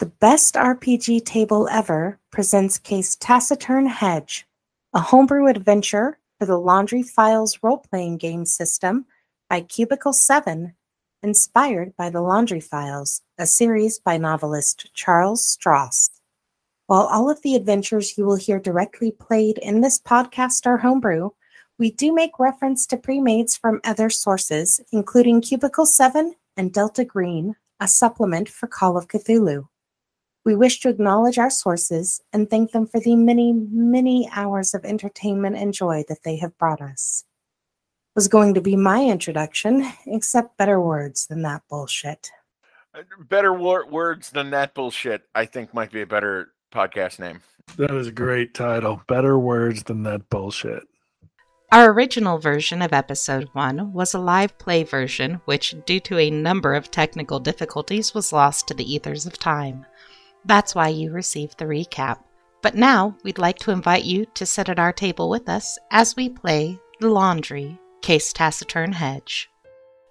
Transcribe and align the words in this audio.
The 0.00 0.06
Best 0.06 0.54
RPG 0.54 1.26
Table 1.26 1.68
Ever 1.70 2.18
presents 2.30 2.78
Case 2.78 3.16
Taciturn 3.16 3.84
Hedge, 3.86 4.46
a 4.94 5.00
homebrew 5.00 5.46
adventure 5.46 6.18
for 6.38 6.46
the 6.46 6.56
Laundry 6.56 7.02
Files 7.02 7.58
role-playing 7.62 8.16
game 8.16 8.46
system 8.46 9.04
by 9.50 9.60
Cubicle 9.60 10.14
7, 10.14 10.72
inspired 11.22 11.94
by 11.98 12.08
the 12.08 12.22
Laundry 12.22 12.60
Files, 12.60 13.20
a 13.36 13.44
series 13.44 13.98
by 13.98 14.16
novelist 14.16 14.88
Charles 14.94 15.46
Stross. 15.46 16.08
While 16.86 17.02
all 17.02 17.28
of 17.28 17.42
the 17.42 17.54
adventures 17.54 18.16
you 18.16 18.24
will 18.24 18.36
hear 18.36 18.58
directly 18.58 19.10
played 19.10 19.58
in 19.58 19.82
this 19.82 20.00
podcast 20.00 20.64
are 20.64 20.78
homebrew, 20.78 21.28
we 21.78 21.90
do 21.90 22.14
make 22.14 22.38
reference 22.38 22.86
to 22.86 22.96
pre-mades 22.96 23.54
from 23.54 23.82
other 23.84 24.08
sources, 24.08 24.80
including 24.92 25.42
Cubicle 25.42 25.84
7 25.84 26.36
and 26.56 26.72
Delta 26.72 27.04
Green, 27.04 27.56
a 27.78 27.86
supplement 27.86 28.48
for 28.48 28.66
Call 28.66 28.96
of 28.96 29.06
Cthulhu. 29.06 29.66
We 30.44 30.56
wish 30.56 30.80
to 30.80 30.88
acknowledge 30.88 31.38
our 31.38 31.50
sources 31.50 32.20
and 32.32 32.48
thank 32.48 32.72
them 32.72 32.86
for 32.86 32.98
the 32.98 33.14
many, 33.14 33.52
many 33.52 34.28
hours 34.32 34.72
of 34.72 34.84
entertainment 34.84 35.56
and 35.56 35.74
joy 35.74 36.04
that 36.08 36.22
they 36.24 36.36
have 36.36 36.56
brought 36.56 36.80
us. 36.80 37.24
Was 38.14 38.28
going 38.28 38.54
to 38.54 38.60
be 38.60 38.74
my 38.74 39.04
introduction, 39.04 39.86
except 40.06 40.56
better 40.56 40.80
words 40.80 41.26
than 41.26 41.42
that 41.42 41.62
bullshit. 41.68 42.30
Uh, 42.94 43.02
better 43.28 43.52
wor- 43.52 43.86
words 43.86 44.30
than 44.30 44.50
that 44.50 44.74
bullshit, 44.74 45.22
I 45.34 45.44
think 45.44 45.74
might 45.74 45.92
be 45.92 46.00
a 46.00 46.06
better 46.06 46.52
podcast 46.72 47.18
name. 47.20 47.40
That 47.76 47.92
is 47.92 48.08
a 48.08 48.12
great 48.12 48.54
title. 48.54 49.02
Better 49.06 49.38
words 49.38 49.84
than 49.84 50.02
that 50.04 50.28
bullshit. 50.28 50.82
Our 51.72 51.92
original 51.92 52.38
version 52.38 52.82
of 52.82 52.92
episode 52.92 53.48
1 53.52 53.92
was 53.92 54.12
a 54.12 54.18
live 54.18 54.58
play 54.58 54.82
version, 54.82 55.40
which, 55.44 55.76
due 55.86 56.00
to 56.00 56.18
a 56.18 56.28
number 56.28 56.74
of 56.74 56.90
technical 56.90 57.38
difficulties, 57.38 58.12
was 58.12 58.32
lost 58.32 58.66
to 58.66 58.74
the 58.74 58.92
ethers 58.92 59.24
of 59.24 59.38
time. 59.38 59.86
That's 60.44 60.74
why 60.74 60.88
you 60.88 61.12
received 61.12 61.58
the 61.58 61.66
recap. 61.66 62.18
But 62.62 62.74
now 62.74 63.16
we'd 63.24 63.38
like 63.38 63.58
to 63.60 63.70
invite 63.70 64.04
you 64.04 64.26
to 64.34 64.46
sit 64.46 64.68
at 64.68 64.78
our 64.78 64.92
table 64.92 65.30
with 65.30 65.48
us 65.48 65.78
as 65.90 66.16
we 66.16 66.28
play 66.28 66.78
The 67.00 67.08
Laundry 67.08 67.78
Case 68.02 68.32
Taciturn 68.32 68.92
Hedge. 68.92 69.50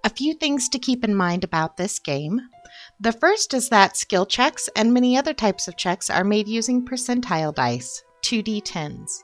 A 0.03 0.09
few 0.09 0.33
things 0.33 0.69
to 0.69 0.79
keep 0.79 1.03
in 1.03 1.13
mind 1.13 1.43
about 1.43 1.77
this 1.77 1.99
game. 1.99 2.41
The 2.99 3.11
first 3.11 3.53
is 3.53 3.69
that 3.69 3.97
skill 3.97 4.25
checks 4.25 4.69
and 4.75 4.93
many 4.93 5.17
other 5.17 5.33
types 5.33 5.67
of 5.67 5.77
checks 5.77 6.09
are 6.09 6.23
made 6.23 6.47
using 6.47 6.85
percentile 6.85 7.53
dice, 7.53 8.03
2d10s. 8.23 9.23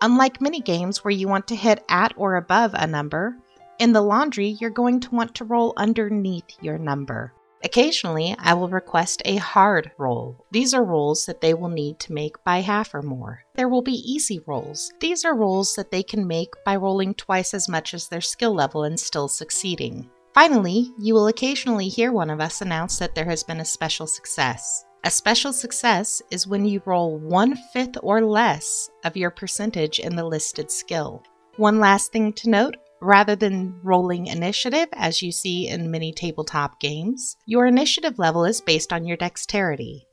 Unlike 0.00 0.40
many 0.40 0.60
games 0.60 1.02
where 1.02 1.12
you 1.12 1.26
want 1.26 1.48
to 1.48 1.56
hit 1.56 1.84
at 1.88 2.12
or 2.16 2.36
above 2.36 2.72
a 2.74 2.86
number, 2.86 3.36
in 3.78 3.92
the 3.92 4.00
laundry 4.00 4.56
you're 4.60 4.70
going 4.70 5.00
to 5.00 5.14
want 5.14 5.34
to 5.34 5.44
roll 5.44 5.72
underneath 5.76 6.56
your 6.60 6.78
number. 6.78 7.32
Occasionally, 7.66 8.36
I 8.38 8.54
will 8.54 8.68
request 8.68 9.22
a 9.24 9.38
hard 9.38 9.90
roll. 9.98 10.46
These 10.52 10.72
are 10.72 10.84
rolls 10.84 11.26
that 11.26 11.40
they 11.40 11.52
will 11.52 11.68
need 11.68 11.98
to 11.98 12.12
make 12.12 12.36
by 12.44 12.60
half 12.60 12.94
or 12.94 13.02
more. 13.02 13.42
There 13.56 13.68
will 13.68 13.82
be 13.82 14.04
easy 14.08 14.40
rolls. 14.46 14.92
These 15.00 15.24
are 15.24 15.34
rolls 15.34 15.74
that 15.74 15.90
they 15.90 16.04
can 16.04 16.28
make 16.28 16.54
by 16.64 16.76
rolling 16.76 17.14
twice 17.14 17.54
as 17.54 17.68
much 17.68 17.92
as 17.92 18.06
their 18.06 18.20
skill 18.20 18.54
level 18.54 18.84
and 18.84 18.98
still 18.98 19.26
succeeding. 19.26 20.08
Finally, 20.32 20.92
you 21.00 21.12
will 21.12 21.26
occasionally 21.26 21.88
hear 21.88 22.12
one 22.12 22.30
of 22.30 22.40
us 22.40 22.60
announce 22.60 23.00
that 23.00 23.16
there 23.16 23.24
has 23.24 23.42
been 23.42 23.58
a 23.58 23.64
special 23.64 24.06
success. 24.06 24.84
A 25.02 25.10
special 25.10 25.52
success 25.52 26.22
is 26.30 26.46
when 26.46 26.64
you 26.64 26.80
roll 26.86 27.18
one 27.18 27.56
fifth 27.72 27.96
or 28.00 28.22
less 28.22 28.90
of 29.04 29.16
your 29.16 29.32
percentage 29.32 29.98
in 29.98 30.14
the 30.14 30.24
listed 30.24 30.70
skill. 30.70 31.20
One 31.56 31.80
last 31.80 32.12
thing 32.12 32.32
to 32.34 32.48
note 32.48 32.76
rather 33.00 33.36
than 33.36 33.78
rolling 33.82 34.26
initiative, 34.26 34.88
as 34.92 35.22
you 35.22 35.32
see 35.32 35.68
in 35.68 35.90
many 35.90 36.12
tabletop 36.12 36.80
games, 36.80 37.36
your 37.46 37.66
initiative 37.66 38.18
level 38.18 38.44
is 38.44 38.60
based 38.60 38.92
on 38.92 39.06
your 39.06 39.16
dexterity. 39.16 40.06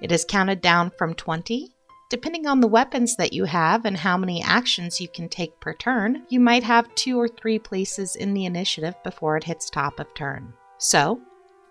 It 0.00 0.12
is 0.12 0.24
counted 0.24 0.60
down 0.60 0.90
from 0.98 1.14
20. 1.14 1.70
Depending 2.10 2.46
on 2.46 2.60
the 2.60 2.68
weapons 2.68 3.16
that 3.16 3.32
you 3.32 3.44
have 3.44 3.84
and 3.84 3.96
how 3.96 4.16
many 4.16 4.42
actions 4.42 5.00
you 5.00 5.08
can 5.08 5.28
take 5.28 5.58
per 5.60 5.72
turn, 5.74 6.22
you 6.28 6.38
might 6.38 6.62
have 6.62 6.94
two 6.94 7.18
or 7.18 7.28
three 7.28 7.58
places 7.58 8.14
in 8.14 8.34
the 8.34 8.44
initiative 8.44 8.94
before 9.02 9.36
it 9.36 9.44
hits 9.44 9.70
top 9.70 9.98
of 9.98 10.12
turn. 10.14 10.52
So, 10.78 11.20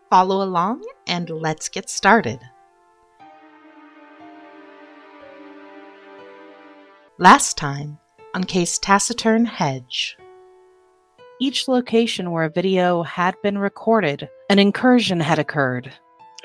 follow 0.09 0.44
along 0.44 0.84
and 1.07 1.30
let's 1.30 1.69
get 1.69 1.90
started. 1.90 2.40
Last 7.19 7.57
time 7.57 8.00
on 8.34 8.44
Case 8.44 8.80
Taciturn 8.80 9.45
Hedge. 9.45 10.18
Each 11.44 11.68
location 11.68 12.31
where 12.31 12.46
a 12.46 12.50
video 12.50 13.04
had 13.04 13.36
been 13.44 13.58
recorded, 13.58 14.30
an 14.50 14.59
incursion 14.59 15.20
had 15.20 15.40
occurred. 15.40 15.92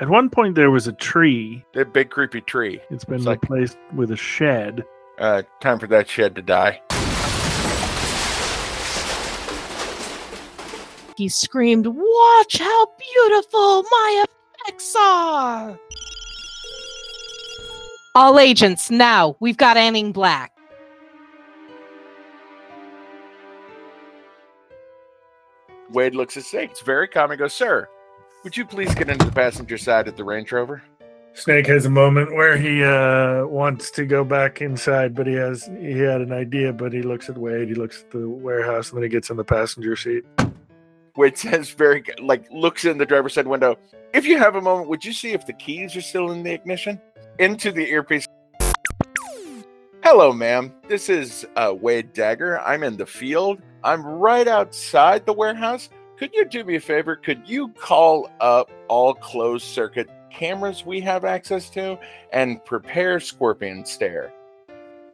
At 0.01 0.09
one 0.09 0.29
point, 0.29 0.57
there 0.57 0.73
was 0.73 0.89
a 0.89 0.93
tree. 0.93 1.65
That 1.75 1.93
big 1.93 2.11
creepy 2.11 2.41
tree. 2.41 2.81
It's 2.91 3.05
been 3.05 3.19
It's 3.19 3.25
like- 3.25 3.41
replaced 3.43 3.79
with 3.95 4.11
a 4.11 4.17
shed. 4.17 4.83
Uh, 5.17 5.43
time 5.61 5.79
for 5.79 5.87
that 5.87 6.09
shed 6.09 6.35
to 6.35 6.43
die. 6.43 6.83
He 11.17 11.29
screamed, 11.29 11.87
Watch 11.87 12.59
how 12.59 12.87
beautiful 12.99 13.85
my 13.85 14.25
effects 14.67 14.97
are! 14.99 15.79
All 18.17 18.41
agents, 18.41 18.91
now! 18.91 19.37
We've 19.39 19.57
got 19.57 19.77
Anning 19.77 20.11
Black. 20.11 20.58
Wade 25.91 26.15
looks 26.15 26.37
at 26.37 26.45
Snake. 26.45 26.71
It's 26.71 26.83
very 26.83 27.09
calm. 27.09 27.31
He 27.31 27.37
goes, 27.37 27.55
Sir, 27.55 27.89
would 28.45 28.57
you 28.57 28.65
please 28.65 28.95
get 28.95 29.09
into 29.09 29.27
the 29.27 29.33
passenger 29.33 29.79
side 29.79 30.09
of 30.09 30.17
the 30.17 30.25
Range 30.25 30.51
Rover? 30.51 30.83
Snake 31.35 31.67
has 31.67 31.87
a 31.87 31.91
moment 31.91 32.35
where 32.35 32.57
he 32.57 32.83
uh, 32.83 33.47
wants 33.47 33.91
to 33.93 34.05
go 34.05 34.25
back 34.25 34.61
inside, 34.61 35.15
but 35.15 35.27
he 35.27 35.35
has 35.35 35.71
he 35.81 35.99
had 35.99 36.21
an 36.21 36.33
idea, 36.33 36.73
but 36.73 36.93
he 36.93 37.03
looks 37.03 37.29
at 37.29 37.39
Wade, 37.39 37.69
he 37.69 37.75
looks 37.75 38.03
at 38.03 38.11
the 38.11 38.29
warehouse, 38.29 38.91
and 38.91 38.97
then 38.97 39.05
he 39.05 39.09
gets 39.09 39.31
in 39.31 39.37
the 39.37 39.45
passenger 39.45 39.95
seat. 39.95 40.25
Wade 41.17 41.37
says, 41.37 41.71
very, 41.71 42.05
like, 42.21 42.49
looks 42.51 42.85
in 42.85 42.97
the 42.97 43.07
driver's 43.07 43.35
side 43.35 43.47
window. 43.47 43.77
If 44.15 44.25
you 44.25 44.39
have 44.39 44.57
a 44.57 44.61
moment, 44.61 44.89
would 44.89 45.05
you 45.05 45.13
see 45.13 45.33
if 45.33 45.47
the 45.47 45.53
keys 45.53 45.97
are 45.97 46.01
still 46.01 46.31
in 46.31 46.43
the 46.43 46.53
ignition? 46.53 47.01
Into 47.39 47.73
the 47.73 47.89
earpiece. 47.89 48.27
Hello, 50.05 50.33
ma'am. 50.33 50.73
This 50.89 51.09
is 51.09 51.45
uh, 51.57 51.75
Wade 51.79 52.13
Dagger. 52.13 52.61
I'm 52.61 52.83
in 52.83 52.97
the 52.97 53.05
field. 53.05 53.61
I'm 53.85 54.05
right 54.05 54.49
outside 54.49 55.25
the 55.27 55.33
warehouse. 55.33 55.89
Could 56.19 56.35
you 56.35 56.45
do 56.45 56.65
me 56.65 56.77
a 56.77 56.81
favor? 56.81 57.17
Could 57.17 57.49
you 57.49 57.69
call 57.69 58.29
up 58.41 58.71
all 58.89 59.15
closed 59.15 59.65
circuit 59.65 60.09
cameras 60.33 60.85
we 60.85 61.01
have 61.01 61.25
access 61.25 61.71
to 61.71 61.99
and 62.33 62.65
prepare 62.65 63.21
Scorpion 63.21 63.85
Stare? 63.85 64.33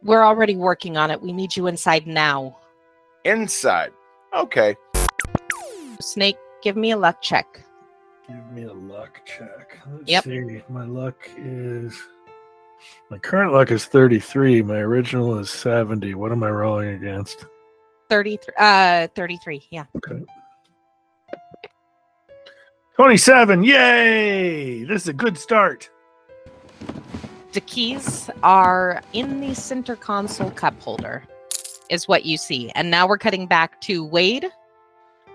We're 0.03 0.23
already 0.23 0.55
working 0.55 0.97
on 0.97 1.11
it. 1.11 1.21
We 1.21 1.31
need 1.31 1.55
you 1.55 1.67
inside 1.67 2.07
now. 2.07 2.57
Inside. 3.23 3.91
Okay. 4.35 4.75
Snake, 5.99 6.37
give 6.61 6.75
me 6.75 6.91
a 6.91 6.97
luck 6.97 7.21
check. 7.21 7.63
Give 8.27 8.51
me 8.51 8.63
a 8.63 8.73
luck 8.73 9.21
check. 9.25 9.77
Let's 9.91 10.09
Yep. 10.09 10.23
see. 10.23 10.63
My 10.69 10.85
luck 10.85 11.15
is 11.37 11.99
my 13.09 13.17
current 13.17 13.53
luck 13.53 13.71
is 13.71 13.85
33. 13.85 14.61
My 14.61 14.77
original 14.77 15.37
is 15.39 15.49
70. 15.49 16.13
What 16.15 16.31
am 16.31 16.43
I 16.43 16.49
rolling 16.49 16.89
against? 16.89 17.45
33 18.09 18.53
uh 18.57 19.07
33 19.15 19.63
yeah 19.71 19.85
27. 22.95 23.65
Yay! 23.65 24.85
This 24.85 25.01
is 25.01 25.07
a 25.09 25.13
good 25.13 25.37
start. 25.37 25.89
the 27.51 27.59
keys 27.61 28.29
are 28.41 29.01
in 29.11 29.41
the 29.41 29.53
center 29.53 29.97
console 29.97 30.51
cup 30.51 30.79
holder 30.81 31.23
is 31.89 32.07
what 32.07 32.25
you 32.25 32.37
see 32.37 32.69
and 32.71 32.89
now 32.89 33.05
we're 33.07 33.17
cutting 33.17 33.47
back 33.47 33.79
to 33.81 34.03
wade 34.05 34.49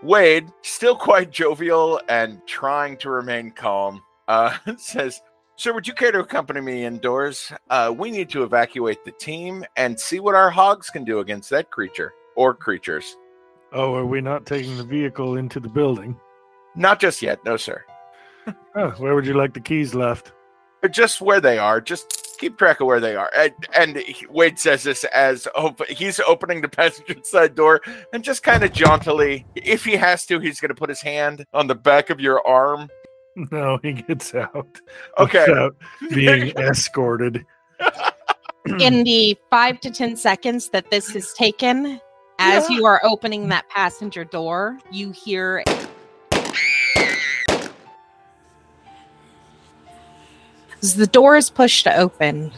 Wade, 0.02 0.50
still 0.62 0.96
quite 0.96 1.30
jovial 1.30 2.00
and 2.08 2.40
trying 2.46 2.96
to 2.98 3.10
remain 3.10 3.50
calm, 3.50 4.00
uh, 4.28 4.56
says, 4.78 5.20
Sir, 5.56 5.74
would 5.74 5.86
you 5.86 5.92
care 5.92 6.10
to 6.10 6.20
accompany 6.20 6.62
me 6.62 6.86
indoors? 6.86 7.52
Uh, 7.68 7.92
we 7.94 8.10
need 8.10 8.30
to 8.30 8.42
evacuate 8.42 9.04
the 9.04 9.10
team 9.12 9.62
and 9.76 10.00
see 10.00 10.18
what 10.18 10.34
our 10.34 10.48
hogs 10.48 10.88
can 10.88 11.04
do 11.04 11.18
against 11.18 11.50
that 11.50 11.70
creature 11.70 12.14
or 12.36 12.54
creatures. 12.54 13.16
Oh, 13.72 13.94
are 13.94 14.06
we 14.06 14.20
not 14.20 14.46
taking 14.46 14.76
the 14.76 14.84
vehicle 14.84 15.36
into 15.36 15.60
the 15.60 15.68
building? 15.68 16.18
Not 16.74 17.00
just 17.00 17.22
yet, 17.22 17.44
no, 17.44 17.56
sir. 17.56 17.84
Oh, 18.74 18.90
where 18.92 19.14
would 19.14 19.26
you 19.26 19.34
like 19.34 19.52
the 19.52 19.60
keys 19.60 19.94
left? 19.94 20.32
Just 20.90 21.20
where 21.20 21.40
they 21.40 21.58
are. 21.58 21.80
Just 21.80 22.36
keep 22.38 22.56
track 22.56 22.80
of 22.80 22.86
where 22.86 23.00
they 23.00 23.14
are. 23.14 23.30
And, 23.36 23.52
and 23.76 24.02
Wade 24.30 24.58
says 24.58 24.82
this 24.82 25.04
as 25.04 25.46
op- 25.54 25.86
he's 25.86 26.18
opening 26.20 26.60
the 26.62 26.68
passenger 26.68 27.16
side 27.22 27.54
door 27.54 27.80
and 28.12 28.24
just 28.24 28.42
kind 28.42 28.64
of 28.64 28.72
jauntily, 28.72 29.44
if 29.54 29.84
he 29.84 29.92
has 29.96 30.24
to, 30.26 30.40
he's 30.40 30.58
going 30.58 30.70
to 30.70 30.74
put 30.74 30.88
his 30.88 31.02
hand 31.02 31.44
on 31.52 31.66
the 31.66 31.74
back 31.74 32.10
of 32.10 32.18
your 32.20 32.44
arm. 32.46 32.88
No, 33.52 33.78
he 33.80 33.92
gets 33.92 34.34
out. 34.34 34.80
Okay. 35.16 35.44
Without 35.48 35.76
being 36.10 36.48
escorted. 36.58 37.46
in 38.80 39.04
the 39.04 39.38
5 39.50 39.80
to 39.80 39.90
10 39.90 40.16
seconds 40.16 40.68
that 40.70 40.90
this 40.90 41.14
is 41.14 41.32
taken 41.34 42.00
as 42.40 42.68
Yeah. 42.68 42.76
you 42.78 42.86
are 42.86 43.00
opening 43.04 43.48
that 43.50 43.68
passenger 43.68 44.24
door 44.24 44.78
you 44.90 45.12
hear 45.12 45.62
As 50.82 50.96
the 50.96 51.06
door 51.06 51.36
is 51.36 51.50
pushed 51.50 51.86
open, 51.86 52.52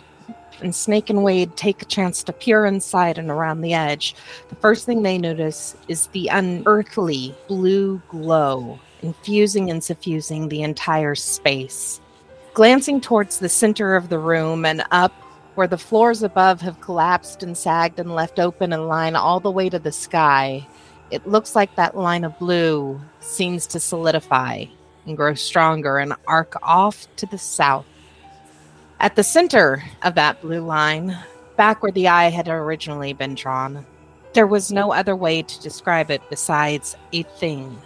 and 0.61 0.75
Snake 0.75 1.11
and 1.11 1.25
Wade 1.25 1.57
take 1.57 1.83
a 1.83 1.87
chance 1.87 2.23
to 2.23 2.33
peer 2.33 2.65
inside 2.67 3.19
and 3.19 3.31
around 3.31 3.63
the 3.63 3.75
edge, 3.75 4.15
the 4.49 4.55
first 4.57 4.87
thing 4.87 5.03
they 5.03 5.19
notice 5.19 5.77
is 5.89 6.07
the 6.09 6.29
unearthly 6.29 7.35
blue 7.49 8.01
glow 8.09 8.79
infusing 9.03 9.69
and 9.71 9.83
suffusing 9.83 10.49
the 10.49 10.63
entire 10.63 11.17
space. 11.17 12.01
Glancing 12.55 13.01
towards 13.01 13.41
the 13.41 13.49
center 13.49 13.97
of 13.97 14.09
the 14.09 14.19
room 14.21 14.65
and 14.65 14.85
up 14.93 15.13
where 15.55 15.67
the 15.67 15.79
floors 15.79 16.23
above 16.23 16.61
have 16.61 16.81
collapsed 16.81 17.43
and 17.43 17.57
sagged 17.57 17.99
and 17.99 18.15
left 18.15 18.39
open 18.39 18.73
in 18.73 18.89
line 18.89 19.17
all 19.17 19.41
the 19.41 19.51
way 19.51 19.69
to 19.69 19.79
the 19.79 19.93
sky, 19.93 20.67
it 21.11 21.27
looks 21.27 21.55
like 21.55 21.75
that 21.77 21.97
line 21.97 22.25
of 22.25 22.39
blue 22.39 23.01
seems 23.21 23.67
to 23.67 23.81
solidify 23.81 24.65
and 25.07 25.17
grow 25.17 25.35
stronger 25.35 25.99
and 25.99 26.15
arc 26.27 26.55
off 26.63 27.07
to 27.17 27.27
the 27.27 27.39
south. 27.39 27.87
At 29.01 29.17
the 29.17 29.25
center 29.25 29.83
of 30.03 30.15
that 30.15 30.41
blue 30.41 30.65
line, 30.65 31.19
back 31.57 31.83
where 31.83 31.93
the 31.93 32.09
eye 32.09 32.31
had 32.31 32.49
originally 32.49 33.13
been 33.13 33.35
drawn, 33.35 33.85
there 34.33 34.47
was 34.47 34.73
no 34.73 34.93
other 34.93 35.15
way 35.15 35.43
to 35.43 35.61
describe 35.61 36.11
it 36.11 36.23
besides 36.31 36.97
a 37.13 37.25
thing. 37.25 37.77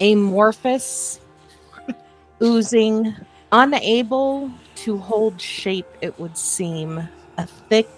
Amorphous, 0.00 1.20
oozing, 2.42 3.14
unable 3.52 4.50
to 4.76 4.98
hold 4.98 5.40
shape, 5.40 5.86
it 6.00 6.18
would 6.18 6.36
seem. 6.36 7.08
A 7.38 7.46
thick, 7.46 7.88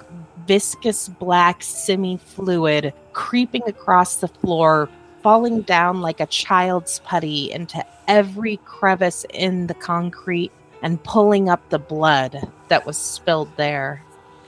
viscous 0.46 1.08
black 1.08 1.62
semi 1.62 2.16
fluid 2.16 2.92
creeping 3.12 3.62
across 3.66 4.16
the 4.16 4.28
floor, 4.28 4.88
falling 5.22 5.62
down 5.62 6.00
like 6.00 6.20
a 6.20 6.26
child's 6.26 7.00
putty 7.00 7.50
into 7.50 7.84
every 8.06 8.56
crevice 8.64 9.26
in 9.34 9.66
the 9.66 9.74
concrete 9.74 10.52
and 10.82 11.02
pulling 11.04 11.48
up 11.48 11.68
the 11.68 11.78
blood 11.78 12.50
that 12.68 12.86
was 12.86 12.96
spilled 12.96 13.50
there. 13.56 14.02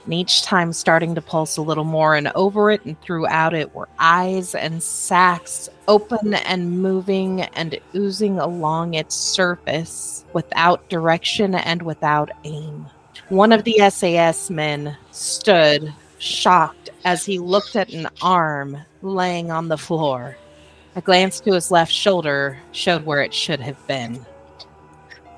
And 0.05 0.13
each 0.13 0.41
time 0.43 0.73
starting 0.73 1.13
to 1.15 1.21
pulse 1.21 1.57
a 1.57 1.61
little 1.61 1.83
more, 1.83 2.15
and 2.15 2.31
over 2.33 2.71
it 2.71 2.83
and 2.85 2.99
throughout 3.01 3.53
it 3.53 3.75
were 3.75 3.87
eyes 3.99 4.55
and 4.55 4.81
sacs 4.81 5.69
open 5.87 6.33
and 6.33 6.81
moving 6.81 7.41
and 7.41 7.79
oozing 7.95 8.39
along 8.39 8.95
its 8.95 9.15
surface 9.15 10.25
without 10.33 10.89
direction 10.89 11.53
and 11.53 11.83
without 11.83 12.31
aim. 12.43 12.87
One 13.29 13.51
of 13.51 13.63
the 13.63 13.79
SAS 13.89 14.49
men 14.49 14.97
stood 15.11 15.93
shocked 16.17 16.89
as 17.05 17.25
he 17.25 17.39
looked 17.39 17.75
at 17.75 17.93
an 17.93 18.07
arm 18.21 18.77
laying 19.01 19.51
on 19.51 19.67
the 19.67 19.77
floor. 19.77 20.37
A 20.95 21.01
glance 21.01 21.39
to 21.41 21.53
his 21.53 21.71
left 21.71 21.91
shoulder 21.91 22.59
showed 22.71 23.05
where 23.05 23.21
it 23.21 23.33
should 23.33 23.59
have 23.59 23.87
been. 23.87 24.25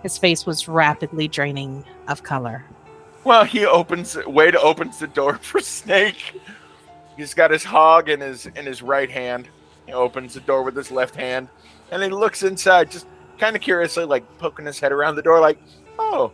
His 0.01 0.17
face 0.17 0.45
was 0.45 0.67
rapidly 0.67 1.27
draining 1.27 1.85
of 2.07 2.23
color. 2.23 2.65
Well, 3.23 3.45
he 3.45 3.65
opens 3.65 4.17
Wade 4.27 4.55
opens 4.55 4.99
the 4.99 5.07
door 5.07 5.37
for 5.37 5.59
Snake. 5.59 6.39
He's 7.15 7.33
got 7.33 7.51
his 7.51 7.63
hog 7.63 8.09
in 8.09 8.19
his 8.19 8.47
in 8.47 8.65
his 8.65 8.81
right 8.81 9.09
hand. 9.09 9.47
He 9.85 9.93
opens 9.93 10.33
the 10.33 10.39
door 10.41 10.63
with 10.63 10.75
his 10.75 10.91
left 10.91 11.15
hand, 11.15 11.47
and 11.91 12.01
he 12.01 12.09
looks 12.09 12.43
inside, 12.43 12.91
just 12.91 13.07
kind 13.37 13.55
of 13.55 13.61
curiously, 13.61 14.05
like 14.05 14.23
poking 14.37 14.65
his 14.65 14.79
head 14.79 14.91
around 14.91 15.15
the 15.15 15.21
door, 15.21 15.39
like, 15.39 15.59
"Oh, 15.99 16.31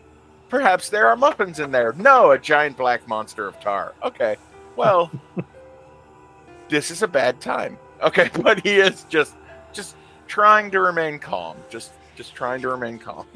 perhaps 0.49 0.89
there 0.89 1.07
are 1.07 1.15
muffins 1.15 1.59
in 1.59 1.71
there." 1.71 1.93
No, 1.93 2.31
a 2.31 2.39
giant 2.39 2.77
black 2.77 3.07
monster 3.07 3.47
of 3.47 3.59
tar. 3.59 3.93
Okay, 4.03 4.37
well, 4.75 5.11
this 6.69 6.91
is 6.91 7.03
a 7.03 7.07
bad 7.07 7.41
time. 7.41 7.77
Okay, 8.01 8.29
but 8.41 8.65
he 8.65 8.77
is 8.77 9.05
just 9.09 9.35
just 9.73 9.95
trying 10.27 10.71
to 10.71 10.79
remain 10.79 11.19
calm. 11.19 11.57
Just 11.69 11.91
just 12.15 12.33
trying 12.35 12.61
to 12.61 12.69
remain 12.69 12.97
calm. 12.99 13.27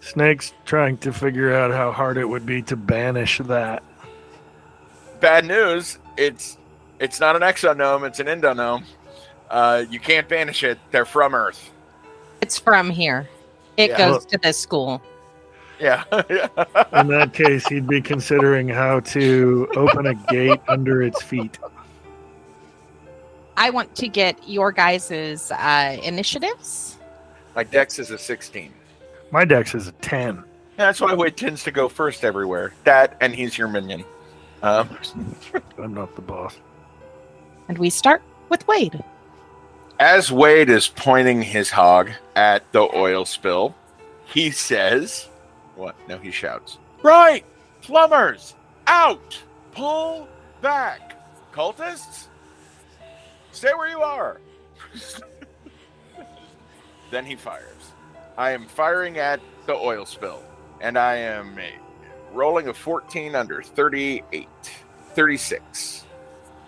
Snake's 0.00 0.52
trying 0.64 0.98
to 0.98 1.12
figure 1.12 1.54
out 1.54 1.70
how 1.72 1.92
hard 1.92 2.16
it 2.16 2.28
would 2.28 2.46
be 2.46 2.62
to 2.62 2.76
banish 2.76 3.38
that. 3.38 3.82
Bad 5.20 5.44
news. 5.44 5.98
It's 6.16 6.58
it's 7.00 7.20
not 7.20 7.36
an 7.36 7.42
exonome. 7.42 8.06
It's 8.06 8.20
an 8.20 8.26
endonome. 8.26 8.84
Uh, 9.50 9.84
you 9.90 10.00
can't 10.00 10.28
banish 10.28 10.64
it. 10.64 10.78
They're 10.90 11.04
from 11.04 11.34
Earth. 11.34 11.70
It's 12.40 12.58
from 12.58 12.90
here. 12.90 13.28
It 13.76 13.90
Yeah. 13.90 13.98
goes 13.98 14.26
to 14.26 14.38
this 14.38 14.58
school. 14.58 15.02
Yeah. 15.78 16.04
In 16.12 17.08
that 17.08 17.30
case, 17.34 17.66
he'd 17.66 17.86
be 17.86 18.00
considering 18.00 18.68
how 18.68 19.00
to 19.00 19.68
open 19.76 20.06
a 20.06 20.14
gate 20.14 20.60
under 20.68 21.02
its 21.02 21.22
feet. 21.22 21.58
I 23.58 23.70
want 23.70 23.94
to 23.96 24.08
get 24.08 24.38
your 24.48 24.72
guys' 24.72 25.50
uh, 25.50 25.96
initiatives. 26.02 26.96
My 27.54 27.64
dex 27.64 27.98
is 27.98 28.10
a 28.10 28.18
16. 28.18 28.72
My 29.30 29.44
dex 29.44 29.74
is 29.74 29.88
a 29.88 29.92
10. 29.92 30.42
That's 30.76 31.00
why 31.00 31.14
Wade 31.14 31.36
tends 31.36 31.64
to 31.64 31.70
go 31.70 31.88
first 31.88 32.24
everywhere. 32.24 32.72
That 32.84 33.16
and 33.20 33.34
he's 33.34 33.56
your 33.56 33.68
minion. 33.68 34.04
Um, 34.62 34.96
I'm 35.78 35.94
not 35.94 36.14
the 36.16 36.22
boss. 36.22 36.56
And 37.68 37.78
we 37.78 37.90
start 37.90 38.22
with 38.48 38.66
Wade. 38.68 39.02
as 39.98 40.30
Wade 40.30 40.68
is 40.70 40.88
pointing 40.88 41.42
his 41.42 41.70
hog 41.70 42.10
at 42.36 42.70
the 42.72 42.82
oil 42.94 43.24
spill, 43.24 43.74
he 44.26 44.50
says, 44.50 45.28
What? 45.74 45.96
No, 46.08 46.18
he 46.18 46.30
shouts, 46.30 46.78
Right! 47.02 47.44
Plumbers! 47.82 48.54
Out! 48.86 49.42
Pull 49.72 50.28
back! 50.60 51.16
Cultists? 51.52 52.26
Stay 53.52 53.72
where 53.74 53.88
you 53.88 54.00
are! 54.00 54.40
then 57.10 57.24
he 57.24 57.34
fires. 57.36 57.75
I 58.38 58.50
am 58.50 58.66
firing 58.66 59.18
at 59.18 59.40
the 59.66 59.74
oil 59.74 60.04
spill, 60.04 60.42
and 60.80 60.98
I 60.98 61.16
am 61.16 61.58
rolling 62.32 62.68
a 62.68 62.74
14 62.74 63.34
under 63.34 63.62
38. 63.62 64.48
36. 65.14 66.04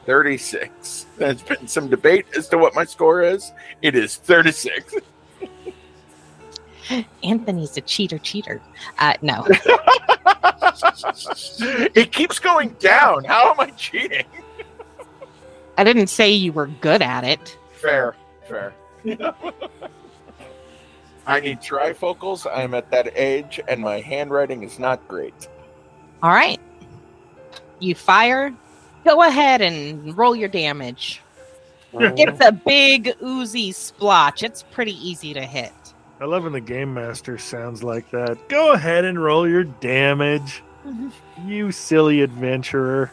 36. 0.06 1.06
There's 1.18 1.42
been 1.42 1.68
some 1.68 1.88
debate 1.88 2.24
as 2.34 2.48
to 2.48 2.56
what 2.56 2.74
my 2.74 2.84
score 2.84 3.20
is. 3.22 3.52
It 3.82 3.94
is 3.94 4.16
36. 4.16 4.94
Anthony's 7.22 7.76
a 7.76 7.82
cheater, 7.82 8.18
cheater. 8.18 8.62
Uh, 8.98 9.12
no. 9.20 9.46
it 11.94 12.12
keeps 12.12 12.38
going 12.38 12.70
down. 12.78 13.24
How 13.24 13.50
am 13.50 13.60
I 13.60 13.68
cheating? 13.72 14.24
I 15.76 15.84
didn't 15.84 16.06
say 16.06 16.30
you 16.30 16.52
were 16.52 16.68
good 16.68 17.02
at 17.02 17.24
it. 17.24 17.58
Fair, 17.72 18.16
fair. 18.48 18.72
I 21.28 21.40
need 21.40 21.60
trifocals. 21.60 22.46
I'm 22.52 22.74
at 22.74 22.90
that 22.90 23.12
age, 23.14 23.60
and 23.68 23.80
my 23.80 24.00
handwriting 24.00 24.62
is 24.62 24.78
not 24.78 25.06
great. 25.06 25.46
All 26.22 26.30
right. 26.30 26.58
You 27.78 27.94
fire. 27.94 28.52
Go 29.04 29.22
ahead 29.22 29.60
and 29.60 30.16
roll 30.16 30.34
your 30.34 30.48
damage. 30.48 31.20
It's 31.92 32.44
a 32.44 32.50
big 32.52 33.14
oozy 33.22 33.72
splotch. 33.72 34.42
It's 34.42 34.62
pretty 34.62 34.92
easy 35.06 35.32
to 35.34 35.42
hit. 35.42 35.72
I 36.20 36.24
love 36.24 36.42
when 36.42 36.52
the 36.52 36.60
game 36.60 36.92
master 36.92 37.38
sounds 37.38 37.82
like 37.82 38.10
that. 38.10 38.48
Go 38.48 38.72
ahead 38.72 39.04
and 39.04 39.22
roll 39.22 39.48
your 39.48 39.64
damage, 39.64 40.62
mm-hmm. 40.84 41.48
you 41.48 41.70
silly 41.70 42.22
adventurer. 42.22 43.12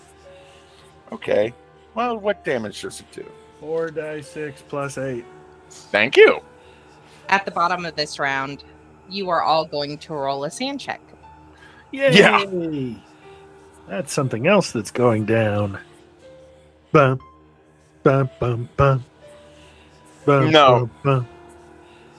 Okay. 1.11 1.53
Well, 1.93 2.17
what 2.17 2.43
damage 2.43 2.81
does 2.81 2.99
it 2.99 3.11
do? 3.11 3.29
Four 3.59 3.91
die 3.91 4.21
six 4.21 4.63
plus 4.67 4.97
eight. 4.97 5.25
Thank 5.69 6.17
you. 6.17 6.41
At 7.29 7.45
the 7.45 7.51
bottom 7.51 7.85
of 7.85 7.95
this 7.95 8.19
round, 8.19 8.63
you 9.09 9.29
are 9.29 9.41
all 9.41 9.65
going 9.65 9.97
to 9.99 10.13
roll 10.13 10.43
a 10.43 10.51
sand 10.51 10.79
check. 10.79 11.01
Yay! 11.91 12.13
Yeah. 12.13 12.93
That's 13.87 14.11
something 14.11 14.47
else 14.47 14.71
that's 14.71 14.91
going 14.91 15.25
down. 15.25 15.79
Bum, 16.91 17.19
bum, 18.03 18.29
bum, 18.39 18.69
bum. 18.77 19.03
Bum, 20.25 20.51
No. 20.51 20.79
bum, 20.79 20.91
bum. 21.03 21.27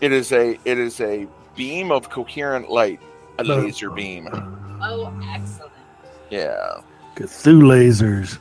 It 0.01 0.13
is 0.13 0.31
a 0.33 0.59
it 0.65 0.79
is 0.79 1.01
a 1.01 1.27
beam 1.57 1.91
of 1.91 2.11
coherent 2.11 2.71
light, 2.71 3.01
a 3.39 3.45
Bum, 3.45 3.65
laser 3.65 3.89
bum, 3.89 3.97
beam. 3.97 4.25
bum. 4.31 4.81
Oh, 4.83 5.13
excellent. 5.33 5.73
Yeah. 6.31 6.81
Cthulhu 7.17 7.63
lasers. 7.63 8.39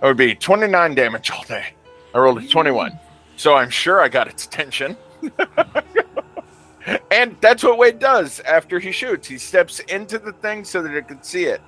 That 0.00 0.06
would 0.06 0.16
be 0.16 0.34
29 0.34 0.94
damage 0.94 1.30
all 1.30 1.42
day. 1.44 1.66
I 2.14 2.18
rolled 2.18 2.42
a 2.42 2.48
21. 2.48 2.98
So 3.36 3.54
I'm 3.54 3.68
sure 3.70 4.00
I 4.00 4.08
got 4.08 4.26
its 4.26 4.46
attention. 4.46 4.96
and 7.10 7.36
that's 7.40 7.62
what 7.62 7.78
Wade 7.78 7.98
does 7.98 8.40
after 8.40 8.78
he 8.78 8.92
shoots. 8.92 9.28
He 9.28 9.38
steps 9.38 9.80
into 9.80 10.18
the 10.18 10.32
thing 10.32 10.64
so 10.64 10.82
that 10.82 10.94
it 10.94 11.08
can 11.08 11.22
see 11.22 11.44
it. 11.44 11.60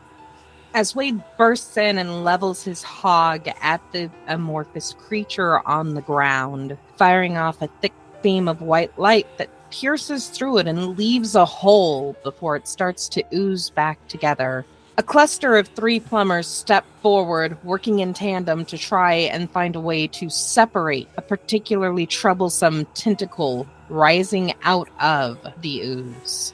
As 0.75 0.97
Wade 0.97 1.23
bursts 1.37 1.77
in 1.77 1.99
and 1.99 2.25
levels 2.25 2.65
his 2.65 2.83
hog 2.83 3.47
at 3.61 3.83
the 3.93 4.11
amorphous 4.27 4.95
creature 4.95 5.67
on 5.69 5.95
the 5.95 6.01
ground, 6.01 6.79
firing 6.97 7.37
off 7.37 7.61
a 7.61 7.69
thick 7.83 7.93
beam 8.23 8.49
of 8.49 8.63
white 8.63 8.99
light 8.99 9.27
that 9.37 9.51
pierces 9.71 10.29
through 10.29 10.59
it 10.59 10.69
and 10.69 10.97
leaves 10.97 11.35
a 11.35 11.45
hole 11.45 12.17
before 12.23 12.57
it 12.57 12.69
starts 12.69 13.09
to 13.09 13.25
ooze 13.35 13.71
back 13.71 14.07
together. 14.09 14.65
A 14.99 15.03
cluster 15.03 15.57
of 15.57 15.69
three 15.69 16.01
plumbers 16.01 16.47
step 16.47 16.85
forward, 17.01 17.57
working 17.65 18.01
in 18.01 18.13
tandem 18.13 18.67
to 18.67 18.77
try 18.77 19.15
and 19.15 19.51
find 19.51 19.75
a 19.75 19.81
way 19.81 20.07
to 20.09 20.29
separate 20.29 21.09
a 21.17 21.23
particularly 21.23 22.05
troublesome 22.05 22.85
tentacle 22.93 23.67
rising 23.89 24.53
out 24.65 24.91
of 25.01 25.39
the 25.63 25.81
ooze. 25.81 26.53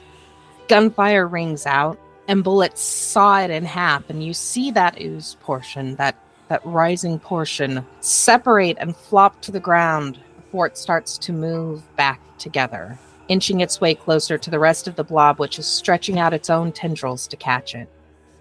Gunfire 0.69 1.27
rings 1.27 1.65
out, 1.65 1.99
and 2.29 2.41
bullets 2.41 2.81
saw 2.81 3.41
it 3.41 3.49
in 3.49 3.65
half, 3.65 4.09
and 4.09 4.23
you 4.23 4.33
see 4.33 4.71
that 4.71 5.01
ooze 5.01 5.35
portion, 5.41 5.95
that 5.95 6.15
that 6.47 6.65
rising 6.65 7.19
portion, 7.19 7.85
separate 7.99 8.77
and 8.79 8.95
flop 8.95 9.41
to 9.41 9.51
the 9.51 9.59
ground 9.59 10.17
before 10.37 10.65
it 10.65 10.77
starts 10.77 11.17
to 11.17 11.33
move 11.33 11.83
back 11.97 12.21
together, 12.37 12.97
inching 13.27 13.59
its 13.59 13.81
way 13.81 13.93
closer 13.93 14.37
to 14.37 14.49
the 14.49 14.59
rest 14.59 14.87
of 14.87 14.95
the 14.95 15.03
blob, 15.03 15.39
which 15.39 15.59
is 15.59 15.67
stretching 15.67 16.17
out 16.17 16.33
its 16.33 16.49
own 16.49 16.71
tendrils 16.71 17.27
to 17.27 17.35
catch 17.35 17.75
it. 17.75 17.89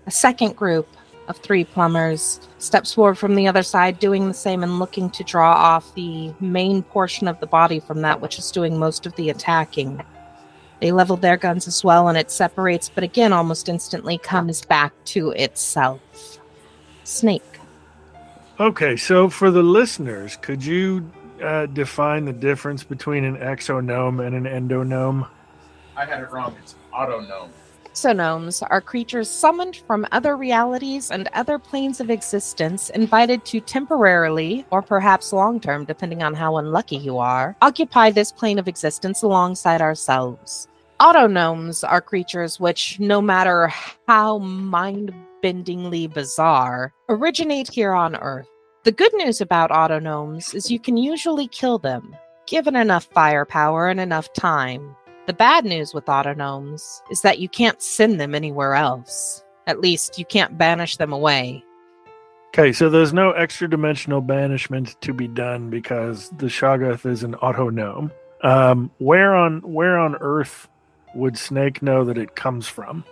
A 0.08 0.10
second 0.10 0.56
group 0.56 0.88
of 1.28 1.36
three 1.36 1.64
plumbers 1.64 2.40
steps 2.56 2.94
forward 2.94 3.16
from 3.16 3.34
the 3.34 3.46
other 3.46 3.62
side, 3.62 3.98
doing 3.98 4.26
the 4.26 4.32
same 4.32 4.62
and 4.62 4.78
looking 4.78 5.10
to 5.10 5.22
draw 5.22 5.52
off 5.52 5.94
the 5.94 6.32
main 6.40 6.82
portion 6.82 7.28
of 7.28 7.38
the 7.40 7.46
body 7.46 7.78
from 7.78 8.00
that 8.00 8.22
which 8.22 8.38
is 8.38 8.50
doing 8.50 8.78
most 8.78 9.04
of 9.04 9.14
the 9.16 9.28
attacking. 9.28 10.02
They 10.80 10.92
level 10.92 11.18
their 11.18 11.36
guns 11.36 11.68
as 11.68 11.84
well, 11.84 12.08
and 12.08 12.16
it 12.16 12.30
separates, 12.30 12.88
but 12.88 13.04
again, 13.04 13.34
almost 13.34 13.68
instantly 13.68 14.16
comes 14.16 14.64
back 14.64 14.94
to 15.12 15.32
itself. 15.32 16.00
Snake. 17.04 17.42
Okay, 18.58 18.96
so 18.96 19.28
for 19.28 19.50
the 19.50 19.62
listeners, 19.62 20.38
could 20.40 20.64
you 20.64 21.12
uh, 21.42 21.66
define 21.66 22.24
the 22.24 22.32
difference 22.32 22.82
between 22.82 23.24
an 23.24 23.36
exonome 23.36 24.26
and 24.26 24.34
an 24.34 24.44
endonome? 24.44 25.28
I 25.94 26.06
had 26.06 26.22
it 26.22 26.30
wrong. 26.30 26.56
It's 26.62 26.76
autonome. 26.94 27.50
Exonomes 27.98 28.62
are 28.70 28.80
creatures 28.80 29.28
summoned 29.28 29.82
from 29.88 30.06
other 30.12 30.36
realities 30.36 31.10
and 31.10 31.28
other 31.32 31.58
planes 31.58 31.98
of 31.98 32.10
existence, 32.10 32.90
invited 32.90 33.44
to 33.44 33.58
temporarily, 33.58 34.64
or 34.70 34.82
perhaps 34.82 35.32
long 35.32 35.58
term, 35.58 35.84
depending 35.84 36.22
on 36.22 36.32
how 36.32 36.58
unlucky 36.58 36.96
you 36.96 37.18
are, 37.18 37.56
occupy 37.60 38.08
this 38.12 38.30
plane 38.30 38.56
of 38.56 38.68
existence 38.68 39.22
alongside 39.22 39.80
ourselves. 39.80 40.68
Autonomes 41.00 41.82
are 41.82 42.00
creatures 42.00 42.60
which, 42.60 43.00
no 43.00 43.20
matter 43.20 43.68
how 44.06 44.38
mind 44.38 45.12
bendingly 45.42 46.06
bizarre, 46.06 46.92
originate 47.08 47.68
here 47.68 47.94
on 47.94 48.14
Earth. 48.14 48.48
The 48.84 48.92
good 48.92 49.12
news 49.14 49.40
about 49.40 49.70
autonomes 49.70 50.54
is 50.54 50.70
you 50.70 50.78
can 50.78 50.96
usually 50.96 51.48
kill 51.48 51.78
them, 51.78 52.14
given 52.46 52.76
enough 52.76 53.08
firepower 53.12 53.88
and 53.88 53.98
enough 53.98 54.32
time. 54.34 54.94
The 55.28 55.34
bad 55.34 55.66
news 55.66 55.92
with 55.92 56.06
autonomes 56.06 57.02
is 57.10 57.20
that 57.20 57.38
you 57.38 57.50
can't 57.50 57.82
send 57.82 58.18
them 58.18 58.34
anywhere 58.34 58.74
else. 58.74 59.44
At 59.66 59.78
least, 59.78 60.18
you 60.18 60.24
can't 60.24 60.56
banish 60.56 60.96
them 60.96 61.12
away. 61.12 61.62
Okay, 62.48 62.72
so 62.72 62.88
there's 62.88 63.12
no 63.12 63.32
extra 63.32 63.68
dimensional 63.68 64.22
banishment 64.22 64.98
to 65.02 65.12
be 65.12 65.28
done 65.28 65.68
because 65.68 66.30
the 66.38 66.46
Shoggoth 66.46 67.04
is 67.04 67.24
an 67.24 67.34
autonome. 67.42 68.10
Um, 68.42 68.90
where 69.00 69.34
on 69.34 69.60
where 69.60 69.98
on 69.98 70.16
Earth 70.16 70.66
would 71.14 71.36
Snake 71.36 71.82
know 71.82 72.06
that 72.06 72.16
it 72.16 72.34
comes 72.34 72.66
from? 72.66 73.04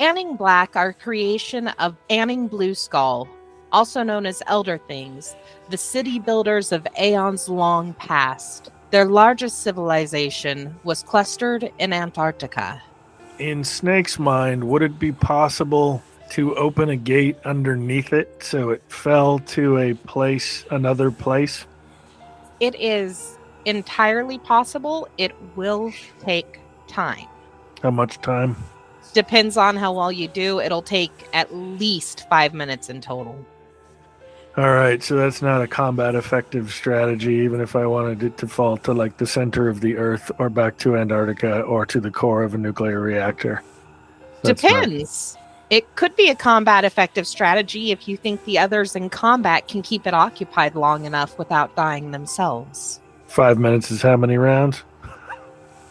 Anning 0.00 0.34
Black 0.34 0.74
are 0.74 0.88
a 0.88 0.94
creation 0.94 1.68
of 1.68 1.94
Anning 2.10 2.48
Blue 2.48 2.74
Skull, 2.74 3.28
also 3.70 4.02
known 4.02 4.26
as 4.26 4.42
Elder 4.48 4.78
Things, 4.88 5.36
the 5.70 5.78
city 5.78 6.18
builders 6.18 6.72
of 6.72 6.88
aeons 6.98 7.48
long 7.48 7.94
past. 7.94 8.72
Their 8.90 9.04
largest 9.04 9.62
civilization 9.62 10.76
was 10.84 11.02
clustered 11.02 11.72
in 11.78 11.92
Antarctica. 11.92 12.82
In 13.38 13.64
Snake's 13.64 14.18
mind, 14.18 14.64
would 14.64 14.82
it 14.82 14.98
be 14.98 15.12
possible 15.12 16.02
to 16.30 16.54
open 16.56 16.88
a 16.88 16.96
gate 16.96 17.36
underneath 17.44 18.12
it 18.12 18.42
so 18.42 18.70
it 18.70 18.82
fell 18.88 19.40
to 19.40 19.78
a 19.78 19.94
place, 19.94 20.64
another 20.70 21.10
place? 21.10 21.66
It 22.60 22.74
is 22.76 23.36
entirely 23.64 24.38
possible. 24.38 25.08
It 25.18 25.34
will 25.56 25.92
take 26.20 26.60
time. 26.86 27.26
How 27.82 27.90
much 27.90 28.20
time? 28.22 28.56
Depends 29.12 29.56
on 29.56 29.76
how 29.76 29.92
well 29.92 30.12
you 30.12 30.28
do. 30.28 30.60
It'll 30.60 30.82
take 30.82 31.10
at 31.32 31.54
least 31.54 32.28
five 32.28 32.54
minutes 32.54 32.88
in 32.88 33.00
total. 33.00 33.44
All 34.56 34.72
right, 34.72 35.02
so 35.02 35.16
that's 35.16 35.42
not 35.42 35.60
a 35.60 35.66
combat 35.66 36.14
effective 36.14 36.72
strategy, 36.72 37.34
even 37.34 37.60
if 37.60 37.76
I 37.76 37.84
wanted 37.86 38.22
it 38.22 38.38
to 38.38 38.48
fall 38.48 38.78
to 38.78 38.94
like 38.94 39.18
the 39.18 39.26
center 39.26 39.68
of 39.68 39.82
the 39.82 39.98
Earth 39.98 40.30
or 40.38 40.48
back 40.48 40.78
to 40.78 40.96
Antarctica 40.96 41.60
or 41.60 41.84
to 41.84 42.00
the 42.00 42.10
core 42.10 42.42
of 42.42 42.54
a 42.54 42.58
nuclear 42.58 42.98
reactor. 43.00 43.62
That's 44.42 44.62
not- 44.62 44.84
Depends. 44.84 45.36
It 45.68 45.96
could 45.96 46.16
be 46.16 46.30
a 46.30 46.34
combat 46.34 46.84
effective 46.84 47.26
strategy 47.26 47.90
if 47.90 48.08
you 48.08 48.16
think 48.16 48.44
the 48.44 48.58
others 48.58 48.96
in 48.96 49.10
combat 49.10 49.68
can 49.68 49.82
keep 49.82 50.06
it 50.06 50.14
occupied 50.14 50.74
long 50.74 51.04
enough 51.04 51.36
without 51.38 51.74
dying 51.76 52.12
themselves. 52.12 53.00
Five 53.26 53.58
minutes 53.58 53.90
is 53.90 54.00
how 54.00 54.16
many 54.16 54.38
rounds? 54.38 54.84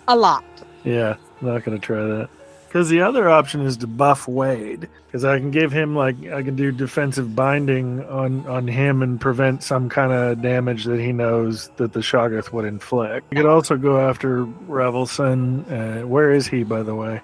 A 0.08 0.16
lot. 0.16 0.46
Yeah, 0.86 1.18
not 1.42 1.64
gonna 1.64 1.78
try 1.78 2.02
that. 2.04 2.30
Because 2.76 2.90
the 2.90 3.04
other 3.04 3.30
option 3.30 3.62
is 3.62 3.78
to 3.78 3.88
buff 3.88 4.28
Wade, 4.28 4.90
because 5.08 5.24
I 5.24 5.40
can 5.40 5.50
give 5.50 5.72
him 5.72 5.96
like 5.96 6.18
I 6.26 6.44
can 6.44 6.58
do 6.58 6.74
defensive 6.74 7.34
binding 7.34 8.04
on 8.04 8.46
on 8.48 8.68
him 8.68 9.02
and 9.02 9.18
prevent 9.18 9.64
some 9.64 9.88
kind 9.88 10.12
of 10.12 10.42
damage 10.42 10.84
that 10.84 11.00
he 11.00 11.14
knows 11.14 11.70
that 11.78 11.94
the 11.94 12.02
Shoggoth 12.02 12.52
would 12.52 12.66
inflict. 12.66 13.28
You 13.32 13.38
could 13.38 13.46
also 13.46 13.78
go 13.78 13.98
after 13.98 14.44
Revelson. 14.68 15.64
Uh, 15.72 16.06
where 16.06 16.34
is 16.34 16.48
he, 16.48 16.64
by 16.64 16.84
the 16.84 16.94
way? 16.94 17.22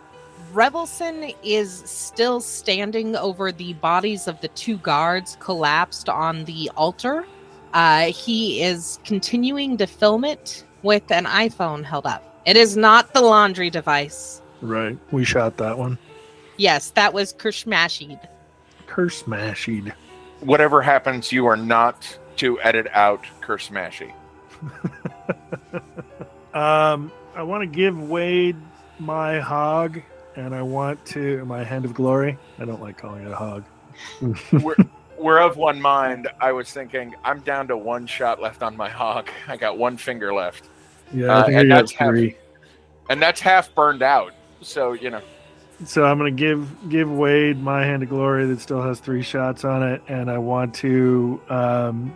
Revelson 0.53 1.35
is 1.43 1.83
still 1.85 2.39
standing 2.39 3.17
over 3.17 3.51
the 3.51 3.73
bodies 3.73 4.29
of 4.29 4.39
the 4.39 4.47
two 4.47 4.77
guards 4.77 5.35
collapsed 5.41 6.07
on 6.07 6.45
the 6.45 6.71
altar. 6.77 7.25
Uh, 7.73 8.05
he 8.05 8.63
is 8.63 8.99
continuing 9.03 9.75
to 9.75 9.85
film 9.85 10.23
it 10.23 10.63
with 10.81 11.11
an 11.11 11.25
iPhone 11.25 11.83
held 11.83 12.05
up. 12.05 12.41
It 12.45 12.55
is 12.55 12.77
not 12.77 13.13
the 13.13 13.19
laundry 13.19 13.69
device. 13.69 14.41
Right, 14.61 14.97
we 15.11 15.23
shot 15.25 15.57
that 15.57 15.77
one. 15.77 15.97
Yes, 16.57 16.91
that 16.91 17.13
was 17.13 17.33
Kershmashied. 17.33 18.19
Curse 18.87 19.23
mashied. 19.23 19.93
Whatever 20.41 20.81
happens, 20.81 21.31
you 21.31 21.45
are 21.47 21.57
not 21.57 22.17
to 22.37 22.59
edit 22.61 22.87
out 22.93 23.25
Curse 23.41 23.69
Smashy. 23.69 24.13
Um, 26.53 27.13
I 27.33 27.43
want 27.43 27.61
to 27.61 27.65
give 27.67 27.97
Wade 28.09 28.57
my 28.99 29.39
hog, 29.39 30.01
and 30.35 30.53
I 30.53 30.61
want 30.61 31.03
to 31.07 31.45
my 31.45 31.63
hand 31.63 31.85
of 31.85 31.93
glory. 31.93 32.37
I 32.59 32.65
don't 32.65 32.81
like 32.81 32.97
calling 32.97 33.23
it 33.25 33.31
a 33.31 33.35
hog. 33.35 33.63
we're, 34.61 34.75
we're 35.17 35.39
of 35.39 35.55
one 35.55 35.81
mind. 35.81 36.27
I 36.41 36.51
was 36.51 36.69
thinking, 36.69 37.15
I'm 37.23 37.39
down 37.39 37.69
to 37.69 37.77
one 37.77 38.05
shot 38.05 38.41
left 38.41 38.63
on 38.63 38.75
my 38.75 38.89
hog. 38.89 39.29
I 39.47 39.55
got 39.55 39.77
one 39.77 39.95
finger 39.95 40.33
left, 40.33 40.67
Yeah, 41.13 41.27
Uh, 41.37 41.39
I 41.41 41.45
think 41.45 41.55
I 41.55 41.59
and 41.61 41.69
got 41.69 41.75
that's 41.77 41.91
half- 41.93 42.15
and 43.09 43.21
that's 43.21 43.39
half 43.39 43.73
burned 43.73 44.01
out. 44.03 44.33
So 44.61 44.93
you 44.93 45.09
know, 45.09 45.21
So 45.85 46.03
I'm 46.03 46.17
gonna 46.17 46.31
give 46.31 46.89
give 46.89 47.11
Wade 47.11 47.61
my 47.61 47.83
hand 47.83 48.03
of 48.03 48.09
glory 48.09 48.45
that 48.45 48.61
still 48.61 48.81
has 48.81 48.99
three 48.99 49.23
shots 49.23 49.65
on 49.65 49.83
it, 49.83 50.01
and 50.07 50.29
I 50.29 50.37
want 50.37 50.75
to 50.75 51.41
um, 51.49 52.15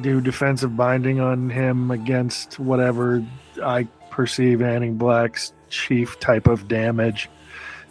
do 0.00 0.20
defensive 0.20 0.76
binding 0.76 1.20
on 1.20 1.50
him 1.50 1.90
against 1.90 2.58
whatever 2.58 3.24
I 3.62 3.84
perceive 4.10 4.62
Anning 4.62 4.96
Black's 4.96 5.52
chief 5.70 6.18
type 6.20 6.46
of 6.46 6.68
damage. 6.68 7.28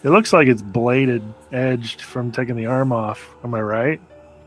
It 0.04 0.10
looks 0.10 0.34
like 0.34 0.48
it's 0.48 0.62
bladed, 0.62 1.24
edged 1.54 2.02
from 2.02 2.32
taking 2.32 2.58
the 2.58 2.66
arm 2.66 2.92
off. 2.92 3.34
Am 3.44 3.54
I 3.54 3.62
right? 3.62 4.02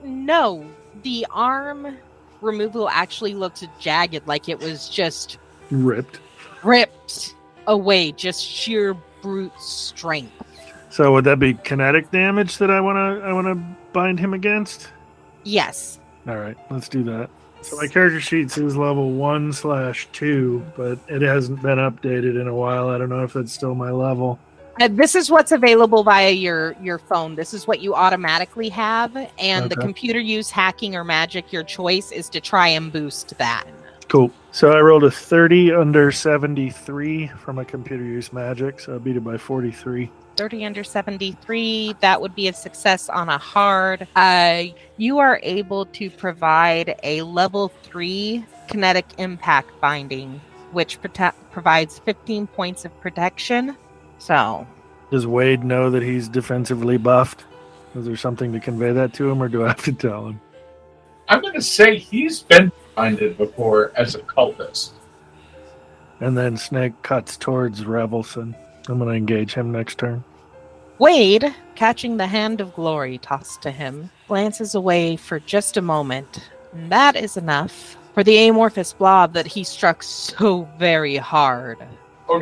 No, 0.05 0.67
the 1.03 1.27
arm 1.31 1.97
removal 2.43 2.91
actually 2.91 3.35
looks 3.35 3.65
jagged, 3.81 4.27
like 4.27 4.51
it 4.51 4.61
was 4.61 4.89
just 4.91 5.39
Ripped. 5.71 6.21
ripped 6.63 7.35
away, 7.67 8.13
just 8.13 8.45
sheer 8.45 8.95
brute 9.23 9.53
strength. 9.61 10.33
So 10.91 11.13
would 11.13 11.25
that 11.25 11.39
be 11.39 11.55
kinetic 11.55 12.11
damage 12.11 12.59
that 12.59 12.71
I 12.71 12.81
wanna 12.81 13.21
I 13.21 13.33
wanna 13.33 13.57
bind 13.93 14.19
him 14.19 14.35
against? 14.35 14.89
Yes. 15.45 15.99
All 16.27 16.37
right, 16.37 16.57
let's 16.71 16.89
do 16.89 17.03
that. 17.05 17.31
So 17.63 17.77
my 17.77 17.89
character 17.89 18.21
sheet 18.21 18.51
says 18.51 18.77
level 18.77 19.11
one 19.13 19.53
slash 19.53 20.09
two, 20.13 20.65
but 20.77 20.99
it 21.09 21.23
hasn't 21.23 21.63
been 21.63 21.79
updated 21.79 22.41
in 22.41 22.47
a 22.47 22.55
while. 22.55 22.89
I 22.89 22.99
don't 22.99 23.09
know 23.09 23.25
if 23.25 23.33
that's 23.33 23.53
still 23.53 23.75
my 23.75 23.91
level. 23.91 24.39
Uh, 24.81 24.89
this 24.89 25.15
is 25.15 25.31
what's 25.31 25.53
available 25.53 26.05
via 26.05 26.31
your 26.31 26.77
your 26.83 26.99
phone. 26.99 27.35
This 27.35 27.55
is 27.55 27.67
what 27.67 27.81
you 27.81 27.95
automatically 27.95 28.69
have, 28.69 29.17
and 29.39 29.71
the 29.71 29.77
computer 29.77 30.21
use 30.21 30.51
hacking 30.51 30.95
or 30.95 31.03
magic, 31.03 31.53
your 31.53 31.65
choice 31.65 32.13
is 32.13 32.29
to 32.29 32.41
try 32.41 32.69
and 32.69 32.93
boost 32.93 33.37
that. 33.39 33.65
Cool. 34.09 34.31
So 34.53 34.73
I 34.73 34.81
rolled 34.81 35.05
a 35.05 35.11
30 35.11 35.73
under 35.73 36.11
73 36.13 37.29
for 37.39 37.53
my 37.53 37.65
computer 37.65 38.05
use 38.05 38.33
magic, 38.33 38.81
so 38.81 38.95
I 38.95 38.99
beat 38.99 39.17
it 39.17 39.25
by 39.25 39.37
43. 39.37 40.11
30 40.37 40.65
under 40.67 40.85
73 40.85 41.97
that 42.01 42.21
would 42.21 42.35
be 42.35 42.49
a 42.49 42.53
success 42.53 43.09
on 43.09 43.31
a 43.31 43.39
hard 43.39 44.07
uh, 44.17 44.65
you 44.99 45.19
are 45.19 45.41
able 45.43 45.87
to 45.87 46.11
provide 46.11 46.95
a 47.03 47.23
level 47.23 47.69
3 47.85 48.45
kinetic 48.69 49.07
impact 49.17 49.71
binding 49.81 50.39
which 50.73 51.01
prote- 51.01 51.33
provides 51.51 52.01
15 52.01 52.49
points 52.49 52.85
of 52.85 53.01
protection 53.01 53.75
so 54.19 54.67
Does 55.11 55.27
Wade 55.27 55.65
know 55.65 55.89
that 55.91 56.03
he's 56.03 56.29
defensively 56.29 56.99
buffed? 56.99 57.45
Is 57.95 58.05
there 58.05 58.17
something 58.17 58.53
to 58.53 58.61
convey 58.61 58.93
that 58.93 59.15
to 59.15 59.31
him, 59.31 59.43
or 59.43 59.49
do 59.49 59.65
I 59.65 59.69
have 59.69 59.83
to 59.85 59.93
tell 59.93 60.27
him? 60.27 60.41
I'm 61.29 61.41
going 61.41 61.55
to 61.55 61.63
say 61.63 61.97
he's 61.99 62.43
been 62.43 62.71
blinded 62.97 63.37
before 63.37 63.93
as 63.95 64.15
a 64.15 64.21
cultist. 64.21 64.93
And 66.21 66.37
then 66.37 66.57
Snake 66.57 67.01
cuts 67.03 67.37
towards 67.37 67.85
Revelson. 67.85 68.57
I'm 68.89 68.99
going 68.99 69.11
to 69.11 69.15
engage 69.15 69.55
him 69.55 69.71
next 69.71 69.99
turn. 69.99 70.25
Wade, 70.99 71.55
catching 71.75 72.17
the 72.17 72.27
hand 72.27 72.61
of 72.63 72.75
glory 72.75 73.19
tossed 73.19 73.61
to 73.63 73.71
him, 73.71 74.11
glances 74.27 74.75
away 74.75 75.17
for 75.17 75.39
just 75.41 75.77
a 75.77 75.83
moment. 75.83 76.51
And 76.73 76.91
that 76.91 77.17
is 77.17 77.37
enough 77.37 77.99
for 78.15 78.25
the 78.25 78.49
amorphous 78.49 78.95
blob 78.95 79.35
that 79.35 79.47
he 79.47 79.63
struck 79.63 80.03
so 80.03 80.67
very 80.79 81.17
hard 81.17 81.79
Oh 82.29 82.39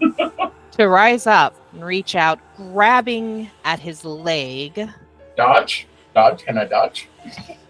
no. 0.00 0.50
to 0.72 0.88
rise 0.88 1.26
up 1.26 1.54
and 1.72 1.84
reach 1.84 2.14
out, 2.14 2.38
grabbing 2.56 3.50
at 3.64 3.80
his 3.80 4.04
leg. 4.04 4.88
Dodge? 5.36 5.86
Dodge? 6.14 6.44
Can 6.44 6.58
I 6.58 6.64
dodge? 6.66 7.08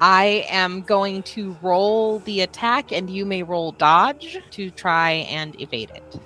I 0.00 0.46
am 0.50 0.82
going 0.82 1.22
to 1.24 1.56
roll 1.62 2.18
the 2.20 2.40
attack, 2.42 2.92
and 2.92 3.08
you 3.08 3.24
may 3.24 3.42
roll 3.42 3.72
dodge 3.72 4.38
to 4.50 4.70
try 4.70 5.10
and 5.30 5.58
evade 5.60 5.90
it. 5.94 6.20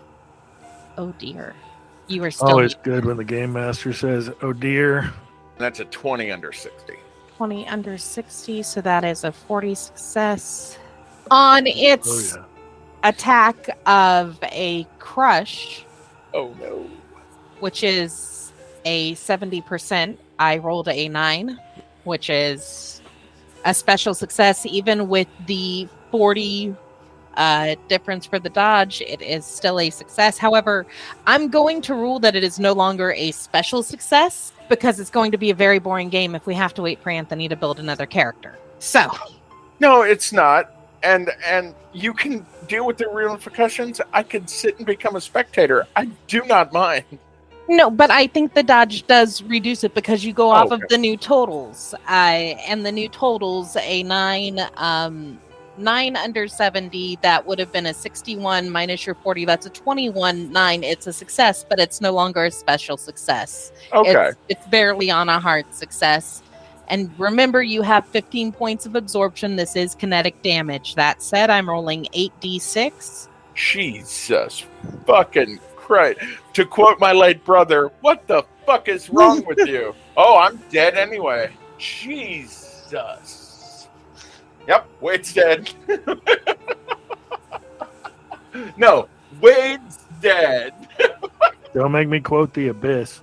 Oh 0.97 1.13
dear. 1.19 1.55
You 2.09 2.25
are 2.25 2.31
still 2.31 2.49
Always 2.49 2.75
good 2.75 3.05
when 3.05 3.19
the 3.19 3.25
game 3.25 3.53
master 3.53 3.93
says, 3.93 4.31
"Oh 4.43 4.53
dear." 4.53 5.13
That's 5.59 5.81
a 5.81 5.85
20 5.87 6.31
under 6.31 6.53
60. 6.53 6.95
20 7.37 7.69
under 7.69 7.99
60, 7.99 8.63
so 8.63 8.81
that 8.81 9.05
is 9.05 9.25
a 9.25 9.31
40 9.33 9.75
success. 9.75 10.79
On 11.31 11.67
oh, 11.69 11.71
its 11.75 12.35
Oh 12.35 12.39
yeah. 12.39 13.09
attack 13.09 13.79
of 13.87 14.39
a 14.45 14.87
crush, 14.99 15.85
Oh 16.35 16.55
no. 16.61 16.89
which 17.61 17.85
is 17.85 18.53
a 18.85 19.15
70%, 19.15 20.17
I 20.39 20.59
rolled 20.59 20.89
a 20.89 21.09
9, 21.09 21.59
which 22.05 22.31
is 22.31 22.98
a 23.65 23.75
special 23.75 24.15
success. 24.15 24.67
Even 24.67 25.09
with 25.09 25.29
the 25.47 25.89
40 26.11 26.75
uh, 27.35 27.77
difference 27.89 28.27
for 28.27 28.39
the 28.39 28.51
dodge, 28.51 29.01
it 29.01 29.23
is 29.23 29.45
still 29.45 29.79
a 29.81 29.91
success. 29.91 30.39
However, 30.39 30.87
I'm 31.27 31.49
going 31.49 31.83
to 31.83 31.95
rule 31.95 32.19
that 32.21 32.35
it 32.35 32.45
is 32.45 32.59
no 32.59 32.73
longer 32.73 33.13
a 33.13 33.31
special 33.31 33.83
success 33.83 34.53
because 34.69 35.01
it's 35.01 35.11
going 35.11 35.33
to 35.33 35.39
be 35.39 35.51
a 35.51 35.55
very 35.55 35.79
boring 35.79 36.09
game 36.09 36.35
if 36.35 36.47
we 36.47 36.55
have 36.55 36.75
to 36.75 36.83
wait 36.83 37.01
for 37.03 37.11
Anthony 37.11 37.49
to 37.49 37.57
build 37.57 37.79
another 37.81 38.07
character. 38.07 38.59
So, 38.81 39.11
No, 39.81 40.03
it's 40.03 40.33
not. 40.33 40.75
And 41.03 41.31
and 41.47 41.75
you 41.93 42.13
can 42.13 42.45
deal 42.67 42.85
with 42.85 42.99
the 42.99 43.09
real 43.09 43.33
repercussions. 43.33 44.01
I 44.13 44.25
could 44.25 44.51
sit 44.51 44.77
and 44.79 44.87
become 44.87 45.15
a 45.15 45.21
spectator. 45.21 45.87
I 45.95 46.07
do 46.27 46.43
not 46.45 46.73
mind. 46.73 47.05
No, 47.69 47.91
but 47.91 48.11
I 48.11 48.27
think 48.27 48.55
the 48.55 48.63
dodge 48.63 49.07
does 49.07 49.43
reduce 49.43 49.85
it 49.85 49.95
because 49.95 50.25
you 50.25 50.33
go 50.33 50.49
Oh, 50.49 50.55
off 50.55 50.71
of 50.71 50.83
the 50.89 50.97
new 50.97 51.17
totals. 51.17 51.95
Uh, 52.09 52.57
and 52.67 52.85
the 52.85 52.93
new 52.93 53.09
totals, 53.11 53.77
a 53.77 54.03
nine, 54.05 54.59
um, 54.77 55.39
nine 55.77 56.17
under 56.17 56.49
70, 56.49 57.19
that 57.23 57.47
would 57.47 57.59
have 57.59 57.71
been 57.71 57.85
a 57.87 57.93
61 57.95 58.71
minus 58.71 59.05
your 59.05 59.15
40. 59.17 59.45
That's 59.45 59.67
a 59.67 59.71
21, 59.71 60.51
nine. 60.51 60.83
It's 60.83 61.07
a 61.07 61.13
success, 61.13 61.65
but 61.69 61.79
it's 61.79 62.01
no 62.01 62.11
longer 62.13 62.47
a 62.47 62.51
special 62.51 62.97
success. 62.97 63.71
Okay. 63.93 64.29
It's, 64.29 64.39
it's 64.49 64.67
barely 64.69 65.11
on 65.11 65.29
a 65.29 65.39
hard 65.39 65.73
success. 65.75 66.43
And 66.89 67.11
remember, 67.19 67.63
you 67.63 67.83
have 67.83 68.07
15 68.07 68.51
points 68.53 68.87
of 68.87 68.95
absorption. 68.97 69.57
This 69.57 69.77
is 69.77 69.95
kinetic 69.95 70.41
damage. 70.43 70.95
That 70.95 71.23
said, 71.23 71.51
I'm 71.51 71.69
rolling 71.69 72.07
8d6. 72.15 73.29
Jesus 73.55 74.65
fucking 75.07 75.59
Christ. 75.89 76.21
To 76.53 76.67
quote 76.67 77.01
my 77.01 77.13
late 77.13 77.43
brother, 77.45 77.91
what 78.03 78.29
the 78.29 78.45
fuck 78.67 78.89
is 78.89 79.09
wrong 79.11 79.45
with 79.47 79.59
you? 79.67 79.95
Oh, 80.21 80.37
I'm 80.37 80.57
dead 80.69 80.97
anyway. 80.97 81.53
Jesus. 81.79 83.87
Yep, 84.67 84.89
Wade's 85.01 85.33
dead. 85.33 85.71
no, 88.77 89.07
Wade's 89.41 90.01
dead. 90.21 90.75
Don't 91.75 91.93
make 91.93 92.09
me 92.09 92.19
quote 92.19 92.53
the 92.53 92.67
abyss. 92.67 93.21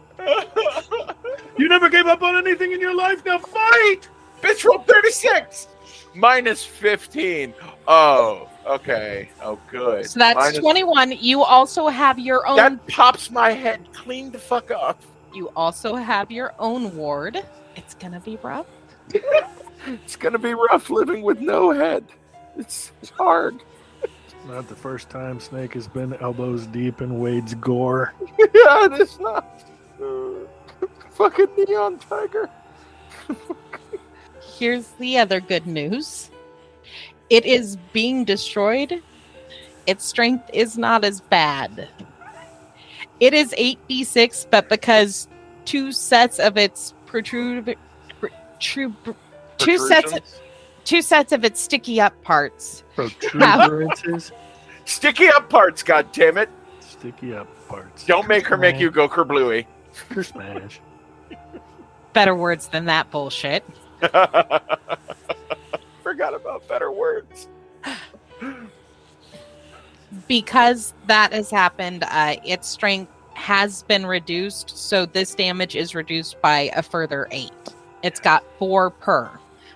You 1.58 1.68
never 1.68 1.90
gave 1.90 2.08
up 2.08 2.22
on 2.22 2.38
anything 2.38 2.72
in 2.72 2.80
your 2.80 2.96
life. 2.96 3.26
Now 3.26 3.40
fight. 3.40 4.08
Bitch 4.42 4.64
roll 4.64 4.80
36 4.80 5.68
minus 6.14 6.64
15. 6.64 7.54
Oh, 7.90 8.48
okay. 8.66 9.30
Oh, 9.42 9.60
good. 9.70 10.10
So 10.10 10.20
that's 10.20 10.38
Minus- 10.38 10.60
21. 10.60 11.12
You 11.14 11.44
also 11.44 11.88
have 11.88 12.20
your 12.20 12.48
own 12.48 12.58
That 12.58 12.88
pops 12.88 13.32
my 13.32 13.52
head 13.52 13.82
clean 13.94 14.32
the 14.32 14.40
fuck 14.40 14.72
up. 14.72 15.02
You 15.34 15.50
also 15.56 15.96
have 15.96 16.32
your 16.32 16.54
own 16.60 16.96
ward. 16.96 17.44
It's 17.76 17.94
gonna 17.94 18.20
be 18.20 18.38
rough. 18.42 18.68
It's 19.88 20.16
gonna 20.16 20.40
be 20.40 20.56
rough 20.56 20.90
living 20.90 21.22
with 21.22 21.40
no 21.42 21.72
head. 21.72 22.04
It's, 22.58 22.92
it's 23.02 23.12
hard. 23.12 23.62
Not 24.48 24.68
the 24.68 24.76
first 24.76 25.10
time 25.10 25.40
Snake 25.40 25.74
has 25.74 25.88
been 25.88 26.14
elbows 26.16 26.66
deep 26.68 27.02
in 27.02 27.20
Wade's 27.20 27.54
gore. 27.56 28.14
yeah, 28.40 28.86
it 28.86 28.94
is 29.02 29.20
not. 29.20 29.64
Uh, 30.02 30.88
fucking 31.12 31.48
neon 31.58 32.00
tiger. 32.00 32.50
Here's 34.58 34.88
the 35.00 35.18
other 35.18 35.40
good 35.40 35.68
news. 35.68 36.30
It 37.30 37.46
is 37.46 37.78
being 37.94 38.24
destroyed. 38.26 39.02
Its 39.88 40.06
strength 40.06 40.50
is 40.54 40.78
not 40.78 41.04
as 41.06 41.22
bad. 41.22 41.88
It 43.20 43.34
is 43.34 43.54
8d6, 43.58 44.48
but 44.52 44.68
because 44.70 45.28
two 45.66 45.92
sets 45.92 46.40
of 46.40 46.58
its 46.58 46.94
protrude 47.06 47.78
protrude 48.20 48.96
two 49.58 49.78
sets 49.78 50.12
Protrusions. 50.12 50.42
two 50.84 51.02
sets 51.02 51.32
of 51.32 51.44
its 51.46 51.60
sticky 51.62 52.00
up 52.02 52.20
parts 52.24 52.84
Protuberances, 52.96 54.32
Sticky 54.86 55.28
up 55.30 55.50
parts, 55.50 55.82
God 55.82 56.12
damn 56.12 56.38
it! 56.38 56.50
sticky 56.82 57.34
up 57.34 57.48
parts. 57.68 58.06
Don't 58.06 58.28
make 58.28 58.46
her 58.48 58.58
make 58.58 58.80
you 58.80 58.92
go 58.92 59.08
kerblooey. 59.10 59.66
smash. 60.22 60.80
better 62.14 62.36
words 62.36 62.68
than 62.68 62.86
that 62.86 63.10
bullshit. 63.12 63.64
Forgot 66.16 66.34
about 66.34 66.66
better 66.70 66.94
words. 66.94 67.50
because 70.30 70.94
that 71.08 71.34
has 71.34 71.52
happened, 71.52 72.06
uh, 72.08 72.38
its 72.46 72.70
strength 72.70 73.12
has 73.34 73.84
been 73.84 74.06
reduced. 74.06 74.78
So 74.78 75.06
this 75.06 75.36
damage 75.36 75.76
is 75.76 75.94
reduced 75.94 76.42
by 76.42 76.72
a 76.74 76.82
further 76.82 77.28
eight. 77.32 77.52
It's 78.02 78.22
got 78.22 78.46
four 78.58 78.92
per. 78.92 79.30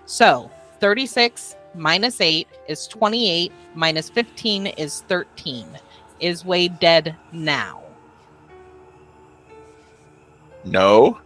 So 0.05 0.49
36 0.79 1.57
minus 1.75 2.21
eight 2.21 2.47
is 2.69 2.87
28, 2.87 3.51
minus 3.75 4.09
15 4.09 4.67
is 4.67 5.01
13. 5.09 5.67
Is 6.21 6.45
Wade 6.45 6.79
dead 6.79 7.17
now? 7.33 7.83
No. 10.63 11.19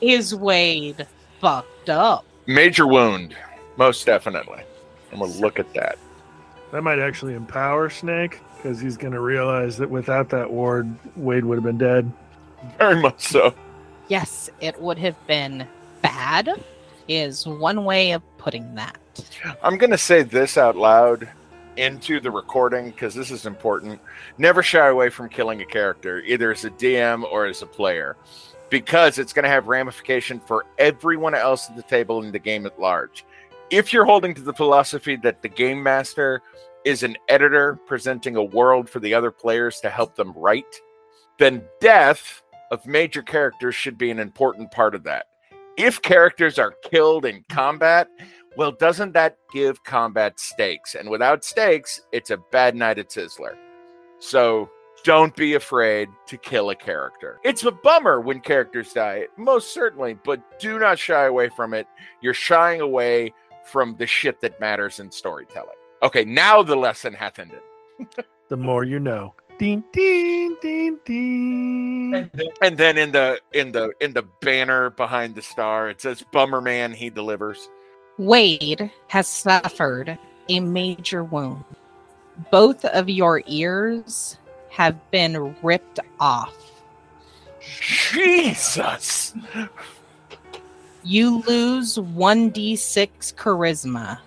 Is 0.00 0.32
Wade 0.32 1.08
fucked 1.40 1.90
up? 1.90 2.24
Major 2.46 2.86
wound, 2.86 3.36
most 3.76 4.06
definitely. 4.06 4.62
I'm 5.12 5.18
gonna 5.18 5.32
look 5.32 5.58
at 5.58 5.72
that. 5.74 5.98
That 6.72 6.82
might 6.82 6.98
actually 6.98 7.34
empower 7.34 7.88
Snake 7.90 8.40
because 8.56 8.80
he's 8.80 8.96
going 8.96 9.12
to 9.12 9.20
realize 9.20 9.76
that 9.78 9.88
without 9.88 10.28
that 10.30 10.50
ward, 10.50 10.92
Wade 11.16 11.44
would 11.44 11.56
have 11.56 11.64
been 11.64 11.78
dead. 11.78 12.10
Very 12.78 13.00
much 13.00 13.20
so. 13.20 13.54
Yes, 14.08 14.50
it 14.60 14.80
would 14.80 14.98
have 14.98 15.14
been 15.26 15.66
bad, 16.02 16.50
is 17.06 17.46
one 17.46 17.84
way 17.84 18.10
of 18.12 18.22
putting 18.38 18.74
that. 18.74 18.98
I'm 19.62 19.78
going 19.78 19.90
to 19.90 19.98
say 19.98 20.22
this 20.22 20.56
out 20.56 20.76
loud 20.76 21.28
into 21.76 22.18
the 22.18 22.30
recording 22.30 22.90
because 22.90 23.14
this 23.14 23.30
is 23.30 23.46
important. 23.46 24.00
Never 24.38 24.62
shy 24.62 24.88
away 24.88 25.10
from 25.10 25.28
killing 25.28 25.62
a 25.62 25.66
character, 25.66 26.20
either 26.22 26.50
as 26.50 26.64
a 26.64 26.70
DM 26.70 27.22
or 27.22 27.46
as 27.46 27.62
a 27.62 27.66
player, 27.66 28.16
because 28.70 29.18
it's 29.18 29.32
going 29.32 29.44
to 29.44 29.48
have 29.48 29.68
ramification 29.68 30.40
for 30.40 30.64
everyone 30.78 31.34
else 31.34 31.68
at 31.68 31.76
the 31.76 31.82
table 31.82 32.22
in 32.22 32.32
the 32.32 32.38
game 32.38 32.66
at 32.66 32.80
large. 32.80 33.24
If 33.70 33.92
you're 33.92 34.04
holding 34.04 34.34
to 34.34 34.42
the 34.42 34.52
philosophy 34.52 35.16
that 35.16 35.42
the 35.42 35.48
game 35.48 35.82
master 35.82 36.42
is 36.84 37.02
an 37.02 37.16
editor 37.28 37.78
presenting 37.86 38.36
a 38.36 38.42
world 38.42 38.88
for 38.88 39.00
the 39.00 39.12
other 39.12 39.30
players 39.30 39.80
to 39.80 39.90
help 39.90 40.14
them 40.14 40.32
write, 40.36 40.80
then 41.38 41.62
death 41.80 42.42
of 42.70 42.86
major 42.86 43.22
characters 43.22 43.74
should 43.74 43.98
be 43.98 44.10
an 44.10 44.18
important 44.18 44.70
part 44.70 44.94
of 44.94 45.02
that. 45.04 45.26
If 45.76 46.00
characters 46.02 46.58
are 46.58 46.74
killed 46.90 47.26
in 47.26 47.44
combat, 47.48 48.08
well, 48.56 48.72
doesn't 48.72 49.12
that 49.12 49.36
give 49.52 49.84
combat 49.84 50.40
stakes? 50.40 50.94
And 50.94 51.10
without 51.10 51.44
stakes, 51.44 52.00
it's 52.12 52.30
a 52.30 52.38
bad 52.50 52.74
night 52.74 52.98
at 52.98 53.10
Sizzler. 53.10 53.56
So 54.18 54.70
don't 55.06 55.36
be 55.36 55.54
afraid 55.54 56.08
to 56.26 56.36
kill 56.36 56.70
a 56.70 56.74
character. 56.74 57.38
It's 57.44 57.62
a 57.62 57.70
bummer 57.70 58.20
when 58.20 58.40
characters 58.40 58.92
die, 58.92 59.26
most 59.36 59.72
certainly, 59.72 60.14
but 60.24 60.58
do 60.58 60.80
not 60.80 60.98
shy 60.98 61.26
away 61.26 61.48
from 61.48 61.74
it. 61.74 61.86
You're 62.20 62.34
shying 62.34 62.80
away 62.80 63.32
from 63.64 63.94
the 63.98 64.06
shit 64.06 64.40
that 64.40 64.58
matters 64.60 64.98
in 64.98 65.12
storytelling. 65.12 65.76
Okay, 66.02 66.24
now 66.24 66.60
the 66.64 66.74
lesson 66.74 67.14
hath 67.14 67.38
ended. 67.38 67.60
The 68.48 68.56
more 68.56 68.84
you 68.84 69.00
know. 69.00 69.34
Ding, 69.58 69.82
ding, 69.92 70.56
ding, 70.62 70.98
ding. 71.04 72.30
And 72.62 72.76
then 72.78 72.96
in 72.96 73.10
the 73.10 73.40
in 73.52 73.72
the 73.72 73.90
in 74.00 74.12
the 74.12 74.22
banner 74.40 74.90
behind 74.90 75.34
the 75.34 75.42
star, 75.42 75.88
it 75.90 76.00
says 76.00 76.22
Bummer 76.30 76.60
Man 76.60 76.92
he 76.92 77.10
delivers. 77.10 77.68
Wade 78.18 78.88
has 79.08 79.26
suffered 79.26 80.16
a 80.48 80.60
major 80.60 81.24
wound. 81.24 81.64
both 82.52 82.84
of 82.84 83.08
your 83.08 83.42
ears 83.48 84.38
have 84.76 85.10
been 85.10 85.56
ripped 85.62 86.00
off. 86.20 86.54
Jesus. 88.10 89.32
You 91.02 91.42
lose 91.46 91.96
1d6 91.96 93.34
charisma. 93.36 94.18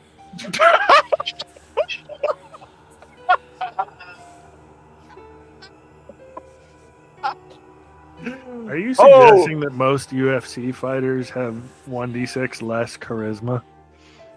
Are 8.67 8.77
you 8.77 8.93
Oh! 8.99 9.29
suggesting 9.35 9.59
that 9.61 9.73
most 9.73 10.09
UFC 10.11 10.73
fighters 10.73 11.29
have 11.29 11.55
1d6 11.89 12.61
less 12.61 12.97
charisma? 12.97 13.61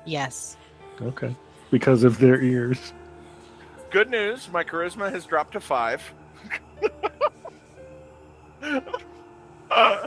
Yes. 0.05 0.57
Okay. 1.01 1.35
Because 1.71 2.05
of 2.05 2.19
their 2.19 2.41
ears. 2.41 2.93
Good 3.93 4.09
news. 4.11 4.49
My 4.51 4.65
charisma 4.65 5.13
has 5.13 5.27
dropped 5.27 5.53
to 5.53 5.61
five. 5.61 6.03
Uh, 9.71 10.07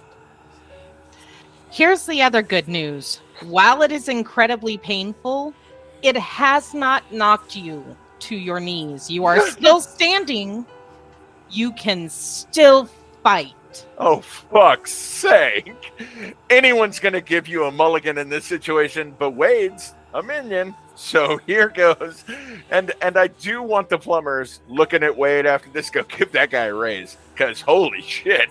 Here's 1.69 2.05
the 2.05 2.21
other 2.21 2.41
good 2.41 2.67
news. 2.67 3.21
While 3.43 3.81
it 3.81 3.91
is 3.91 4.07
incredibly 4.07 4.77
painful, 4.77 5.53
it 6.01 6.15
has 6.17 6.73
not 6.73 7.11
knocked 7.11 7.55
you 7.55 7.95
to 8.19 8.35
your 8.35 8.59
knees. 8.59 9.09
You 9.09 9.25
are 9.25 9.39
still 9.51 9.81
standing. 9.81 10.65
You 11.51 11.71
can 11.73 12.09
still 12.09 12.89
fight. 13.23 13.53
oh, 13.97 14.21
fuck's 14.21 14.91
sake. 14.93 15.91
Anyone's 16.49 16.99
going 16.99 17.13
to 17.13 17.21
give 17.21 17.47
you 17.47 17.65
a 17.65 17.71
mulligan 17.71 18.17
in 18.17 18.29
this 18.29 18.45
situation, 18.45 19.13
but 19.19 19.31
Wade's 19.31 19.93
a 20.13 20.23
minion. 20.23 20.73
So 20.97 21.39
here 21.45 21.67
goes. 21.69 22.23
And 22.71 22.93
and 23.01 23.17
I 23.17 23.27
do 23.27 23.61
want 23.61 23.89
the 23.89 23.97
plumbers 23.97 24.61
looking 24.69 25.03
at 25.03 25.17
Wade 25.17 25.45
after 25.45 25.69
this 25.69 25.89
go 25.89 26.03
give 26.03 26.31
that 26.31 26.51
guy 26.51 26.65
a 26.65 26.73
raise. 26.73 27.17
Because 27.33 27.59
holy 27.59 28.01
shit. 28.01 28.49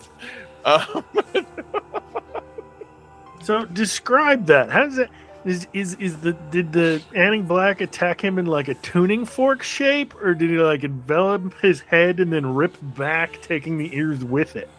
Um, 0.65 1.05
So 3.45 3.67
describe 3.67 4.47
that. 4.47 4.71
How 4.71 4.85
does 4.85 4.99
it? 4.99 5.11
Is 5.45 5.67
is 5.75 5.95
is 5.97 6.17
the 6.19 6.33
did 6.33 6.73
the 6.73 7.03
Annie 7.15 7.43
Black 7.43 7.83
attack 7.83 8.25
him 8.25 8.39
in 8.39 8.47
like 8.47 8.69
a 8.69 8.75
tuning 8.75 9.27
fork 9.27 9.63
shape, 9.63 10.15
or 10.23 10.33
did 10.33 10.49
he 10.49 10.57
like 10.57 10.83
envelop 10.83 11.53
his 11.61 11.83
head 11.83 12.21
and 12.21 12.33
then 12.33 12.55
rip 12.55 12.75
back, 12.81 13.43
taking 13.43 13.77
the 13.77 13.95
ears 13.95 14.25
with 14.25 14.57
it? 14.57 14.71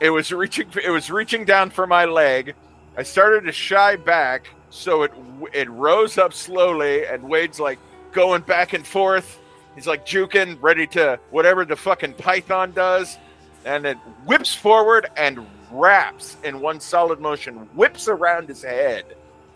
it 0.00 0.10
was 0.10 0.32
reaching 0.32 0.66
it 0.82 0.90
was 0.90 1.10
reaching 1.10 1.44
down 1.44 1.70
for 1.70 1.86
my 1.86 2.06
leg. 2.06 2.54
I 2.96 3.04
started 3.04 3.44
to 3.44 3.52
shy 3.52 3.94
back, 3.94 4.48
so 4.70 5.02
it 5.02 5.12
it 5.52 5.68
rose 5.70 6.16
up 6.16 6.32
slowly, 6.32 7.04
and 7.06 7.22
Wade's 7.24 7.60
like 7.60 7.78
going 8.12 8.42
back 8.42 8.72
and 8.72 8.86
forth. 8.86 9.38
He's 9.74 9.86
like 9.86 10.06
juking, 10.06 10.58
ready 10.60 10.86
to 10.88 11.18
whatever 11.30 11.64
the 11.64 11.76
fucking 11.76 12.14
python 12.14 12.72
does, 12.72 13.18
and 13.64 13.84
it 13.86 13.96
whips 14.24 14.54
forward 14.54 15.10
and 15.16 15.46
wraps 15.70 16.36
in 16.42 16.60
one 16.60 16.80
solid 16.80 17.20
motion, 17.20 17.54
whips 17.74 18.08
around 18.08 18.48
his 18.48 18.62
head, 18.62 19.04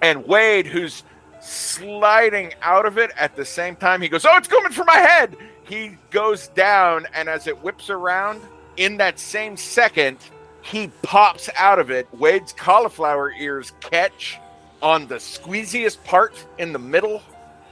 and 0.03 0.27
Wade, 0.27 0.66
who's 0.66 1.03
sliding 1.40 2.53
out 2.62 2.87
of 2.87 2.98
it 2.98 3.11
at 3.18 3.37
the 3.37 3.44
same 3.44 3.77
time, 3.77 4.00
he 4.00 4.09
goes, 4.09 4.24
"Oh, 4.24 4.37
it's 4.37 4.48
coming 4.48 4.72
for 4.72 4.85
my 4.85 4.96
head!" 4.98 5.37
He 5.64 5.96
goes 6.11 6.48
down, 6.48 7.07
and 7.14 7.29
as 7.29 7.46
it 7.46 7.62
whips 7.62 7.88
around, 7.88 8.42
in 8.77 8.98
that 8.98 9.18
same 9.18 9.57
second, 9.57 10.18
he 10.62 10.90
pops 11.03 11.48
out 11.57 11.79
of 11.79 11.90
it. 11.90 12.09
Wade's 12.12 12.53
cauliflower 12.53 13.33
ears 13.33 13.72
catch 13.81 14.38
on 14.85 15.07
the 15.07 15.16
squeeziest 15.16 16.05
part 16.05 16.47
in 16.59 16.73
the 16.75 16.79
middle 16.79 17.23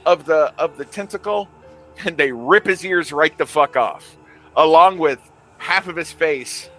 of 0.05 0.25
the 0.25 0.51
of 0.57 0.77
the 0.77 0.83
tentacle, 0.83 1.47
and 2.03 2.17
they 2.17 2.31
rip 2.31 2.65
his 2.65 2.83
ears 2.83 3.13
right 3.13 3.37
the 3.37 3.45
fuck 3.45 3.77
off, 3.77 4.17
along 4.57 4.97
with 4.97 5.19
half 5.59 5.87
of 5.87 5.95
his 5.95 6.11
face 6.11 6.69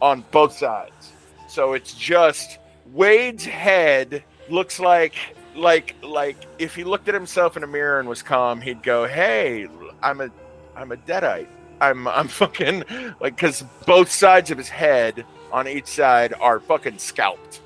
on 0.00 0.24
both 0.30 0.56
sides. 0.56 1.12
So 1.48 1.74
it's 1.74 1.92
just 1.92 2.58
Wade's 2.86 3.44
head 3.44 4.22
looks 4.48 4.78
like 4.78 5.14
like 5.56 5.96
like 6.02 6.36
if 6.58 6.76
he 6.76 6.84
looked 6.84 7.08
at 7.08 7.14
himself 7.14 7.56
in 7.56 7.64
a 7.64 7.66
mirror 7.66 7.98
and 7.98 8.08
was 8.08 8.22
calm, 8.22 8.60
he'd 8.60 8.84
go, 8.84 9.06
"Hey, 9.06 9.66
I'm 10.02 10.20
a 10.20 10.30
I'm 10.76 10.92
a 10.92 10.96
deadite. 10.96 11.48
I'm 11.80 12.06
I'm 12.06 12.28
fucking 12.42 12.84
like 13.20 13.34
because 13.34 13.64
both 13.86 14.10
sides 14.10 14.52
of 14.52 14.58
his 14.58 14.68
head 14.68 15.26
on 15.52 15.66
each 15.66 15.88
side 15.88 16.32
are 16.40 16.60
fucking 16.60 16.98
scalped. 16.98 17.60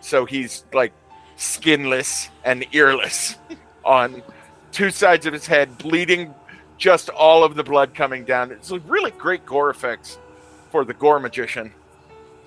So 0.00 0.26
he's 0.26 0.66
like 0.74 0.92
skinless 1.36 2.30
and 2.44 2.66
earless 2.74 3.36
on 3.84 4.22
two 4.72 4.90
sides 4.90 5.26
of 5.26 5.32
his 5.32 5.46
head, 5.46 5.78
bleeding 5.78 6.34
just 6.76 7.08
all 7.10 7.44
of 7.44 7.54
the 7.54 7.62
blood 7.62 7.94
coming 7.94 8.24
down. 8.24 8.50
It's 8.50 8.70
a 8.70 8.78
really 8.80 9.12
great 9.12 9.46
gore 9.46 9.70
effects 9.70 10.18
for 10.70 10.84
the 10.84 10.94
gore 10.94 11.20
magician. 11.20 11.72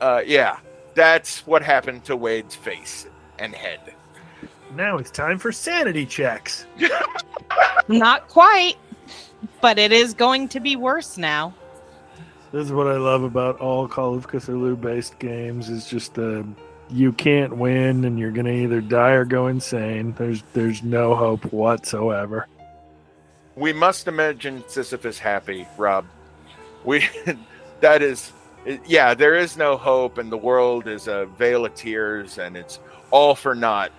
Uh, 0.02 0.22
yeah, 0.26 0.60
that's 0.94 1.46
what 1.48 1.62
happened 1.62 2.04
to 2.06 2.16
Wade's 2.16 2.56
face 2.56 3.08
and 3.40 3.56
head. 3.56 3.80
Now 4.76 4.98
it's 4.98 5.12
time 5.12 5.40
for 5.40 5.52
sanity 5.52 6.06
checks. 6.06 6.66
Not 7.88 8.28
quite, 8.28 8.76
but 9.62 9.80
it 9.80 9.92
is 9.92 10.14
going 10.14 10.50
to 10.50 10.60
be 10.60 10.76
worse 10.76 11.18
now. 11.18 11.54
This 12.52 12.66
is 12.66 12.72
what 12.72 12.88
I 12.88 12.98
love 12.98 13.24
about 13.24 13.60
all 13.60 13.88
Call 13.88 14.16
of 14.16 14.28
Cthulhu 14.28 14.80
based 14.80 15.20
games 15.20 15.70
is 15.70 15.88
just 15.88 16.14
the 16.14 16.46
you 16.90 17.12
can't 17.12 17.58
win 17.58 18.06
and 18.06 18.18
you're 18.18 18.32
gonna 18.32 18.50
either 18.52 18.82
die 18.82 19.12
or 19.12 19.26
go 19.26 19.48
insane. 19.48 20.14
There's 20.18 20.44
there's 20.54 20.84
no 20.84 21.16
hope 21.16 21.52
whatsoever. 21.52 22.48
We 23.56 23.74
must 23.74 24.08
imagine 24.08 24.64
Sisyphus 24.68 25.20
happy, 25.20 25.68
Rob. 25.78 26.06
We 26.84 27.08
that 27.82 28.02
is 28.02 28.32
yeah, 28.86 29.14
there 29.14 29.36
is 29.36 29.58
no 29.58 29.78
hope 29.78 30.18
and 30.18 30.32
the 30.32 30.38
world 30.38 30.88
is 30.88 31.08
a 31.08 31.26
veil 31.38 31.66
of 31.66 31.74
tears 31.76 32.38
and 32.38 32.58
it's 32.58 32.80
all 33.12 33.36
for 33.36 33.56
naught. 33.56 33.92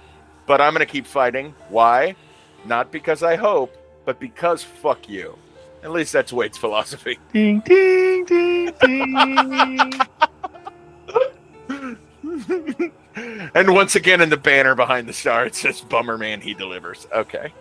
But 0.46 0.60
I'm 0.60 0.72
going 0.72 0.86
to 0.86 0.90
keep 0.90 1.06
fighting. 1.06 1.54
Why? 1.68 2.16
Not 2.64 2.90
because 2.90 3.22
I 3.22 3.36
hope, 3.36 3.74
but 4.04 4.18
because 4.18 4.62
fuck 4.62 5.08
you. 5.08 5.36
At 5.82 5.90
least 5.92 6.12
that's 6.12 6.32
Wade's 6.32 6.58
philosophy. 6.58 7.18
Ding 7.32 7.60
ding 7.60 8.24
ding 8.24 8.72
ding. 8.80 9.92
and 13.54 13.74
once 13.74 13.94
again 13.96 14.20
in 14.20 14.30
the 14.30 14.36
banner 14.36 14.74
behind 14.74 15.08
the 15.08 15.12
star 15.12 15.46
it 15.46 15.54
says 15.54 15.80
bummer 15.80 16.18
man 16.18 16.40
he 16.40 16.54
delivers. 16.54 17.06
Okay. 17.14 17.52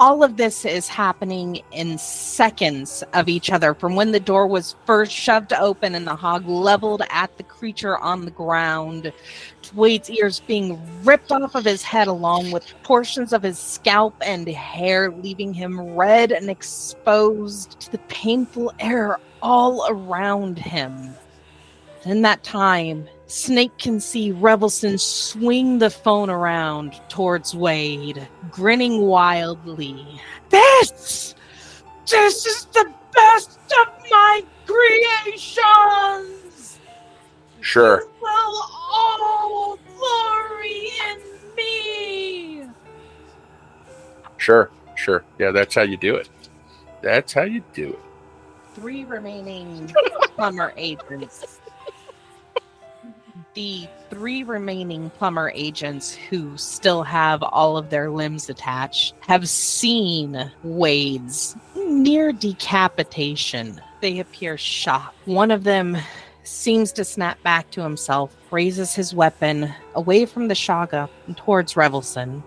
All 0.00 0.24
of 0.24 0.36
this 0.36 0.64
is 0.64 0.88
happening 0.88 1.62
in 1.70 1.96
seconds 1.96 3.04
of 3.12 3.28
each 3.28 3.50
other 3.50 3.72
from 3.72 3.94
when 3.94 4.10
the 4.10 4.18
door 4.18 4.48
was 4.48 4.74
first 4.84 5.12
shoved 5.12 5.52
open 5.52 5.94
and 5.94 6.06
the 6.08 6.16
hog 6.16 6.44
leveled 6.48 7.02
at 7.08 7.36
the 7.36 7.44
creature 7.44 7.96
on 7.98 8.24
the 8.24 8.32
ground, 8.32 9.12
to 9.62 9.76
Wade's 9.76 10.10
ears 10.10 10.40
being 10.40 10.80
ripped 11.04 11.30
off 11.30 11.54
of 11.54 11.64
his 11.64 11.84
head, 11.84 12.08
along 12.08 12.50
with 12.50 12.74
portions 12.82 13.32
of 13.32 13.44
his 13.44 13.60
scalp 13.60 14.16
and 14.22 14.48
hair, 14.48 15.12
leaving 15.12 15.54
him 15.54 15.94
red 15.94 16.32
and 16.32 16.50
exposed 16.50 17.78
to 17.78 17.92
the 17.92 17.98
painful 18.08 18.72
air 18.80 19.18
all 19.40 19.86
around 19.88 20.58
him. 20.58 21.14
In 22.04 22.22
that 22.22 22.42
time, 22.42 23.08
Snake 23.32 23.76
can 23.78 23.98
see 23.98 24.30
Revelson 24.30 24.98
swing 24.98 25.78
the 25.78 25.88
phone 25.88 26.28
around 26.28 27.00
towards 27.08 27.54
Wade, 27.54 28.28
grinning 28.50 29.06
wildly. 29.06 30.20
This! 30.50 31.34
This 32.06 32.44
is 32.44 32.66
the 32.66 32.92
best 33.14 33.58
of 33.80 33.88
my 34.10 34.44
creations! 34.66 35.58
Sure. 37.62 38.04
Will 38.20 38.62
all 38.92 39.78
glory 39.96 40.90
in 41.08 41.18
me! 41.56 42.66
Sure. 44.36 44.70
Sure. 44.94 45.24
Yeah, 45.38 45.52
that's 45.52 45.74
how 45.74 45.82
you 45.82 45.96
do 45.96 46.16
it. 46.16 46.28
That's 47.00 47.32
how 47.32 47.44
you 47.44 47.64
do 47.72 47.88
it. 47.88 47.98
Three 48.74 49.04
remaining 49.04 49.90
plumber 50.36 50.74
agents. 50.76 51.61
The 53.54 53.86
three 54.08 54.44
remaining 54.44 55.10
plumber 55.10 55.52
agents 55.54 56.14
who 56.14 56.56
still 56.56 57.02
have 57.02 57.42
all 57.42 57.76
of 57.76 57.90
their 57.90 58.10
limbs 58.10 58.48
attached 58.48 59.14
have 59.20 59.46
seen 59.46 60.50
Wade's 60.62 61.54
near 61.76 62.32
decapitation. 62.32 63.78
They 64.00 64.20
appear 64.20 64.56
shocked. 64.56 65.16
One 65.26 65.50
of 65.50 65.64
them 65.64 65.98
seems 66.44 66.92
to 66.92 67.04
snap 67.04 67.42
back 67.42 67.70
to 67.72 67.82
himself, 67.82 68.34
raises 68.50 68.94
his 68.94 69.14
weapon 69.14 69.70
away 69.94 70.24
from 70.24 70.48
the 70.48 70.54
Shoggoth 70.54 71.10
and 71.26 71.36
towards 71.36 71.76
Revelson. 71.76 72.42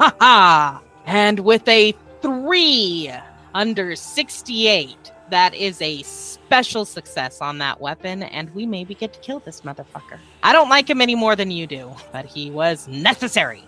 Ha 0.00 0.16
ha! 0.18 0.82
And 1.04 1.40
with 1.40 1.68
a 1.68 1.94
three 2.22 3.12
under 3.54 3.94
68, 3.94 5.12
that 5.30 5.54
is 5.54 5.80
a 5.82 6.02
special 6.02 6.84
success 6.84 7.40
on 7.40 7.58
that 7.58 7.80
weapon, 7.80 8.22
and 8.22 8.54
we 8.54 8.66
maybe 8.66 8.94
get 8.94 9.12
to 9.14 9.20
kill 9.20 9.40
this 9.40 9.62
motherfucker. 9.62 10.18
I 10.42 10.52
don't 10.52 10.68
like 10.68 10.88
him 10.88 11.00
any 11.00 11.14
more 11.14 11.34
than 11.36 11.50
you 11.50 11.66
do, 11.66 11.94
but 12.12 12.24
he 12.26 12.50
was 12.50 12.86
necessary. 12.88 13.64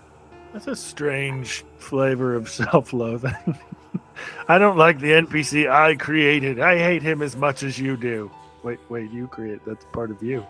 That's 0.53 0.67
a 0.67 0.77
strange 0.77 1.65
flavor 1.79 2.35
of 2.35 2.49
self-loathing. 2.51 3.59
I 4.49 4.59
don't 4.59 4.77
like 4.77 4.99
the 4.99 5.13
NPC 5.13 5.71
I 5.71 5.95
created. 5.95 6.59
I 6.61 6.79
hate 6.79 7.03
him 7.03 7.23
as 7.23 7.37
much 7.37 7.63
as 7.63 7.79
you 7.79 7.97
do. 7.97 8.31
Wait, 8.63 8.79
wait, 8.89 9.11
you 9.13 9.29
create 9.29 9.61
that's 9.67 9.85
part 9.93 10.11
of 10.11 10.23
you. 10.23 10.45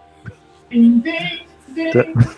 Ding, 0.71 1.01
ding, 1.01 1.41
ding, 1.75 1.93
That- 1.93 2.37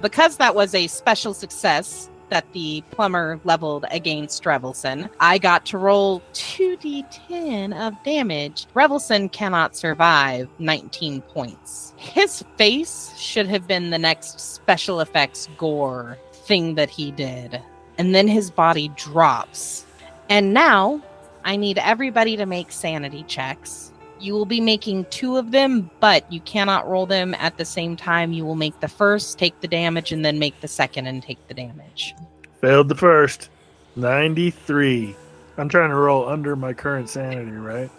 Because 0.00 0.36
that 0.36 0.54
was 0.54 0.74
a 0.74 0.86
special 0.86 1.34
success 1.34 2.08
that 2.30 2.52
the 2.52 2.82
plumber 2.90 3.40
leveled 3.44 3.84
against 3.90 4.44
Revelson, 4.44 5.08
I 5.20 5.38
got 5.38 5.66
to 5.66 5.78
roll 5.78 6.22
2d10 6.34 7.74
of 7.74 7.94
damage. 8.04 8.66
Revelson 8.74 9.30
cannot 9.30 9.76
survive 9.76 10.48
19 10.58 11.22
points. 11.22 11.94
His 11.96 12.44
face 12.56 13.12
should 13.16 13.46
have 13.48 13.66
been 13.66 13.90
the 13.90 13.98
next 13.98 14.40
special 14.40 15.00
effects 15.00 15.48
gore 15.56 16.18
thing 16.32 16.74
that 16.76 16.90
he 16.90 17.10
did. 17.10 17.60
And 17.98 18.14
then 18.14 18.28
his 18.28 18.50
body 18.50 18.88
drops. 18.90 19.84
And 20.28 20.54
now 20.54 21.02
I 21.44 21.56
need 21.56 21.78
everybody 21.78 22.36
to 22.36 22.46
make 22.46 22.70
sanity 22.70 23.24
checks. 23.24 23.92
You 24.20 24.34
will 24.34 24.46
be 24.46 24.60
making 24.60 25.06
two 25.10 25.36
of 25.36 25.50
them, 25.50 25.90
but 26.00 26.30
you 26.32 26.40
cannot 26.40 26.88
roll 26.88 27.06
them 27.06 27.34
at 27.34 27.56
the 27.56 27.64
same 27.64 27.96
time. 27.96 28.32
You 28.32 28.44
will 28.44 28.56
make 28.56 28.80
the 28.80 28.88
first, 28.88 29.38
take 29.38 29.60
the 29.60 29.68
damage, 29.68 30.12
and 30.12 30.24
then 30.24 30.38
make 30.38 30.60
the 30.60 30.68
second 30.68 31.06
and 31.06 31.22
take 31.22 31.46
the 31.48 31.54
damage. 31.54 32.14
Failed 32.60 32.88
the 32.88 32.94
first. 32.94 33.50
93. 33.96 35.14
I'm 35.56 35.68
trying 35.68 35.90
to 35.90 35.96
roll 35.96 36.28
under 36.28 36.56
my 36.56 36.72
current 36.72 37.08
sanity, 37.10 37.50
right? 37.50 37.90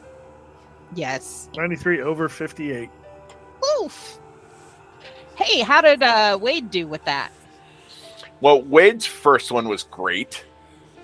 Yes. 0.95 1.49
93 1.55 2.01
over 2.01 2.29
58. 2.29 2.89
Oof. 3.81 4.19
Hey, 5.35 5.61
how 5.61 5.81
did 5.81 6.03
uh, 6.03 6.37
Wade 6.41 6.69
do 6.71 6.87
with 6.87 7.03
that? 7.05 7.31
Well, 8.41 8.61
Wade's 8.61 9.05
first 9.05 9.51
one 9.51 9.67
was 9.67 9.83
great. 9.83 10.45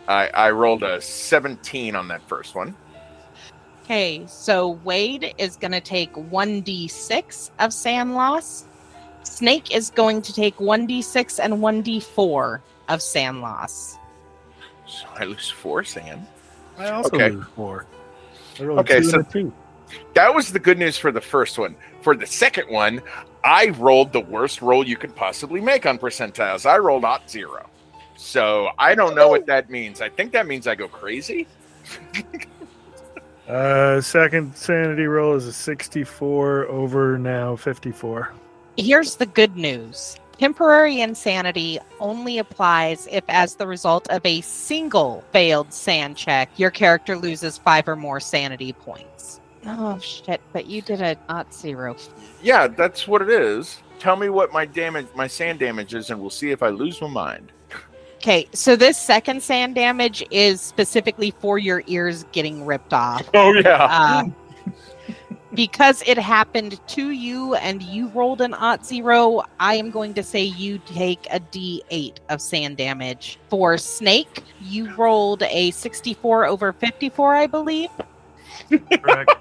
I, 0.07 0.27
I 0.27 0.51
rolled 0.51 0.83
a 0.83 1.01
17 1.01 1.95
on 1.95 2.07
that 2.09 2.21
first 2.27 2.55
one. 2.55 2.75
Okay, 3.85 4.23
so 4.25 4.69
Wade 4.83 5.35
is 5.37 5.57
going 5.57 5.71
to 5.71 5.79
take 5.79 6.11
1d6 6.13 7.51
of 7.59 7.71
sand 7.71 8.15
loss. 8.15 8.65
Snake 9.21 9.75
is 9.75 9.91
going 9.91 10.23
to 10.23 10.33
take 10.33 10.55
1d6 10.57 11.39
and 11.39 11.53
1d4 11.55 12.61
of 12.89 12.99
sand 13.03 13.41
loss. 13.41 13.99
So 14.87 15.05
I 15.15 15.25
lose 15.25 15.51
four 15.51 15.83
sand. 15.83 16.25
I 16.79 16.89
also 16.89 17.09
Okay. 17.15 17.29
lose 17.29 17.45
four. 17.55 17.85
I 18.59 18.63
Okay, 18.63 18.97
two 19.01 19.03
so- 19.03 19.21
two. 19.21 19.53
That 20.15 20.33
was 20.33 20.51
the 20.51 20.59
good 20.59 20.79
news 20.79 20.97
for 20.97 21.11
the 21.11 21.21
first 21.21 21.59
one. 21.59 21.75
For 22.01 22.15
the 22.15 22.25
second 22.25 22.69
one, 22.69 23.03
I 23.43 23.67
rolled 23.77 24.13
the 24.13 24.19
worst 24.21 24.63
roll 24.63 24.83
you 24.85 24.97
could 24.97 25.15
possibly 25.15 25.61
make 25.61 25.85
on 25.85 25.99
percentiles. 25.99 26.65
I 26.65 26.79
rolled 26.79 27.03
not 27.03 27.29
zero. 27.29 27.69
So 28.17 28.69
I 28.79 28.95
don't 28.95 29.13
know 29.13 29.27
what 29.27 29.45
that 29.45 29.69
means. 29.69 30.01
I 30.01 30.09
think 30.09 30.31
that 30.31 30.47
means 30.47 30.65
I 30.65 30.73
go 30.73 30.87
crazy. 30.87 31.45
Uh, 33.47 34.01
second 34.01 34.55
sanity 34.55 35.05
roll 35.05 35.35
is 35.35 35.45
a 35.45 35.53
64 35.53 36.65
over 36.67 37.17
now 37.17 37.55
54. 37.55 38.31
Here's 38.77 39.15
the 39.15 39.25
good 39.27 39.55
news 39.55 40.17
temporary 40.39 40.99
insanity 40.99 41.79
only 41.99 42.39
applies 42.39 43.07
if, 43.09 43.23
as 43.29 43.55
the 43.55 43.67
result 43.67 44.07
of 44.09 44.25
a 44.25 44.41
single 44.41 45.23
failed 45.31 45.71
sand 45.71 46.17
check, 46.17 46.49
your 46.57 46.71
character 46.71 47.17
loses 47.17 47.57
five 47.57 47.87
or 47.87 47.95
more 47.95 48.19
sanity 48.19 48.73
points. 48.73 49.39
Oh, 49.65 49.97
shit, 49.99 50.41
but 50.53 50.67
you 50.67 50.81
did 50.81 51.01
a 51.01 51.17
not 51.29 51.53
zero. 51.53 51.95
Yeah, 52.41 52.67
that's 52.67 53.07
what 53.07 53.21
it 53.21 53.29
is. 53.29 53.81
Tell 53.97 54.15
me 54.15 54.29
what 54.29 54.51
my 54.51 54.65
damage, 54.65 55.07
my 55.15 55.27
sand 55.27 55.59
damage 55.59 55.93
is, 55.93 56.09
and 56.09 56.19
we'll 56.19 56.29
see 56.29 56.51
if 56.51 56.61
I 56.61 56.69
lose 56.69 57.01
my 57.01 57.07
mind. 57.07 57.51
Okay, 58.25 58.47
so 58.53 58.75
this 58.75 58.99
second 58.99 59.43
sand 59.43 59.75
damage 59.75 60.25
is 60.31 60.59
specifically 60.59 61.29
for 61.29 61.59
your 61.59 61.83
ears 61.85 62.25
getting 62.31 62.65
ripped 62.65 62.91
off. 62.91 63.21
Oh 63.35 63.53
yeah. 63.53 63.83
Uh, 63.83 64.23
because 65.53 66.01
it 66.07 66.17
happened 66.17 66.79
to 66.87 67.11
you 67.11 67.53
and 67.53 67.83
you 67.83 68.07
rolled 68.15 68.41
an 68.41 68.55
ot 68.55 68.83
zero, 68.83 69.43
I 69.59 69.75
am 69.75 69.91
going 69.91 70.15
to 70.15 70.23
say 70.23 70.41
you 70.41 70.79
take 70.87 71.27
a 71.29 71.39
d8 71.39 72.15
of 72.29 72.41
sand 72.41 72.77
damage. 72.77 73.37
For 73.51 73.77
Snake, 73.77 74.41
you 74.59 74.91
rolled 74.95 75.43
a 75.43 75.69
64 75.69 76.47
over 76.47 76.73
54, 76.73 77.35
I 77.35 77.45
believe. 77.45 77.91
Correct. 79.03 79.35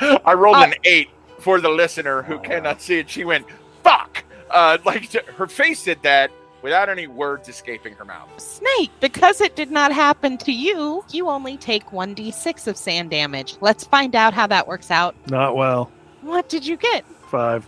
I 0.00 0.32
rolled 0.32 0.56
Uh, 0.56 0.68
an 0.68 0.74
eight 0.84 1.10
for 1.38 1.60
the 1.60 1.68
listener 1.68 2.22
who 2.22 2.38
cannot 2.38 2.80
see 2.80 3.00
it. 3.00 3.10
She 3.10 3.26
went, 3.26 3.44
"Fuck!" 3.82 4.24
Uh, 4.50 4.78
like 4.86 5.12
her 5.12 5.46
face 5.46 5.84
did 5.84 6.02
that 6.02 6.30
without 6.62 6.88
any 6.88 7.06
words 7.06 7.48
escaping 7.48 7.94
her 7.94 8.04
mouth. 8.04 8.28
Snake, 8.38 8.90
because 9.00 9.40
it 9.40 9.56
did 9.56 9.70
not 9.70 9.92
happen 9.92 10.38
to 10.38 10.52
you, 10.52 11.04
you 11.10 11.28
only 11.28 11.56
take 11.56 11.86
1d6 11.86 12.66
of 12.66 12.76
sand 12.76 13.10
damage. 13.10 13.56
Let's 13.60 13.84
find 13.84 14.14
out 14.14 14.34
how 14.34 14.46
that 14.48 14.66
works 14.66 14.90
out. 14.90 15.14
Not 15.28 15.56
well. 15.56 15.90
What 16.22 16.48
did 16.48 16.66
you 16.66 16.76
get? 16.76 17.04
Five. 17.28 17.66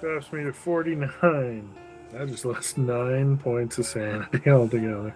Drops 0.00 0.32
me 0.32 0.44
to 0.44 0.52
49. 0.52 1.68
I 2.18 2.24
just 2.24 2.44
lost 2.44 2.78
nine 2.78 3.36
points 3.36 3.78
of 3.78 3.86
sanity 3.86 4.50
altogether. 4.50 5.14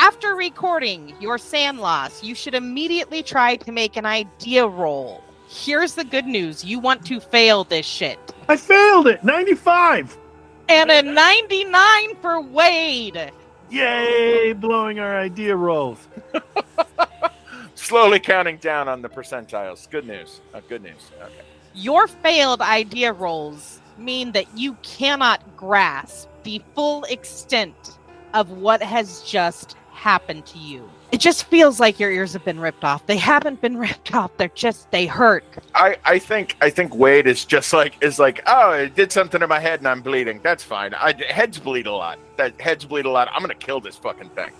After 0.00 0.34
recording 0.34 1.14
your 1.20 1.38
sand 1.38 1.78
loss, 1.78 2.22
you 2.22 2.34
should 2.34 2.54
immediately 2.54 3.22
try 3.22 3.56
to 3.56 3.72
make 3.72 3.96
an 3.96 4.04
idea 4.06 4.66
roll. 4.66 5.22
Here's 5.48 5.94
the 5.94 6.04
good 6.04 6.26
news 6.26 6.64
you 6.64 6.78
want 6.78 7.06
to 7.06 7.20
fail 7.20 7.64
this 7.64 7.86
shit. 7.86 8.18
I 8.48 8.56
failed 8.56 9.06
it! 9.06 9.22
95! 9.22 10.18
And 10.68 10.90
a 10.90 11.02
99 11.02 12.16
for 12.22 12.40
Wade. 12.40 13.32
Yay! 13.70 14.52
Blowing 14.52 14.98
our 14.98 15.18
idea 15.18 15.54
rolls. 15.56 16.08
Slowly 17.74 18.20
counting 18.20 18.56
down 18.58 18.88
on 18.88 19.02
the 19.02 19.08
percentiles. 19.08 19.90
Good 19.90 20.06
news. 20.06 20.40
Uh, 20.54 20.60
good 20.68 20.82
news. 20.82 21.10
Okay. 21.20 21.32
Your 21.74 22.06
failed 22.06 22.62
idea 22.62 23.12
rolls 23.12 23.80
mean 23.98 24.32
that 24.32 24.46
you 24.56 24.74
cannot 24.82 25.56
grasp 25.56 26.28
the 26.44 26.62
full 26.74 27.04
extent 27.04 27.98
of 28.32 28.50
what 28.50 28.82
has 28.82 29.22
just 29.22 29.76
happened 29.92 30.46
to 30.46 30.58
you. 30.58 30.88
It 31.12 31.20
just 31.20 31.44
feels 31.44 31.78
like 31.78 32.00
your 32.00 32.10
ears 32.10 32.32
have 32.32 32.44
been 32.44 32.58
ripped 32.58 32.84
off. 32.84 33.06
They 33.06 33.16
haven't 33.16 33.60
been 33.60 33.76
ripped 33.86 34.14
off. 34.14 34.30
They're 34.36 34.48
just 34.48 34.90
they 34.90 35.06
hurt. 35.06 35.44
I, 35.74 35.96
I 36.04 36.18
think 36.18 36.56
I 36.60 36.70
think 36.70 36.94
Wade 36.94 37.26
is 37.26 37.44
just 37.44 37.72
like 37.72 37.94
is 38.02 38.18
like 38.18 38.42
oh 38.46 38.72
it 38.72 38.94
did 38.94 39.12
something 39.12 39.40
to 39.40 39.46
my 39.46 39.60
head 39.60 39.80
and 39.80 39.88
I'm 39.88 40.02
bleeding. 40.02 40.40
That's 40.42 40.64
fine. 40.64 40.94
I 40.94 41.14
heads 41.28 41.58
bleed 41.58 41.86
a 41.86 41.92
lot. 41.92 42.18
That 42.36 42.60
heads 42.60 42.84
bleed 42.84 43.06
a 43.06 43.10
lot. 43.10 43.28
I'm 43.32 43.40
gonna 43.40 43.54
kill 43.54 43.80
this 43.80 43.96
fucking 43.96 44.30
thing. 44.30 44.50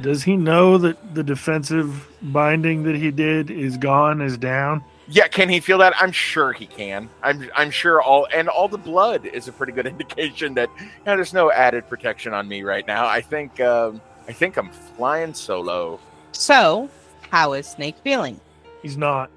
Does 0.00 0.24
he 0.24 0.36
know 0.36 0.78
that 0.78 1.14
the 1.14 1.22
defensive 1.22 2.08
binding 2.20 2.82
that 2.82 2.96
he 2.96 3.10
did 3.10 3.50
is 3.50 3.76
gone, 3.76 4.20
is 4.20 4.36
down? 4.36 4.84
Yeah, 5.08 5.28
can 5.28 5.48
he 5.48 5.60
feel 5.60 5.78
that? 5.78 5.94
I'm 5.96 6.10
sure 6.10 6.52
he 6.52 6.66
can. 6.66 7.08
I'm 7.22 7.48
I'm 7.54 7.70
sure 7.70 8.02
all 8.02 8.26
and 8.34 8.48
all 8.48 8.68
the 8.68 8.78
blood 8.78 9.24
is 9.26 9.46
a 9.46 9.52
pretty 9.52 9.72
good 9.72 9.86
indication 9.86 10.54
that 10.54 10.68
you 10.78 10.86
know, 11.06 11.16
there's 11.16 11.32
no 11.32 11.52
added 11.52 11.88
protection 11.88 12.34
on 12.34 12.48
me 12.48 12.62
right 12.62 12.86
now. 12.86 13.06
I 13.06 13.20
think 13.20 13.60
um, 13.60 14.00
I 14.28 14.32
think 14.32 14.56
I'm 14.56 14.70
flying 14.70 15.34
solo. 15.34 16.00
So, 16.32 16.88
how 17.30 17.52
is 17.52 17.66
Snake 17.66 17.96
feeling? 18.02 18.40
He's 18.82 18.96
not. 18.96 19.30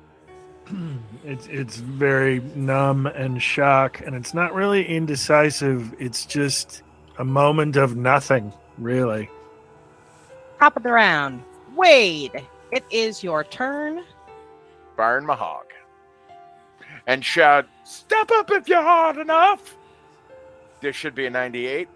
it's 1.24 1.48
it's 1.48 1.78
very 1.78 2.40
numb 2.56 3.06
and 3.08 3.42
shock, 3.42 4.02
and 4.02 4.16
it's 4.16 4.34
not 4.34 4.54
really 4.54 4.86
indecisive. 4.86 5.94
It's 6.00 6.26
just 6.26 6.84
a 7.18 7.26
moment 7.26 7.76
of 7.76 7.96
nothing, 7.96 8.52
really. 8.78 9.30
Top 10.60 10.76
of 10.76 10.84
the 10.84 10.92
round. 10.92 11.44
Wade, 11.76 12.44
it 12.72 12.84
is 12.92 13.24
your 13.24 13.44
turn. 13.44 14.04
Firing 14.98 15.26
my 15.26 15.36
hog. 15.36 15.66
And 17.08 17.24
shout, 17.24 17.66
step 17.84 18.30
up 18.32 18.52
if 18.52 18.68
you're 18.68 18.82
hard 18.82 19.18
enough. 19.18 19.78
This 20.82 20.96
should 20.96 21.16
be 21.16 21.26
a 21.26 21.30
98 21.30 21.88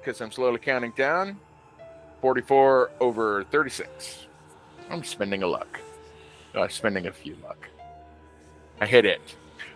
because 0.00 0.20
I'm 0.20 0.30
slowly 0.30 0.58
counting 0.58 0.92
down. 0.96 1.38
44 2.24 2.90
over 3.00 3.44
36. 3.50 4.28
I'm 4.88 5.04
spending 5.04 5.42
a 5.42 5.46
luck. 5.46 5.78
I'm 6.54 6.70
spending 6.70 7.06
a 7.06 7.12
few 7.12 7.36
luck. 7.44 7.68
I 8.80 8.86
hit 8.86 9.04
it. 9.04 9.20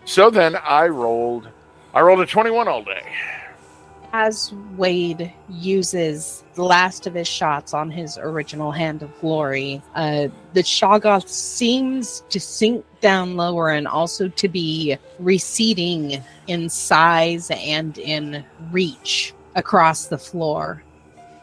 So 0.06 0.30
then 0.30 0.56
I 0.56 0.86
rolled 0.86 1.50
I 1.92 2.00
rolled 2.00 2.20
a 2.20 2.26
21 2.26 2.66
all 2.66 2.82
day. 2.82 3.02
As 4.14 4.54
Wade 4.78 5.30
uses 5.50 6.42
the 6.54 6.62
last 6.62 7.06
of 7.06 7.12
his 7.12 7.28
shots 7.28 7.74
on 7.74 7.90
his 7.90 8.16
original 8.16 8.72
Hand 8.72 9.02
of 9.02 9.10
Glory, 9.20 9.82
uh, 9.94 10.28
the 10.54 10.62
Shoggoth 10.62 11.28
seems 11.28 12.22
to 12.30 12.40
sink 12.40 12.82
down 13.02 13.36
lower 13.36 13.68
and 13.68 13.86
also 13.86 14.26
to 14.26 14.48
be 14.48 14.96
receding 15.18 16.24
in 16.46 16.70
size 16.70 17.50
and 17.50 17.98
in 17.98 18.42
reach 18.70 19.34
across 19.54 20.06
the 20.06 20.16
floor. 20.16 20.82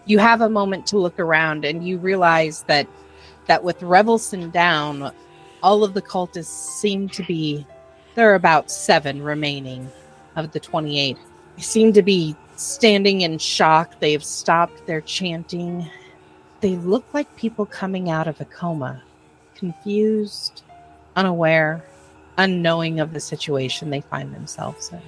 You 0.05 0.19
have 0.19 0.41
a 0.41 0.49
moment 0.49 0.85
to 0.87 0.97
look 0.97 1.19
around 1.19 1.65
and 1.65 1.85
you 1.87 1.97
realize 1.97 2.63
that 2.63 2.87
that 3.47 3.63
with 3.63 3.79
Revelson 3.81 4.51
down, 4.51 5.11
all 5.61 5.83
of 5.83 5.93
the 5.93 6.01
cultists 6.01 6.77
seem 6.79 7.09
to 7.09 7.23
be 7.23 7.65
there 8.15 8.31
are 8.31 8.35
about 8.35 8.71
seven 8.71 9.21
remaining 9.21 9.89
of 10.35 10.51
the 10.51 10.59
28 10.59 11.17
they 11.55 11.61
seem 11.61 11.93
to 11.93 12.01
be 12.01 12.35
standing 12.55 13.21
in 13.21 13.37
shock. 13.37 13.99
They've 13.99 14.23
stopped 14.23 14.85
their 14.85 15.01
chanting. 15.01 15.89
they 16.61 16.75
look 16.77 17.05
like 17.13 17.33
people 17.35 17.65
coming 17.65 18.09
out 18.09 18.27
of 18.27 18.41
a 18.41 18.45
coma, 18.45 19.01
confused, 19.55 20.63
unaware, 21.15 21.83
unknowing 22.37 22.99
of 22.99 23.13
the 23.13 23.19
situation 23.19 23.89
they 23.89 24.01
find 24.01 24.33
themselves 24.33 24.91
in. 24.91 25.01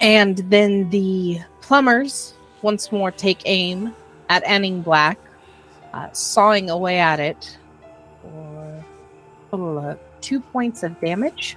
And 0.00 0.38
then 0.50 0.88
the 0.90 1.40
plumbers 1.60 2.34
once 2.62 2.92
more 2.92 3.10
take 3.10 3.42
aim 3.44 3.94
at 4.28 4.44
Anning 4.44 4.82
Black, 4.82 5.18
uh, 5.92 6.10
sawing 6.12 6.70
away 6.70 6.98
at 6.98 7.20
it 7.20 7.58
for 8.22 8.28
a 8.28 8.84
total 9.50 9.78
of 9.78 9.98
two 10.20 10.40
points 10.40 10.82
of 10.82 10.98
damage. 11.00 11.56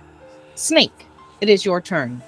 Snake, 0.56 1.06
it 1.42 1.50
is 1.50 1.66
your 1.66 1.82
turn. 1.82 2.22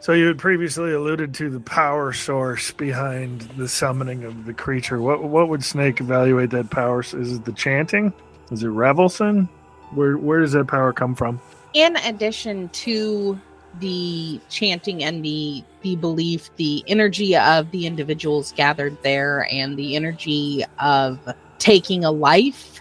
So 0.00 0.12
you 0.12 0.26
had 0.26 0.38
previously 0.38 0.92
alluded 0.92 1.32
to 1.34 1.48
the 1.48 1.60
power 1.60 2.12
source 2.12 2.72
behind 2.72 3.40
the 3.56 3.68
summoning 3.68 4.24
of 4.24 4.44
the 4.44 4.52
creature. 4.52 5.00
What 5.00 5.24
what 5.24 5.48
would 5.48 5.64
Snake 5.64 6.00
evaluate 6.00 6.50
that 6.50 6.70
power? 6.70 7.00
Is 7.00 7.14
it 7.14 7.44
the 7.46 7.52
chanting? 7.52 8.12
Is 8.50 8.62
it 8.62 8.68
Revelson? 8.68 9.48
Where 9.92 10.18
where 10.18 10.40
does 10.40 10.52
that 10.52 10.66
power 10.66 10.92
come 10.92 11.14
from? 11.14 11.40
in 11.74 11.96
addition 11.96 12.68
to 12.70 13.38
the 13.80 14.40
chanting 14.48 15.02
and 15.04 15.24
the 15.24 15.62
the 15.84 15.96
belief 15.96 16.50
the 16.56 16.82
energy 16.88 17.36
of 17.36 17.70
the 17.70 17.86
individuals 17.86 18.52
gathered 18.56 18.96
there 19.04 19.46
and 19.52 19.76
the 19.76 19.94
energy 19.94 20.64
of 20.80 21.18
taking 21.60 22.04
a 22.04 22.10
life 22.10 22.80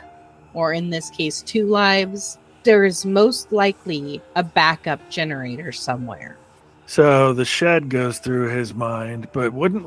or 0.56 0.74
in 0.74 0.89
this 0.89 1.12
case 1.12 1.44
two 1.44 1.68
lives 1.68 2.39
there 2.63 2.86
is 2.86 3.06
most 3.06 3.52
likely 3.52 4.22
a 4.36 4.44
backup 4.44 5.02
generator 5.12 5.72
somewhere 5.72 6.38
So 6.86 7.34
the 7.34 7.46
shed 7.46 7.89
goes 7.89 8.20
through 8.20 8.50
his 8.50 8.74
mind, 8.74 9.28
but 9.34 9.54
wouldn't 9.54 9.86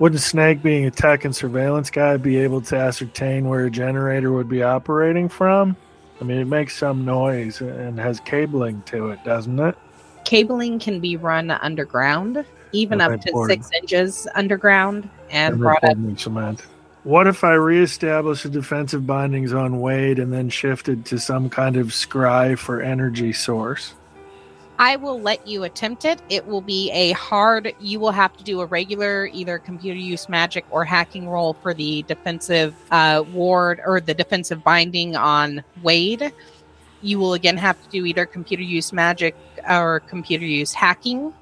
wouldn't 0.00 0.22
Snake, 0.22 0.62
being 0.62 0.86
a 0.86 0.90
tech 0.90 1.26
and 1.26 1.36
surveillance 1.36 1.90
guy, 1.90 2.16
be 2.16 2.38
able 2.38 2.62
to 2.62 2.76
ascertain 2.76 3.48
where 3.48 3.66
a 3.66 3.70
generator 3.70 4.32
would 4.32 4.48
be 4.48 4.62
operating 4.62 5.28
from? 5.28 5.76
I 6.20 6.24
mean, 6.24 6.38
it 6.38 6.46
makes 6.46 6.76
some 6.76 7.04
noise 7.04 7.60
and 7.60 7.98
has 8.00 8.18
cabling 8.20 8.82
to 8.86 9.10
it, 9.10 9.22
doesn't 9.24 9.60
it? 9.60 9.76
Cabling 10.30 10.78
can 10.78 11.00
be 11.00 11.16
run 11.16 11.50
underground 11.50 12.44
even 12.72 13.00
Okay, 13.00 13.14
up 13.14 13.20
to 13.20 13.32
board. 13.32 13.50
six 13.50 13.68
inches 13.82 14.28
underground 14.36 15.08
and 15.28 15.54
Never 15.54 15.64
brought 15.64 15.84
up 15.84 15.98
me 15.98 16.14
cement. 16.16 16.62
What 17.02 17.26
if 17.26 17.42
I 17.42 17.54
reestablished 17.54 18.44
the 18.44 18.50
defensive 18.50 19.06
bindings 19.06 19.52
on 19.52 19.80
Wade 19.80 20.20
and 20.20 20.32
then 20.32 20.48
shifted 20.48 21.04
to 21.06 21.18
some 21.18 21.50
kind 21.50 21.76
of 21.76 21.88
scry 21.88 22.56
for 22.56 22.80
energy 22.80 23.32
source? 23.32 23.94
I 24.78 24.96
will 24.96 25.20
let 25.20 25.46
you 25.48 25.64
attempt 25.64 26.04
it. 26.04 26.22
It 26.28 26.46
will 26.46 26.60
be 26.60 26.90
a 26.92 27.10
hard, 27.12 27.74
you 27.80 27.98
will 27.98 28.12
have 28.12 28.36
to 28.36 28.44
do 28.44 28.60
a 28.60 28.66
regular 28.66 29.28
either 29.32 29.58
computer 29.58 29.98
use 29.98 30.28
magic 30.28 30.64
or 30.70 30.84
hacking 30.84 31.28
roll 31.28 31.54
for 31.54 31.74
the 31.74 32.02
defensive 32.04 32.74
uh, 32.92 33.24
ward 33.32 33.80
or 33.84 34.00
the 34.00 34.14
defensive 34.14 34.62
binding 34.62 35.16
on 35.16 35.64
Wade. 35.82 36.32
You 37.02 37.18
will 37.18 37.34
again 37.34 37.56
have 37.56 37.82
to 37.82 37.88
do 37.88 38.04
either 38.04 38.26
computer 38.26 38.62
use 38.62 38.92
magic 38.92 39.34
or 39.68 40.00
computer 40.00 40.44
use 40.44 40.72
hacking 40.72 41.32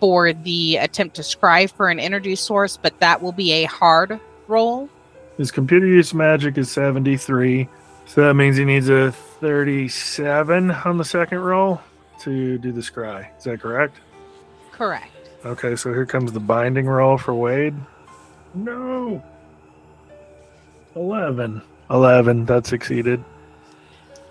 for 0.00 0.32
the 0.32 0.76
attempt 0.76 1.16
to 1.16 1.22
scry 1.22 1.70
for 1.70 1.88
an 1.88 2.00
energy 2.00 2.34
source, 2.34 2.76
but 2.76 2.98
that 3.00 3.22
will 3.22 3.32
be 3.32 3.52
a 3.52 3.64
hard 3.64 4.20
roll. 4.48 4.88
His 5.38 5.50
computer 5.50 5.86
use 5.86 6.12
magic 6.12 6.58
is 6.58 6.70
73, 6.70 7.68
so 8.06 8.22
that 8.22 8.34
means 8.34 8.56
he 8.56 8.64
needs 8.64 8.88
a 8.88 9.12
37 9.12 10.70
on 10.70 10.98
the 10.98 11.04
second 11.04 11.38
roll 11.38 11.80
to 12.20 12.58
do 12.58 12.72
the 12.72 12.80
scry. 12.80 13.26
Is 13.38 13.44
that 13.44 13.60
correct? 13.60 13.96
Correct. 14.72 15.12
Okay, 15.44 15.74
so 15.76 15.92
here 15.92 16.06
comes 16.06 16.32
the 16.32 16.40
binding 16.40 16.86
roll 16.86 17.18
for 17.18 17.34
Wade. 17.34 17.74
No. 18.54 19.22
11. 20.94 21.62
11, 21.90 22.46
that 22.46 22.66
succeeded. 22.66 23.24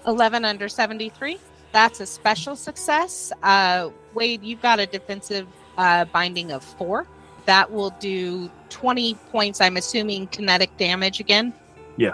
11 0.08 0.46
under 0.46 0.68
73. 0.68 1.38
That's 1.72 2.00
a 2.00 2.06
special 2.06 2.56
success. 2.56 3.32
Uh, 3.44 3.90
Wade, 4.14 4.44
you've 4.44 4.62
got 4.62 4.80
a 4.80 4.86
defensive 4.86 5.48
uh, 5.78 6.06
binding 6.06 6.52
of 6.52 6.64
four. 6.64 7.08
That 7.46 7.72
will 7.72 7.92
do 8.00 8.50
20 8.70 9.16
points, 9.32 9.62
I'm 9.62 9.78
assuming 9.78 10.28
kinetic 10.28 10.76
damage 10.78 11.20
again. 11.20 11.54
Yeah. 11.98 12.14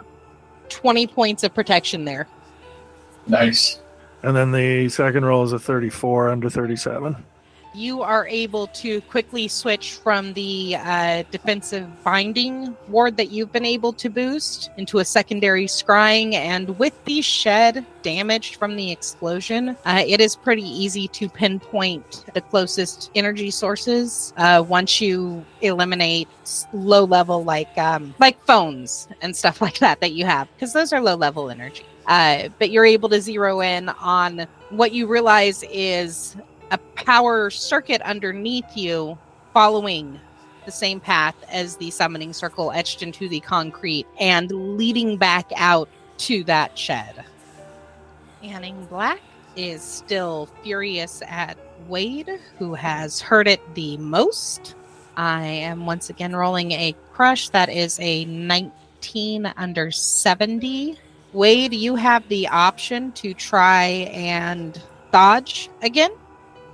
20 0.70 1.08
points 1.08 1.44
of 1.44 1.54
protection 1.54 2.06
there. 2.06 2.28
Nice. 3.26 3.80
And 4.24 4.36
then 4.36 4.52
the 4.52 4.90
second 4.90 5.26
roll 5.26 5.44
is 5.44 5.52
a 5.52 5.60
34 5.60 6.30
under 6.30 6.50
37. 6.50 7.16
You 7.78 8.02
are 8.02 8.28
able 8.28 8.66
to 8.82 9.02
quickly 9.02 9.48
switch 9.48 9.94
from 9.94 10.34
the 10.34 10.78
uh, 10.80 11.22
defensive 11.30 11.88
binding 12.04 12.76
ward 12.88 13.18
that 13.18 13.30
you've 13.30 13.52
been 13.52 13.66
able 13.66 13.94
to 13.94 14.10
boost 14.10 14.72
into 14.78 14.98
a 14.98 15.06
secondary 15.06 15.68
scrying. 15.68 16.34
And 16.34 16.80
with 16.80 16.94
the 17.06 17.22
shed 17.22 17.86
damaged 18.02 18.56
from 18.56 18.78
the 18.78 18.92
explosion, 18.92 19.78
uh, 19.86 20.04
it 20.08 20.20
is 20.20 20.36
pretty 20.36 20.64
easy 20.64 21.08
to 21.10 21.30
pinpoint 21.30 22.26
the 22.34 22.42
closest 22.42 23.12
energy 23.14 23.52
sources 23.52 24.34
uh, 24.38 24.66
once 24.68 25.00
you 25.00 25.46
eliminate 25.62 26.28
low 26.74 27.04
level, 27.04 27.44
like 27.44 27.78
um, 27.78 28.16
like 28.18 28.44
phones 28.46 29.08
and 29.22 29.36
stuff 29.36 29.62
like 29.66 29.78
that 29.78 30.02
that 30.02 30.14
you 30.14 30.26
have, 30.26 30.48
because 30.56 30.74
those 30.74 30.92
are 30.94 31.00
low 31.00 31.16
level 31.16 31.52
energy. 31.52 31.86
Uh, 32.08 32.48
but 32.58 32.72
you're 32.72 32.86
able 32.86 33.10
to 33.10 33.22
zero 33.22 33.62
in 33.62 33.90
on 33.90 34.48
what 34.70 34.94
you 34.94 35.08
realize 35.08 35.64
is 35.70 36.38
a 36.72 36.78
power 36.78 37.50
circuit 37.50 38.02
underneath 38.02 38.76
you 38.76 39.18
following 39.54 40.20
the 40.66 40.72
same 40.72 41.00
path 41.00 41.36
as 41.50 41.78
the 41.78 41.90
summoning 41.90 42.34
circle 42.34 42.72
etched 42.72 43.02
into 43.02 43.30
the 43.30 43.40
concrete 43.40 44.06
and 44.20 44.52
leading 44.78 45.18
back 45.18 45.50
out 45.56 45.90
to 46.18 46.44
that 46.44 46.78
shed. 46.78 47.24
Anning 48.44 48.86
Black 48.86 49.22
is 49.56 49.82
still 49.82 50.48
furious 50.62 51.24
at 51.26 51.58
Wade, 51.88 52.40
who 52.60 52.74
has 52.74 53.22
hurt 53.22 53.48
it 53.48 53.62
the 53.76 53.98
most. 53.98 54.76
I 55.16 55.44
am 55.44 55.86
once 55.86 56.10
again 56.10 56.36
rolling 56.36 56.74
a 56.74 56.96
crush 57.14 57.50
that 57.50 57.70
is 57.70 58.00
a 58.00 58.26
19 58.26 59.46
under 59.58 59.90
70. 59.90 61.00
Wade, 61.34 61.74
you 61.74 61.96
have 61.96 62.28
the 62.28 62.48
option 62.48 63.12
to 63.14 63.34
try 63.34 63.86
and 64.14 64.80
dodge 65.12 65.70
again. 65.82 66.12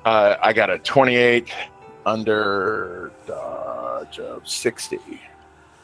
Uh, 0.06 0.36
I 0.42 0.52
got 0.52 0.70
a 0.70 0.80
28 0.80 1.50
under 2.06 3.12
dodge 3.26 4.20
of 4.20 4.48
60. 4.48 5.00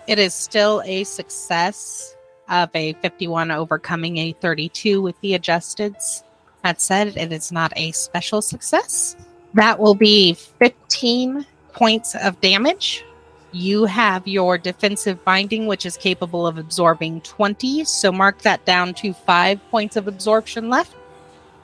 It 0.07 0.19
is 0.19 0.33
still 0.33 0.81
a 0.85 1.03
success 1.05 2.15
of 2.49 2.69
a 2.73 2.93
51 2.93 3.51
overcoming 3.51 4.17
a 4.17 4.33
32 4.33 5.01
with 5.01 5.19
the 5.21 5.37
adjusteds. 5.37 6.23
That 6.63 6.81
said, 6.81 7.15
it 7.15 7.31
is 7.31 7.51
not 7.51 7.71
a 7.77 7.91
special 7.91 8.41
success. 8.41 9.15
That 9.53 9.79
will 9.79 9.95
be 9.95 10.33
15 10.33 11.45
points 11.71 12.15
of 12.15 12.41
damage. 12.41 13.05
You 13.51 13.85
have 13.85 14.27
your 14.27 14.57
defensive 14.57 15.23
binding, 15.23 15.65
which 15.65 15.85
is 15.85 15.95
capable 15.95 16.45
of 16.45 16.57
absorbing 16.57 17.21
20. 17.21 17.85
So 17.85 18.11
mark 18.11 18.41
that 18.41 18.65
down 18.65 18.93
to 18.95 19.13
five 19.13 19.59
points 19.71 19.95
of 19.95 20.07
absorption 20.07 20.69
left. 20.69 20.93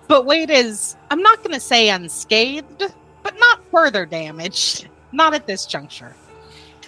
But 0.08 0.26
Wade 0.26 0.50
is, 0.50 0.96
I'm 1.10 1.22
not 1.22 1.40
going 1.40 1.54
to 1.54 1.60
say 1.60 1.90
unscathed, 1.90 2.84
but 3.24 3.40
not 3.40 3.60
further 3.72 4.06
damaged. 4.06 4.88
Not 5.12 5.34
at 5.34 5.48
this 5.48 5.66
juncture. 5.66 6.16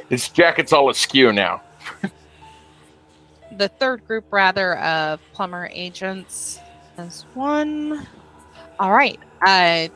His 0.09 0.29
jacket's 0.29 0.71
all 0.73 0.89
askew 0.89 1.33
now. 1.33 1.61
the 3.57 3.67
third 3.67 4.05
group 4.05 4.25
rather 4.31 4.77
of 4.77 5.19
plumber 5.33 5.69
agents 5.73 6.59
as 6.97 7.25
one 7.33 8.05
all 8.79 8.91
right 8.91 9.19
uh 9.45 9.87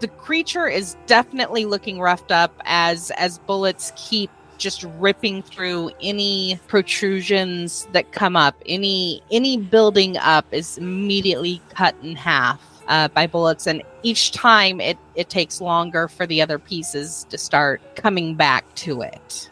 the 0.00 0.08
creature 0.08 0.68
is 0.68 0.96
definitely 1.06 1.64
looking 1.64 2.00
roughed 2.00 2.30
up 2.30 2.54
as 2.64 3.10
as 3.16 3.38
bullets 3.38 3.92
keep 3.96 4.30
just 4.58 4.84
ripping 4.98 5.42
through 5.42 5.90
any 6.02 6.58
protrusions 6.66 7.88
that 7.92 8.12
come 8.12 8.36
up 8.36 8.54
any 8.66 9.22
any 9.30 9.56
building 9.56 10.16
up 10.18 10.46
is 10.52 10.78
immediately 10.78 11.60
cut 11.74 11.94
in 12.02 12.16
half 12.16 12.60
uh, 12.88 13.08
by 13.08 13.26
bullets 13.26 13.66
and 13.66 13.82
each 14.02 14.32
time 14.32 14.80
it 14.80 14.98
it 15.14 15.28
takes 15.28 15.60
longer 15.60 16.08
for 16.08 16.26
the 16.26 16.42
other 16.42 16.58
pieces 16.58 17.26
to 17.30 17.38
start 17.38 17.80
coming 17.96 18.34
back 18.34 18.64
to 18.74 19.02
it 19.02 19.50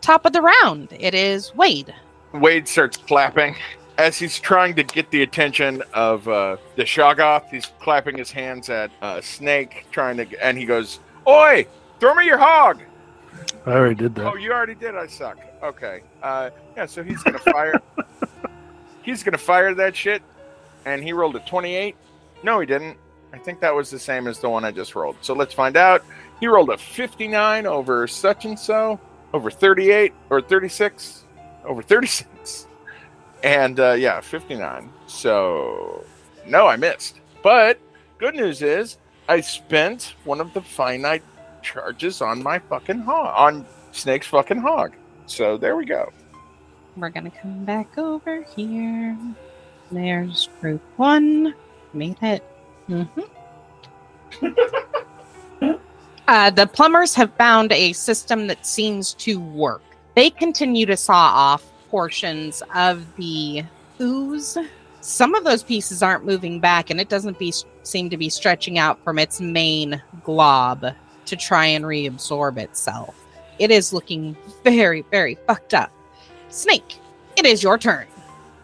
top 0.00 0.24
of 0.24 0.32
the 0.32 0.42
round 0.42 0.88
it 0.98 1.14
is 1.14 1.54
wade 1.54 1.94
Wade 2.32 2.68
starts 2.68 2.96
clapping 2.96 3.56
as 3.96 4.16
he's 4.16 4.38
trying 4.38 4.74
to 4.76 4.82
get 4.82 5.10
the 5.10 5.22
attention 5.22 5.82
of 5.92 6.26
uh, 6.28 6.56
the 6.76 6.84
Shoggoth. 6.84 7.48
He's 7.50 7.66
clapping 7.80 8.16
his 8.16 8.30
hands 8.30 8.70
at 8.70 8.90
uh, 9.02 9.20
Snake, 9.20 9.86
trying 9.90 10.18
to, 10.18 10.44
and 10.44 10.56
he 10.56 10.64
goes, 10.64 11.00
"Oi, 11.26 11.66
throw 11.98 12.14
me 12.14 12.24
your 12.24 12.38
hog!" 12.38 12.82
I 13.68 13.72
already 13.76 13.94
did 13.94 14.14
that. 14.16 14.26
Oh, 14.26 14.36
you 14.36 14.52
already 14.52 14.74
did. 14.74 14.96
I 14.96 15.06
suck. 15.06 15.38
Okay. 15.62 16.02
Uh, 16.22 16.50
yeah. 16.76 16.86
So 16.86 17.02
he's 17.02 17.22
gonna 17.22 17.38
fire. 17.38 17.80
he's 19.02 19.22
gonna 19.22 19.38
fire 19.38 19.74
that 19.74 19.94
shit, 19.94 20.22
and 20.84 21.02
he 21.02 21.12
rolled 21.12 21.36
a 21.36 21.40
twenty-eight. 21.40 21.96
No, 22.42 22.60
he 22.60 22.66
didn't. 22.66 22.96
I 23.32 23.38
think 23.38 23.60
that 23.60 23.74
was 23.74 23.90
the 23.90 23.98
same 23.98 24.26
as 24.26 24.38
the 24.38 24.48
one 24.48 24.64
I 24.64 24.70
just 24.70 24.94
rolled. 24.94 25.16
So 25.20 25.34
let's 25.34 25.52
find 25.52 25.76
out. 25.76 26.02
He 26.40 26.46
rolled 26.46 26.70
a 26.70 26.78
fifty-nine 26.78 27.66
over 27.66 28.06
such 28.06 28.44
and 28.46 28.58
so, 28.58 28.98
over 29.34 29.50
thirty-eight 29.50 30.14
or 30.30 30.40
thirty-six. 30.40 31.24
over 31.64 31.82
36. 31.82 32.66
And 33.44 33.78
uh, 33.78 33.92
yeah, 33.92 34.20
59. 34.20 34.90
So 35.06 36.04
no, 36.46 36.66
I 36.66 36.76
missed. 36.76 37.20
But 37.42 37.78
good 38.18 38.34
news 38.34 38.62
is 38.62 38.96
I 39.28 39.40
spent 39.42 40.14
one 40.24 40.40
of 40.40 40.52
the 40.54 40.62
finite 40.62 41.22
charges 41.68 42.22
on 42.22 42.42
my 42.42 42.58
fucking 42.58 43.00
hog, 43.00 43.34
on 43.36 43.66
Snake's 43.92 44.26
fucking 44.26 44.58
hog. 44.58 44.94
So 45.26 45.58
there 45.58 45.76
we 45.76 45.84
go. 45.84 46.10
We're 46.96 47.10
gonna 47.10 47.30
come 47.30 47.64
back 47.64 47.98
over 47.98 48.42
here. 48.56 49.16
There's 49.92 50.48
group 50.60 50.82
one. 50.96 51.54
Made 51.92 52.16
it. 52.22 52.42
Mm-hmm. 52.88 53.20
uh, 56.28 56.50
the 56.50 56.66
plumbers 56.66 57.14
have 57.14 57.32
found 57.34 57.72
a 57.72 57.92
system 57.92 58.46
that 58.46 58.66
seems 58.66 59.14
to 59.14 59.38
work. 59.38 59.82
They 60.14 60.30
continue 60.30 60.86
to 60.86 60.96
saw 60.96 61.14
off 61.14 61.64
portions 61.90 62.62
of 62.74 63.04
the 63.16 63.64
ooze. 64.00 64.56
Some 65.00 65.34
of 65.34 65.44
those 65.44 65.62
pieces 65.62 66.02
aren't 66.02 66.24
moving 66.24 66.60
back, 66.60 66.90
and 66.90 67.00
it 67.00 67.08
doesn't 67.08 67.38
be, 67.38 67.52
seem 67.82 68.10
to 68.10 68.16
be 68.16 68.28
stretching 68.28 68.78
out 68.78 69.02
from 69.04 69.18
its 69.18 69.40
main 69.40 70.02
glob 70.24 70.94
to 71.28 71.36
try 71.36 71.66
and 71.66 71.84
reabsorb 71.84 72.58
itself. 72.58 73.14
It 73.58 73.70
is 73.70 73.92
looking 73.92 74.36
very, 74.64 75.02
very 75.10 75.36
fucked 75.46 75.74
up. 75.74 75.90
Snake, 76.48 76.96
it 77.36 77.44
is 77.46 77.62
your 77.62 77.78
turn. 77.78 78.06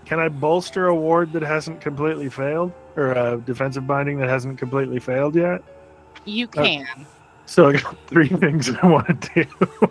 Can 0.05 0.21
I 0.21 0.29
bolster 0.29 0.87
a 0.87 0.95
ward 0.95 1.33
that 1.33 1.43
hasn't 1.43 1.81
completely 1.81 2.29
failed, 2.29 2.73
or 2.97 3.13
a 3.13 3.39
defensive 3.45 3.87
binding 3.87 4.19
that 4.19 4.29
hasn't 4.29 4.59
completely 4.59 5.01
failed 5.01 5.35
yet? 5.35 5.63
You 6.25 6.47
Uh, 6.57 6.63
can. 6.63 7.07
So 7.47 7.69
I 7.69 7.73
got 7.75 7.97
three 8.07 8.29
things 8.29 8.71
I 8.71 8.87
want 8.87 9.23
to 9.23 9.45
do. 9.45 9.91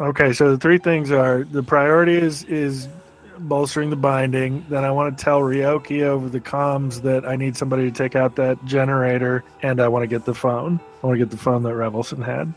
okay, 0.00 0.32
so 0.32 0.50
the 0.52 0.58
three 0.58 0.78
things 0.78 1.10
are 1.10 1.44
the 1.44 1.62
priority 1.62 2.16
is 2.16 2.44
is 2.44 2.88
bolstering 3.40 3.90
the 3.90 3.96
binding. 3.96 4.64
Then 4.68 4.84
I 4.84 4.90
want 4.90 5.16
to 5.16 5.24
tell 5.24 5.40
Ryoki 5.40 6.02
over 6.02 6.28
the 6.28 6.40
comms 6.40 7.02
that 7.02 7.26
I 7.26 7.36
need 7.36 7.56
somebody 7.56 7.84
to 7.84 7.90
take 7.90 8.16
out 8.16 8.36
that 8.36 8.62
generator, 8.64 9.44
and 9.62 9.80
I 9.80 9.88
want 9.88 10.02
to 10.02 10.06
get 10.06 10.24
the 10.24 10.34
phone. 10.34 10.80
I 11.02 11.06
want 11.06 11.18
to 11.18 11.24
get 11.24 11.30
the 11.30 11.36
phone 11.36 11.62
that 11.64 11.74
Revelson 11.74 12.22
had. 12.22 12.52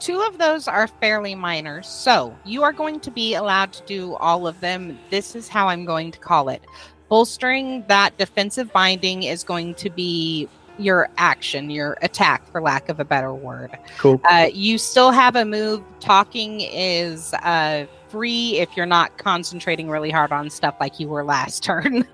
Two 0.00 0.20
of 0.20 0.38
those 0.38 0.66
are 0.66 0.88
fairly 0.88 1.34
minor, 1.34 1.82
so 1.82 2.36
you 2.44 2.62
are 2.64 2.72
going 2.72 2.98
to 3.00 3.10
be 3.10 3.34
allowed 3.34 3.72
to 3.74 3.84
do 3.84 4.14
all 4.14 4.46
of 4.46 4.58
them. 4.60 4.98
This 5.10 5.36
is 5.36 5.46
how 5.48 5.68
I'm 5.68 5.84
going 5.84 6.10
to 6.10 6.18
call 6.18 6.48
it. 6.48 6.62
Bolstering 7.08 7.84
that 7.86 8.18
defensive 8.18 8.72
binding 8.72 9.22
is 9.22 9.44
going 9.44 9.74
to 9.76 9.90
be 9.90 10.48
your 10.78 11.08
action, 11.18 11.70
your 11.70 11.98
attack, 12.02 12.50
for 12.50 12.60
lack 12.60 12.88
of 12.88 12.98
a 12.98 13.04
better 13.04 13.32
word. 13.32 13.78
Cool. 13.98 14.20
Uh, 14.28 14.48
you 14.52 14.78
still 14.78 15.12
have 15.12 15.36
a 15.36 15.44
move. 15.44 15.82
Talking 16.00 16.62
is 16.62 17.32
uh, 17.34 17.86
free 18.12 18.58
if 18.58 18.76
you're 18.76 18.86
not 18.86 19.16
concentrating 19.16 19.88
really 19.88 20.10
hard 20.10 20.32
on 20.32 20.50
stuff 20.50 20.76
like 20.78 21.00
you 21.00 21.08
were 21.08 21.24
last 21.24 21.62
turn. 21.64 22.06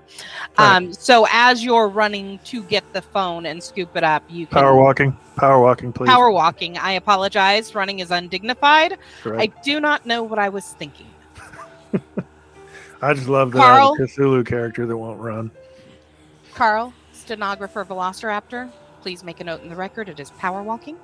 um, 0.57 0.93
so 0.93 1.27
as 1.29 1.63
you're 1.63 1.89
running 1.89 2.39
to 2.45 2.63
get 2.63 2.91
the 2.93 3.01
phone 3.01 3.45
and 3.45 3.61
scoop 3.61 3.95
it 3.95 4.03
up, 4.03 4.23
you 4.29 4.47
can 4.47 4.55
Power 4.55 4.75
walking. 4.75 5.15
Power 5.35 5.61
walking, 5.61 5.91
please. 5.91 6.07
Power 6.07 6.31
walking. 6.31 6.77
I 6.77 6.93
apologize. 6.93 7.75
Running 7.75 7.99
is 7.99 8.11
undignified. 8.11 8.97
Correct. 9.21 9.41
I 9.41 9.61
do 9.61 9.79
not 9.79 10.05
know 10.05 10.23
what 10.23 10.39
I 10.39 10.49
was 10.49 10.65
thinking. 10.73 11.07
I 13.01 13.13
just 13.13 13.27
love 13.27 13.51
that 13.51 13.59
Carl? 13.59 13.95
I 13.97 14.01
have 14.01 14.09
a 14.09 14.11
Cthulhu 14.11 14.45
character 14.45 14.85
that 14.85 14.97
won't 14.97 15.19
run. 15.19 15.51
Carl, 16.53 16.93
stenographer 17.13 17.85
Velociraptor, 17.85 18.69
please 19.01 19.23
make 19.23 19.39
a 19.39 19.43
note 19.43 19.61
in 19.61 19.69
the 19.69 19.75
record. 19.75 20.09
It 20.09 20.19
is 20.19 20.31
power 20.31 20.63
walking. 20.63 20.97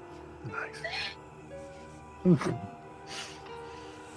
Nice. 2.25 2.49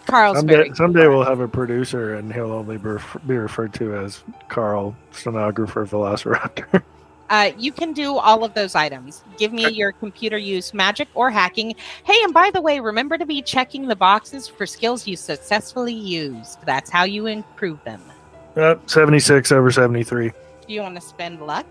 Carl's 0.08 0.38
Someday, 0.38 0.70
someday 0.74 1.06
we'll 1.06 1.22
have 1.24 1.40
a 1.40 1.46
producer, 1.48 2.14
and 2.14 2.32
he'll 2.32 2.50
only 2.50 2.78
be, 2.78 2.88
ref- 2.88 3.16
be 3.26 3.36
referred 3.36 3.74
to 3.74 3.94
as 3.94 4.24
Carl, 4.48 4.96
stenographer, 5.12 5.86
Velociraptor. 5.86 6.82
Uh, 7.30 7.52
you 7.58 7.70
can 7.70 7.92
do 7.92 8.16
all 8.16 8.42
of 8.42 8.54
those 8.54 8.74
items. 8.74 9.22
Give 9.36 9.52
me 9.52 9.68
your 9.68 9.92
computer 9.92 10.38
use 10.38 10.72
magic 10.72 11.08
or 11.14 11.30
hacking. 11.30 11.74
Hey, 12.04 12.16
and 12.22 12.32
by 12.32 12.50
the 12.50 12.62
way, 12.62 12.80
remember 12.80 13.18
to 13.18 13.26
be 13.26 13.42
checking 13.42 13.86
the 13.86 13.94
boxes 13.94 14.48
for 14.48 14.64
skills 14.64 15.06
you 15.06 15.14
successfully 15.14 15.92
used. 15.92 16.58
That's 16.64 16.88
how 16.88 17.04
you 17.04 17.26
improve 17.26 17.84
them. 17.84 18.00
uh, 18.56 18.76
76 18.86 19.52
over 19.52 19.70
73. 19.70 20.30
Do 20.30 20.72
you 20.72 20.80
want 20.80 20.94
to 20.94 21.02
spend 21.02 21.42
luck? 21.42 21.66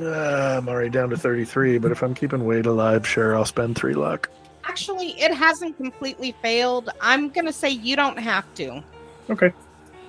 Uh, 0.00 0.58
I'm 0.58 0.68
already 0.68 0.90
down 0.90 1.10
to 1.10 1.16
33, 1.16 1.78
but 1.78 1.90
if 1.90 2.00
I'm 2.00 2.14
keeping 2.14 2.44
Wade 2.44 2.66
alive, 2.66 3.04
sure, 3.04 3.34
I'll 3.34 3.44
spend 3.44 3.74
three 3.74 3.94
luck. 3.94 4.30
Actually, 4.66 5.10
it 5.20 5.32
hasn't 5.32 5.76
completely 5.76 6.34
failed. 6.42 6.90
I'm 7.00 7.28
going 7.28 7.46
to 7.46 7.52
say 7.52 7.70
you 7.70 7.96
don't 7.96 8.18
have 8.18 8.52
to. 8.54 8.82
Okay. 9.30 9.52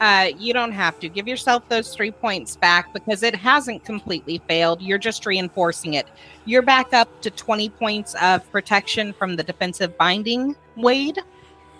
Uh, 0.01 0.30
you 0.38 0.53
don't 0.53 0.74
have 0.74 0.99
to 0.99 1.08
give 1.08 1.28
yourself 1.28 1.68
those 1.70 1.93
three 1.93 2.12
points 2.12 2.56
back 2.58 2.91
because 2.93 3.24
it 3.24 3.34
hasn't 3.34 3.86
completely 3.86 4.41
failed. 4.47 4.82
You're 4.82 4.97
just 4.97 5.26
reinforcing 5.26 5.93
it. 5.93 6.08
You're 6.43 6.62
back 6.62 6.93
up 6.93 7.22
to 7.22 7.30
20 7.30 7.70
points 7.70 8.14
of 8.22 8.49
protection 8.51 9.14
from 9.14 9.38
the 9.38 9.43
defensive 9.43 9.97
binding, 9.97 10.56
Wade. 10.76 11.20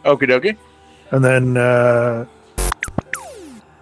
Okie 0.06 0.30
dokie. 0.30 0.58
And 1.12 1.24
then 1.24 1.58
uh, 1.58 2.26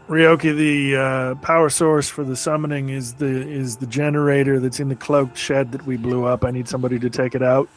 Ryoki, 0.07 0.55
the 0.55 0.95
uh, 0.95 1.35
power 1.35 1.69
source 1.69 2.09
for 2.09 2.23
the 2.23 2.35
summoning 2.35 2.89
is 2.89 3.13
the 3.13 3.25
is 3.25 3.77
the 3.77 3.87
generator 3.87 4.59
that's 4.59 4.79
in 4.79 4.89
the 4.89 4.95
cloaked 4.95 5.37
shed 5.37 5.71
that 5.71 5.85
we 5.85 5.95
blew 5.95 6.25
up. 6.25 6.43
I 6.43 6.51
need 6.51 6.67
somebody 6.67 6.99
to 6.99 7.09
take 7.09 7.35
it 7.35 7.43
out. 7.43 7.69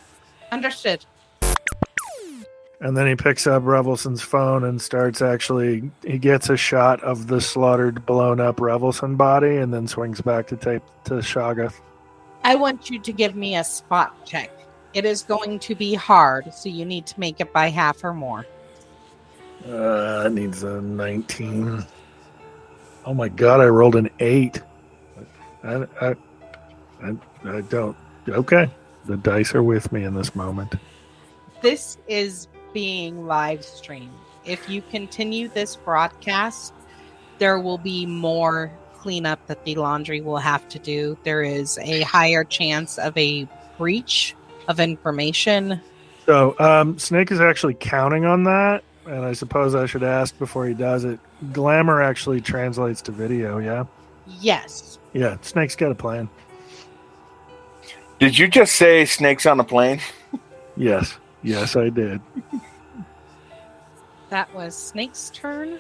Understood. 0.53 1.05
And 2.81 2.97
then 2.97 3.07
he 3.07 3.17
picks 3.17 3.47
up 3.47 3.63
Revelson's 3.63 4.21
phone 4.21 4.65
and 4.65 4.81
starts 4.81 5.23
actually. 5.23 5.91
He 6.05 6.19
gets 6.19 6.51
a 6.51 6.57
shot 6.57 7.03
of 7.03 7.27
the 7.27 7.41
slaughtered, 7.41 8.05
blown 8.05 8.39
up 8.39 8.61
Revelson 8.61 9.17
body, 9.17 9.57
and 9.57 9.73
then 9.73 9.89
swings 9.89 10.21
back 10.21 10.47
to 10.49 10.57
tape 10.57 10.83
to 11.05 11.15
Shoggoth. 11.15 11.81
I 12.45 12.55
want 12.55 12.91
you 12.91 12.99
to 13.01 13.13
give 13.13 13.35
me 13.35 13.57
a 13.57 13.65
spot 13.65 14.27
check. 14.27 14.51
It 14.93 15.05
is 15.05 15.23
going 15.23 15.59
to 15.61 15.75
be 15.75 15.95
hard, 15.95 16.53
so 16.53 16.69
you 16.69 16.85
need 16.85 17.07
to 17.07 17.19
make 17.19 17.41
it 17.41 17.53
by 17.53 17.71
half 17.71 18.05
or 18.05 18.15
more. 18.15 18.47
Uh, 19.65 20.23
that 20.23 20.33
needs 20.33 20.63
a 20.63 20.81
19. 20.81 21.85
Oh 23.05 23.15
my 23.15 23.29
god, 23.29 23.61
I 23.61 23.67
rolled 23.67 23.97
an 23.97 24.11
8. 24.21 24.63
I, 25.65 25.87
I, 26.01 26.15
I, 27.03 27.17
I 27.45 27.61
don't. 27.63 27.97
Okay. 28.29 28.71
The 29.07 29.17
dice 29.17 29.55
are 29.55 29.63
with 29.63 29.93
me 29.93 30.05
in 30.05 30.15
this 30.15 30.35
moment. 30.35 30.75
This 31.63 31.99
is 32.09 32.49
being 32.73 33.27
live 33.27 33.65
streamed. 33.65 34.13
If 34.45 34.69
you 34.69 34.83
continue 34.91 35.49
this 35.49 35.77
broadcast, 35.77 36.73
there 37.39 37.59
will 37.59 37.79
be 37.79 38.07
more 38.07 38.71
cleanup 38.95 39.47
that 39.47 39.65
the 39.65 39.77
laundry 39.77 40.21
will 40.21 40.39
have 40.39 40.69
to 40.69 40.79
do. 40.79 41.17
There 41.23 41.43
is 41.43 41.79
a 41.79 42.03
higher 42.03 42.45
chance 42.45 42.99
of 42.99 43.17
a 43.17 43.49
breach 43.79 44.35
of 44.69 44.81
information. 44.81 45.81
So, 46.25 46.57
um, 46.59 46.99
Snake 46.99 47.31
is 47.31 47.41
actually 47.41 47.75
counting 47.75 48.25
on 48.25 48.45
that, 48.45 48.83
and 49.07 49.25
I 49.25 49.33
suppose 49.33 49.75
I 49.77 49.87
should 49.87 50.03
ask 50.03 50.37
before 50.39 50.67
he 50.67 50.75
does 50.75 51.05
it. 51.05 51.21
Glamour 51.53 52.03
actually 52.03 52.41
translates 52.41 53.01
to 53.03 53.13
video, 53.13 53.59
yeah? 53.59 53.85
Yes. 54.41 54.99
Yeah, 55.13 55.37
Snake's 55.43 55.77
got 55.77 55.93
a 55.93 55.95
plan. 55.95 56.29
Did 58.19 58.39
you 58.39 58.49
just 58.49 58.75
say 58.77 59.05
snakes 59.05 59.47
on 59.47 59.61
a 59.61 59.65
plane? 59.65 60.01
Yes. 60.77 61.19
Yes, 61.43 61.77
I 61.77 61.91
did. 61.91 62.21
That 64.31 64.53
was 64.55 64.77
Snake's 64.77 65.31
turn. 65.31 65.79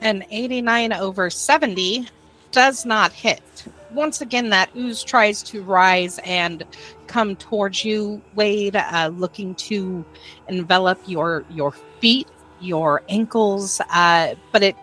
An 0.00 0.24
89 0.30 0.92
over 0.92 1.30
70 1.30 2.06
does 2.52 2.86
not 2.86 3.12
hit. 3.12 3.64
Once 3.92 4.20
again, 4.20 4.50
that 4.50 4.70
ooze 4.76 5.02
tries 5.02 5.42
to 5.42 5.62
rise 5.62 6.20
and 6.24 6.64
come 7.06 7.34
towards 7.36 7.84
you, 7.84 8.22
Wade, 8.34 8.76
uh, 8.76 9.10
looking 9.14 9.54
to 9.56 10.04
envelop 10.48 11.00
your 11.06 11.44
your 11.50 11.72
feet, 12.00 12.28
your 12.60 13.02
ankles, 13.08 13.80
uh, 13.90 14.34
but 14.52 14.62
it 14.62 14.76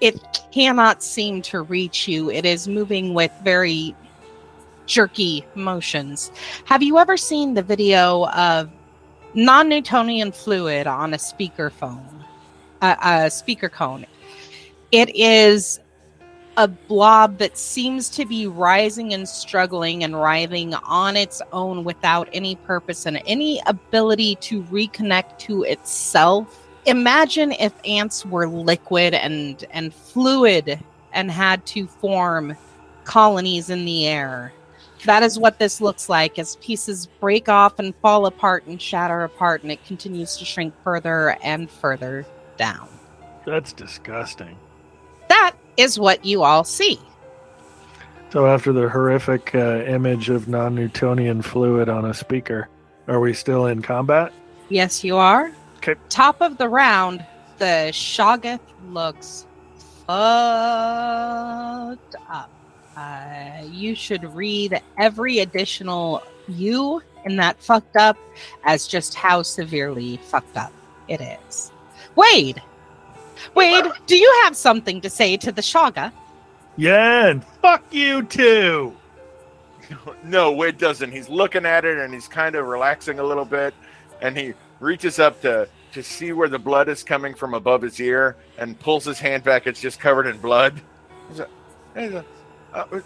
it 0.00 0.40
cannot 0.52 1.02
seem 1.02 1.40
to 1.42 1.62
reach 1.62 2.06
you. 2.08 2.30
It 2.30 2.44
is 2.44 2.68
moving 2.68 3.14
with 3.14 3.32
very 3.42 3.94
jerky 4.86 5.44
motions. 5.54 6.30
Have 6.64 6.82
you 6.82 6.98
ever 6.98 7.16
seen 7.16 7.54
the 7.54 7.62
video 7.62 8.26
of 8.28 8.70
non-Newtonian 9.34 10.32
fluid 10.32 10.86
on 10.86 11.14
a 11.14 11.18
speakerphone, 11.18 12.24
a, 12.82 12.96
a 13.02 13.30
speaker 13.30 13.68
cone? 13.68 14.06
It 14.92 15.14
is 15.14 15.80
a 16.56 16.68
blob 16.68 17.38
that 17.38 17.58
seems 17.58 18.08
to 18.10 18.24
be 18.24 18.46
rising 18.46 19.12
and 19.12 19.28
struggling 19.28 20.04
and 20.04 20.20
writhing 20.20 20.74
on 20.74 21.16
its 21.16 21.42
own 21.52 21.84
without 21.84 22.28
any 22.32 22.56
purpose 22.56 23.06
and 23.06 23.20
any 23.26 23.60
ability 23.66 24.36
to 24.36 24.62
reconnect 24.64 25.38
to 25.38 25.64
itself. 25.64 26.68
Imagine 26.86 27.52
if 27.52 27.72
ants 27.84 28.24
were 28.24 28.46
liquid 28.46 29.14
and 29.14 29.64
and 29.70 29.92
fluid 29.92 30.78
and 31.12 31.30
had 31.30 31.64
to 31.66 31.86
form 31.86 32.56
colonies 33.04 33.70
in 33.70 33.84
the 33.84 34.06
air. 34.06 34.52
That 35.04 35.22
is 35.22 35.38
what 35.38 35.58
this 35.58 35.80
looks 35.80 36.08
like 36.08 36.38
as 36.38 36.56
pieces 36.56 37.06
break 37.20 37.48
off 37.48 37.78
and 37.78 37.94
fall 37.96 38.26
apart 38.26 38.66
and 38.66 38.80
shatter 38.80 39.22
apart, 39.22 39.62
and 39.62 39.70
it 39.70 39.84
continues 39.84 40.36
to 40.38 40.44
shrink 40.44 40.74
further 40.82 41.36
and 41.42 41.70
further. 41.70 42.26
down. 42.56 42.88
That's 43.44 43.72
disgusting. 43.72 44.56
That 45.28 45.54
is 45.76 45.98
what 45.98 46.24
you 46.24 46.42
all 46.44 46.64
see. 46.64 47.00
So 48.30 48.46
after 48.46 48.72
the 48.72 48.88
horrific 48.88 49.54
uh, 49.54 49.82
image 49.86 50.28
of 50.28 50.48
non-Newtonian 50.48 51.42
fluid 51.42 51.88
on 51.88 52.04
a 52.04 52.14
speaker, 52.14 52.68
are 53.06 53.20
we 53.20 53.34
still 53.34 53.66
in 53.66 53.82
combat? 53.82 54.32
Yes, 54.68 55.04
you 55.04 55.16
are. 55.16 55.52
Okay. 55.78 55.94
Top 56.08 56.40
of 56.40 56.56
the 56.58 56.68
round, 56.68 57.24
the 57.58 57.90
Shoggoth 57.92 58.60
looks 58.88 59.46
fucked 60.06 60.16
up. 62.28 62.50
Uh, 62.96 63.64
you 63.70 63.94
should 63.94 64.24
read 64.34 64.80
every 64.98 65.40
additional 65.40 66.22
you 66.48 67.02
in 67.24 67.36
that 67.36 67.60
fucked 67.60 67.96
up 67.96 68.16
as 68.64 68.86
just 68.86 69.14
how 69.14 69.42
severely 69.42 70.18
fucked 70.18 70.56
up 70.56 70.72
it 71.08 71.20
is. 71.20 71.72
Wade! 72.16 72.62
Wade, 73.54 73.84
do 74.06 74.16
you 74.16 74.40
have 74.44 74.56
something 74.56 75.00
to 75.00 75.10
say 75.10 75.36
to 75.36 75.52
the 75.52 75.60
Shoggoth? 75.62 76.12
Yeah, 76.76 77.26
and 77.26 77.44
fuck 77.62 77.84
you 77.90 78.22
too. 78.22 78.96
No, 80.24 80.50
Wade 80.52 80.78
doesn't. 80.78 81.12
He's 81.12 81.28
looking 81.28 81.66
at 81.66 81.84
it 81.84 81.98
and 81.98 82.14
he's 82.14 82.26
kind 82.26 82.54
of 82.54 82.66
relaxing 82.66 83.18
a 83.18 83.22
little 83.22 83.44
bit, 83.44 83.74
and 84.22 84.36
he 84.36 84.54
reaches 84.80 85.18
up 85.18 85.42
to 85.42 85.68
to 85.92 86.02
see 86.02 86.32
where 86.32 86.48
the 86.48 86.58
blood 86.58 86.88
is 86.88 87.04
coming 87.04 87.34
from 87.34 87.52
above 87.52 87.82
his 87.82 88.00
ear, 88.00 88.34
and 88.56 88.80
pulls 88.80 89.04
his 89.04 89.20
hand 89.20 89.44
back. 89.44 89.66
It's 89.66 89.80
just 89.80 90.00
covered 90.00 90.26
in 90.26 90.38
blood. 90.38 90.80
He's 91.28 91.40
a, 91.40 91.48
he's 91.94 92.12
a, 92.12 92.24
uh, 92.74 93.00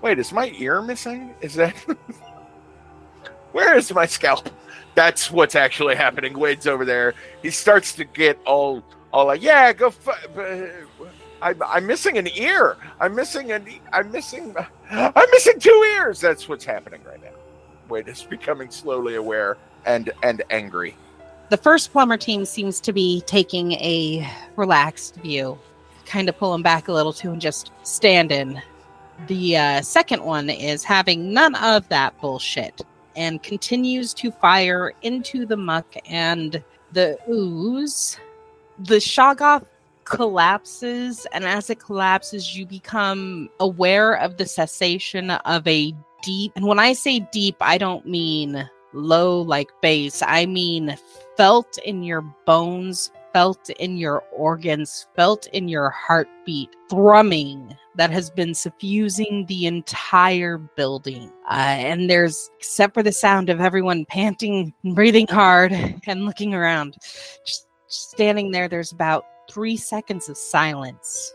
wait, 0.00 0.18
is 0.18 0.32
my 0.32 0.54
ear 0.58 0.82
missing? 0.82 1.34
Is 1.40 1.54
that 1.54 1.74
where 3.52 3.76
is 3.76 3.92
my 3.92 4.06
scalp? 4.06 4.48
That's 4.94 5.30
what's 5.30 5.54
actually 5.54 5.96
happening. 5.96 6.38
Wade's 6.38 6.66
over 6.66 6.84
there. 6.84 7.14
He 7.42 7.50
starts 7.50 7.94
to 7.94 8.04
get 8.04 8.38
all 8.44 8.84
all 9.12 9.26
like, 9.26 9.42
yeah, 9.42 9.72
go. 9.72 9.88
F- 9.88 10.86
I'm, 11.42 11.62
I'm 11.62 11.86
missing 11.86 12.16
an 12.16 12.28
ear. 12.36 12.76
I'm 13.00 13.14
missing 13.14 13.52
an. 13.52 13.66
I'm 13.92 14.10
missing. 14.12 14.54
I'm 14.90 15.30
missing 15.30 15.58
two 15.58 15.94
ears. 15.96 16.20
That's 16.20 16.48
what's 16.48 16.64
happening 16.64 17.00
right 17.04 17.22
now. 17.22 17.30
Wade 17.88 18.08
is 18.08 18.22
becoming 18.22 18.70
slowly 18.70 19.16
aware 19.16 19.56
and 19.84 20.10
and 20.22 20.42
angry. 20.50 20.96
The 21.50 21.56
first 21.58 21.92
plumber 21.92 22.16
team 22.16 22.44
seems 22.44 22.80
to 22.80 22.92
be 22.92 23.22
taking 23.26 23.72
a 23.72 24.28
relaxed 24.56 25.16
view, 25.16 25.58
kind 26.06 26.28
of 26.28 26.38
pulling 26.38 26.62
back 26.62 26.88
a 26.88 26.92
little 26.92 27.12
too 27.12 27.30
and 27.30 27.40
just 27.40 27.70
standing. 27.82 28.60
The 29.26 29.56
uh, 29.56 29.82
second 29.82 30.22
one 30.24 30.50
is 30.50 30.84
having 30.84 31.32
none 31.32 31.54
of 31.56 31.88
that 31.88 32.20
bullshit 32.20 32.82
and 33.16 33.42
continues 33.42 34.12
to 34.14 34.30
fire 34.30 34.92
into 35.02 35.46
the 35.46 35.56
muck 35.56 35.86
and 36.06 36.62
the 36.92 37.18
ooze. 37.28 38.18
The 38.78 38.96
Shoggoth 38.96 39.64
collapses, 40.04 41.26
and 41.32 41.44
as 41.44 41.70
it 41.70 41.78
collapses, 41.78 42.56
you 42.56 42.66
become 42.66 43.48
aware 43.60 44.14
of 44.14 44.36
the 44.36 44.46
cessation 44.46 45.30
of 45.30 45.66
a 45.66 45.94
deep, 46.22 46.52
and 46.56 46.66
when 46.66 46.78
I 46.78 46.92
say 46.92 47.20
deep, 47.20 47.56
I 47.60 47.78
don't 47.78 48.06
mean 48.06 48.68
low 48.92 49.40
like 49.40 49.70
bass, 49.80 50.22
I 50.26 50.46
mean 50.46 50.96
felt 51.36 51.78
in 51.84 52.02
your 52.02 52.22
bones, 52.46 53.10
felt 53.34 53.68
in 53.68 53.96
your 53.96 54.22
organs, 54.32 55.08
felt 55.16 55.48
in 55.48 55.68
your 55.68 55.90
heartbeat, 55.90 56.70
thrumming 56.88 57.76
that 57.96 58.10
has 58.10 58.30
been 58.30 58.54
suffusing 58.54 59.44
the 59.46 59.66
entire 59.66 60.56
building. 60.56 61.30
Uh, 61.50 61.54
and 61.54 62.08
there's, 62.08 62.48
except 62.58 62.94
for 62.94 63.02
the 63.02 63.12
sound 63.12 63.50
of 63.50 63.60
everyone 63.60 64.06
panting, 64.06 64.72
and 64.84 64.94
breathing 64.94 65.26
hard, 65.26 65.72
and 66.06 66.24
looking 66.24 66.54
around, 66.54 66.96
just 67.44 67.66
standing 67.88 68.52
there, 68.52 68.68
there's 68.68 68.92
about 68.92 69.24
three 69.50 69.76
seconds 69.76 70.28
of 70.28 70.38
silence. 70.38 71.34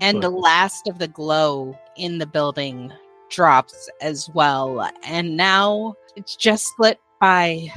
And 0.00 0.20
the 0.20 0.30
last 0.30 0.88
of 0.88 0.98
the 0.98 1.06
glow 1.06 1.78
in 1.96 2.18
the 2.18 2.26
building 2.26 2.92
drops 3.32 3.90
as 4.00 4.28
well. 4.32 4.88
And 5.02 5.36
now 5.36 5.94
it's 6.14 6.36
just 6.36 6.72
lit 6.78 7.00
by 7.20 7.72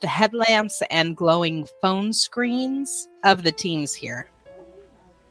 the 0.00 0.06
headlamps 0.06 0.82
and 0.90 1.16
glowing 1.16 1.66
phone 1.82 2.12
screens 2.12 3.08
of 3.24 3.42
the 3.42 3.52
teams 3.52 3.92
here. 3.92 4.30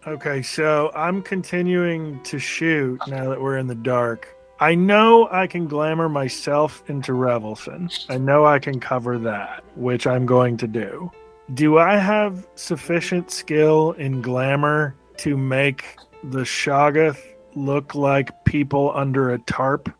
Okay, 0.06 0.42
so 0.42 0.92
I'm 0.96 1.22
continuing 1.22 2.22
to 2.24 2.40
shoot 2.40 3.00
now 3.08 3.30
that 3.30 3.42
we're 3.42 3.58
in 3.58 3.68
the 3.68 3.76
dark. 3.76 4.36
I 4.60 4.76
know 4.76 5.28
I 5.32 5.48
can 5.48 5.68
glamour 5.68 6.10
myself 6.10 6.84
into 6.88 7.14
Revelson. 7.14 7.90
I 8.10 8.18
know 8.18 8.46
I 8.46 8.60
can 8.60 8.80
cover 8.80 9.18
that, 9.20 9.64
which 9.76 10.06
I'm 10.06 10.26
going 10.26 10.58
to 10.58 10.68
do. 10.68 11.12
Do 11.54 11.80
I 11.80 11.98
have 11.98 12.48
sufficient 12.56 13.32
skill 13.32 13.94
in 13.94 14.22
glamour 14.22 14.96
to 15.18 15.36
make 15.36 15.98
the 16.24 16.42
Shoggoth 16.42 17.29
look 17.60 17.96
like 17.96 18.46
people 18.46 18.92
under 18.96 19.32
a 19.32 19.40
tarp? 19.40 19.94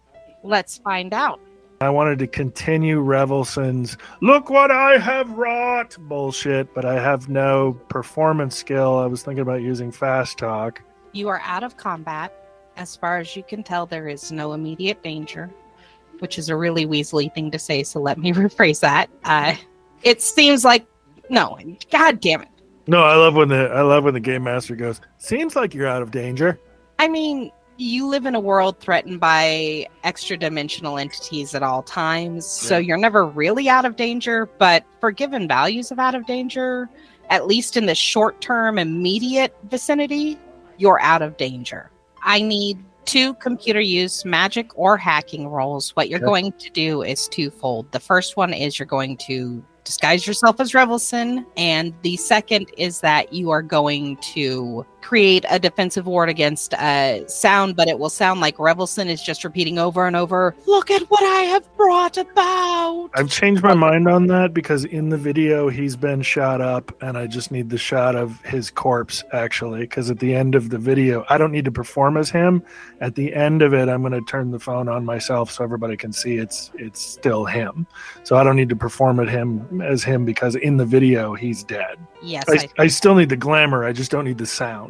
Let's 0.44 0.78
find 0.78 1.14
out. 1.14 1.40
I 1.82 1.90
wanted 1.90 2.20
to 2.20 2.28
continue 2.28 3.02
Revelson's 3.02 3.98
look 4.22 4.50
what 4.50 4.70
I 4.70 4.98
have 4.98 5.30
wrought 5.32 5.96
bullshit, 5.98 6.74
but 6.74 6.84
I 6.84 7.02
have 7.02 7.30
no 7.30 7.74
performance 7.88 8.58
skill. 8.58 8.98
I 8.98 9.06
was 9.06 9.24
thinking 9.24 9.42
about 9.42 9.62
using 9.62 9.90
fast 9.90 10.38
talk. 10.38 10.82
You 11.14 11.30
are 11.30 11.42
out 11.46 11.64
of 11.64 11.78
combat. 11.78 12.34
As 12.76 12.98
far 12.98 13.18
as 13.18 13.34
you 13.36 13.44
can 13.44 13.64
tell, 13.64 13.86
there 13.86 14.10
is 14.10 14.30
no 14.30 14.52
immediate 14.52 15.02
danger, 15.04 15.50
which 16.20 16.38
is 16.38 16.50
a 16.50 16.56
really 16.56 16.86
Weasley 16.86 17.34
thing 17.34 17.50
to 17.52 17.60
say. 17.60 17.84
So 17.84 18.02
let 18.02 18.18
me 18.18 18.34
rephrase 18.34 18.82
that. 18.82 19.10
Uh, 19.24 19.56
it 20.04 20.22
seems 20.22 20.66
like 20.66 20.86
no. 21.30 21.58
God 21.92 22.20
damn 22.20 22.42
it. 22.42 22.50
No, 22.88 23.04
I 23.04 23.16
love 23.16 23.36
when 23.36 23.50
the 23.50 23.70
I 23.70 23.84
love 23.84 24.04
when 24.04 24.14
the 24.14 24.20
game 24.20 24.44
master 24.44 24.76
goes, 24.76 25.00
"Seems 25.18 25.56
like 25.56 25.74
you're 25.74 25.88
out 25.88 26.02
of 26.02 26.12
danger." 26.12 26.60
I 27.00 27.08
mean, 27.08 27.52
you 27.78 28.08
live 28.08 28.26
in 28.26 28.36
a 28.36 28.42
world 28.42 28.78
threatened 28.80 29.22
by 29.22 29.88
extra 30.04 30.36
dimensional 30.36 30.98
entities 30.98 31.56
at 31.56 31.64
all 31.64 31.82
times, 31.82 32.46
so 32.46 32.78
you're 32.78 32.98
never 32.98 33.26
really 33.26 33.70
out 33.70 33.86
of 33.86 33.96
danger. 33.96 34.48
But 34.58 34.84
for 35.00 35.12
given 35.12 35.48
values 35.48 35.90
of 35.92 35.98
out 35.98 36.14
of 36.14 36.26
danger, 36.26 36.90
at 37.30 37.48
least 37.48 37.78
in 37.78 37.86
the 37.86 37.96
short 37.96 38.42
term, 38.42 38.78
immediate 38.78 39.56
vicinity, 39.70 40.38
you're 40.78 41.00
out 41.00 41.22
of 41.22 41.38
danger. 41.38 41.90
I 42.22 42.42
need 42.42 42.84
two 43.06 43.34
computer 43.36 43.80
use 43.80 44.26
magic 44.26 44.78
or 44.78 44.98
hacking 44.98 45.48
rolls. 45.48 45.96
What 45.96 46.10
you're 46.10 46.20
Sure. 46.20 46.28
going 46.28 46.52
to 46.52 46.70
do 46.72 47.02
is 47.02 47.30
twofold. 47.30 47.90
The 47.94 48.02
first 48.02 48.36
one 48.36 48.54
is 48.54 48.78
you're 48.78 48.86
going 48.86 49.16
to 49.28 49.64
disguise 49.86 50.28
yourself 50.28 50.60
as 50.60 50.74
Revelson, 50.74 51.46
and 51.56 51.94
the 52.04 52.18
second 52.18 52.70
is 52.78 53.00
that 53.00 53.32
you 53.34 53.50
are 53.52 53.62
going 53.64 54.18
to 54.34 54.86
create 55.02 55.46
a 55.50 55.60
defensive 55.60 56.06
ward 56.06 56.30
against 56.30 56.74
uh, 56.76 57.28
sound, 57.28 57.76
but 57.76 57.88
it 57.88 58.00
will 58.00 58.10
sound 58.10 58.42
like 58.42 58.58
Revelson 58.58 59.08
is 59.08 59.22
just 59.22 59.44
repeating 59.44 59.80
over 59.80 60.08
and 60.08 60.16
over, 60.16 60.56
Look 60.66 60.92
at 60.92 61.02
what 61.10 61.24
I 61.24 61.42
have 61.42 61.78
brought 61.78 62.18
about. 62.18 63.10
I've 63.16 63.30
changed 63.30 63.64
my 63.64 63.74
mind 63.74 64.08
on 64.08 64.28
that 64.28 64.54
because 64.54 64.86
in 64.86 65.10
the 65.10 65.18
video 65.18 65.70
he's 65.70 65.96
been 65.96 66.22
shot 66.22 66.62
up, 66.62 66.96
and 67.02 67.18
I 67.18 67.28
just 67.28 67.52
need 67.52 67.70
the 67.70 67.78
shot 67.78 68.16
of 68.16 68.42
his 68.44 68.70
corpse 68.70 69.24
actually. 69.34 69.82
Because 69.82 70.10
at 70.10 70.20
the 70.20 70.34
end 70.34 70.56
of 70.56 70.70
the 70.70 70.78
video, 70.78 71.26
I 71.30 71.38
don't 71.38 71.52
need 71.52 71.66
to 71.66 71.72
perform 71.72 72.18
as 72.18 72.30
him. 72.30 72.64
At 73.02 73.16
the 73.16 73.34
end 73.34 73.62
of 73.62 73.74
it, 73.74 73.90
I'm 73.90 74.02
going 74.02 74.14
to 74.14 74.22
turn 74.22 74.52
the 74.52 74.60
phone 74.60 74.88
on 74.88 75.06
myself 75.06 75.52
so 75.52 75.64
everybody 75.64 75.98
can 75.98 76.14
see 76.14 76.38
it's 76.38 76.72
it's 76.76 77.02
still 77.02 77.46
him. 77.46 77.88
So 78.24 78.36
I 78.36 78.44
don't 78.44 78.56
need 78.56 78.70
to 78.70 78.76
perform 78.76 79.20
at 79.20 79.30
him 79.30 79.82
as 79.82 80.04
him 80.04 80.26
because 80.26 80.56
in 80.56 80.78
the 80.78 80.86
video 80.86 81.34
he's 81.34 81.64
dead. 81.64 81.98
Yes, 82.22 82.46
I, 82.50 82.68
I 82.78 82.84
I 82.84 82.88
still 82.88 83.16
need 83.16 83.30
the 83.30 83.38
glamour. 83.38 83.86
I 83.86 83.94
just 83.94 84.12
don't 84.12 84.26
need 84.26 84.38
the 84.38 84.46
sound. 84.46 84.89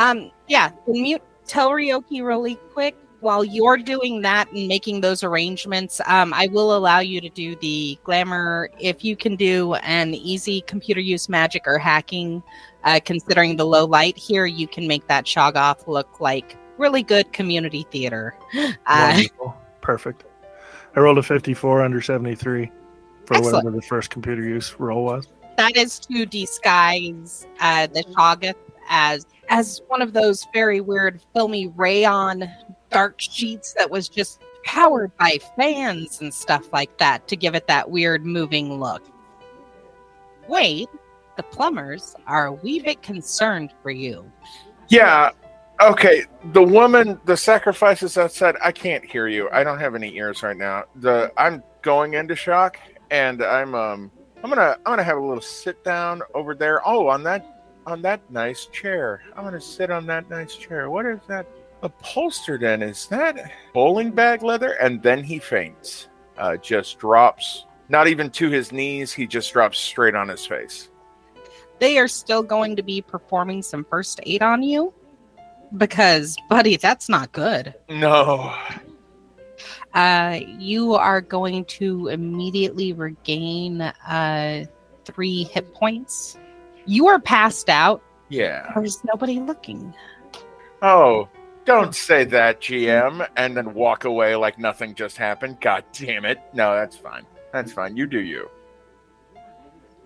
Um, 0.00 0.30
yeah, 0.48 0.70
mute 0.88 1.20
tell 1.46 1.70
Ryoki 1.70 2.24
really 2.24 2.54
quick. 2.72 2.96
While 3.20 3.44
you're 3.44 3.76
doing 3.76 4.22
that 4.22 4.50
and 4.50 4.66
making 4.66 5.02
those 5.02 5.22
arrangements, 5.22 6.00
um, 6.06 6.32
I 6.32 6.46
will 6.46 6.74
allow 6.74 7.00
you 7.00 7.20
to 7.20 7.28
do 7.28 7.54
the 7.56 7.98
glamour 8.02 8.70
if 8.78 9.04
you 9.04 9.14
can 9.14 9.36
do 9.36 9.74
an 9.74 10.14
easy 10.14 10.62
computer 10.62 11.02
use 11.02 11.28
magic 11.28 11.64
or 11.66 11.76
hacking. 11.78 12.42
Uh, 12.82 12.98
considering 13.04 13.56
the 13.56 13.66
low 13.66 13.84
light 13.84 14.16
here, 14.16 14.46
you 14.46 14.66
can 14.66 14.88
make 14.88 15.06
that 15.08 15.26
Shoggoth 15.26 15.86
look 15.86 16.18
like 16.18 16.56
really 16.78 17.02
good 17.02 17.30
community 17.34 17.86
theater. 17.90 18.34
Uh, 18.86 19.22
Perfect. 19.82 20.24
I 20.96 21.00
rolled 21.00 21.18
a 21.18 21.22
54 21.22 21.82
under 21.82 22.00
73 22.00 22.70
for 23.26 23.34
Excellent. 23.34 23.52
whatever 23.52 23.76
the 23.76 23.82
first 23.82 24.08
computer 24.08 24.42
use 24.42 24.74
roll 24.80 25.04
was. 25.04 25.28
that 25.58 25.76
is 25.76 25.98
to 25.98 26.24
disguise 26.24 27.46
uh, 27.60 27.86
the 27.88 28.02
Shoggoth 28.16 28.54
as 28.88 29.26
as 29.50 29.82
one 29.88 30.00
of 30.00 30.12
those 30.12 30.46
very 30.54 30.80
weird 30.80 31.20
filmy 31.34 31.66
rayon 31.68 32.48
dark 32.88 33.20
sheets 33.20 33.74
that 33.74 33.90
was 33.90 34.08
just 34.08 34.40
powered 34.64 35.14
by 35.18 35.38
fans 35.56 36.20
and 36.20 36.32
stuff 36.32 36.72
like 36.72 36.96
that 36.98 37.28
to 37.28 37.36
give 37.36 37.54
it 37.54 37.66
that 37.66 37.90
weird 37.90 38.24
moving 38.24 38.80
look. 38.80 39.02
Wade, 40.48 40.88
the 41.36 41.42
plumbers 41.42 42.14
are 42.26 42.46
a 42.46 42.52
wee 42.52 42.80
bit 42.80 43.02
concerned 43.02 43.72
for 43.82 43.90
you. 43.90 44.30
Yeah, 44.88 45.30
Okay, 45.80 46.24
the 46.52 46.62
woman, 46.62 47.18
the 47.24 47.36
sacrifices 47.36 48.18
outside. 48.18 48.54
I 48.62 48.70
can't 48.70 49.02
hear 49.02 49.28
you. 49.28 49.48
I 49.50 49.64
don't 49.64 49.78
have 49.78 49.94
any 49.94 50.14
ears 50.14 50.42
right 50.42 50.56
now. 50.56 50.84
The 50.96 51.32
I'm 51.38 51.62
going 51.80 52.12
into 52.14 52.36
shock, 52.36 52.78
and 53.10 53.42
I'm 53.42 53.74
um 53.74 54.10
I'm 54.44 54.50
gonna 54.50 54.76
I'm 54.84 54.92
gonna 54.92 55.02
have 55.02 55.16
a 55.16 55.24
little 55.24 55.40
sit 55.40 55.82
down 55.82 56.20
over 56.34 56.54
there. 56.54 56.86
Oh, 56.86 57.08
on 57.08 57.22
that 57.22 57.59
on 57.90 58.02
that 58.02 58.20
nice 58.30 58.66
chair. 58.66 59.22
I'm 59.36 59.44
gonna 59.44 59.60
sit 59.60 59.90
on 59.90 60.06
that 60.06 60.30
nice 60.30 60.56
chair. 60.56 60.88
What 60.90 61.06
is 61.06 61.20
that 61.28 61.46
upholstered 61.82 62.62
in? 62.62 62.82
Is 62.82 63.06
that 63.08 63.52
bowling 63.74 64.10
bag 64.12 64.42
leather? 64.42 64.72
And 64.74 65.02
then 65.02 65.24
he 65.24 65.38
faints. 65.38 66.08
Uh, 66.38 66.56
just 66.56 66.98
drops, 66.98 67.66
not 67.88 68.06
even 68.06 68.30
to 68.30 68.48
his 68.48 68.72
knees. 68.72 69.12
He 69.12 69.26
just 69.26 69.52
drops 69.52 69.78
straight 69.78 70.14
on 70.14 70.28
his 70.28 70.46
face. 70.46 70.88
They 71.78 71.98
are 71.98 72.08
still 72.08 72.42
going 72.42 72.76
to 72.76 72.82
be 72.82 73.02
performing 73.02 73.62
some 73.62 73.84
first 73.84 74.20
aid 74.24 74.42
on 74.42 74.62
you 74.62 74.92
because, 75.76 76.36
buddy, 76.48 76.76
that's 76.76 77.08
not 77.08 77.32
good. 77.32 77.74
No. 77.88 78.54
Uh, 79.92 80.40
you 80.58 80.94
are 80.94 81.20
going 81.20 81.64
to 81.64 82.08
immediately 82.08 82.92
regain 82.92 83.80
uh, 83.80 84.64
three 85.04 85.44
hit 85.44 85.72
points. 85.74 86.38
You 86.86 87.08
are 87.08 87.20
passed 87.20 87.68
out. 87.68 88.02
Yeah. 88.28 88.70
There's 88.74 89.02
nobody 89.04 89.40
looking. 89.40 89.94
Oh, 90.82 91.28
don't 91.64 91.94
say 91.94 92.24
that, 92.24 92.60
GM, 92.60 93.28
and 93.36 93.56
then 93.56 93.74
walk 93.74 94.04
away 94.04 94.34
like 94.34 94.58
nothing 94.58 94.94
just 94.94 95.16
happened. 95.16 95.60
God 95.60 95.84
damn 95.92 96.24
it. 96.24 96.40
No, 96.52 96.74
that's 96.74 96.96
fine. 96.96 97.26
That's 97.52 97.72
fine. 97.72 97.96
You 97.96 98.06
do 98.06 98.20
you. 98.20 98.48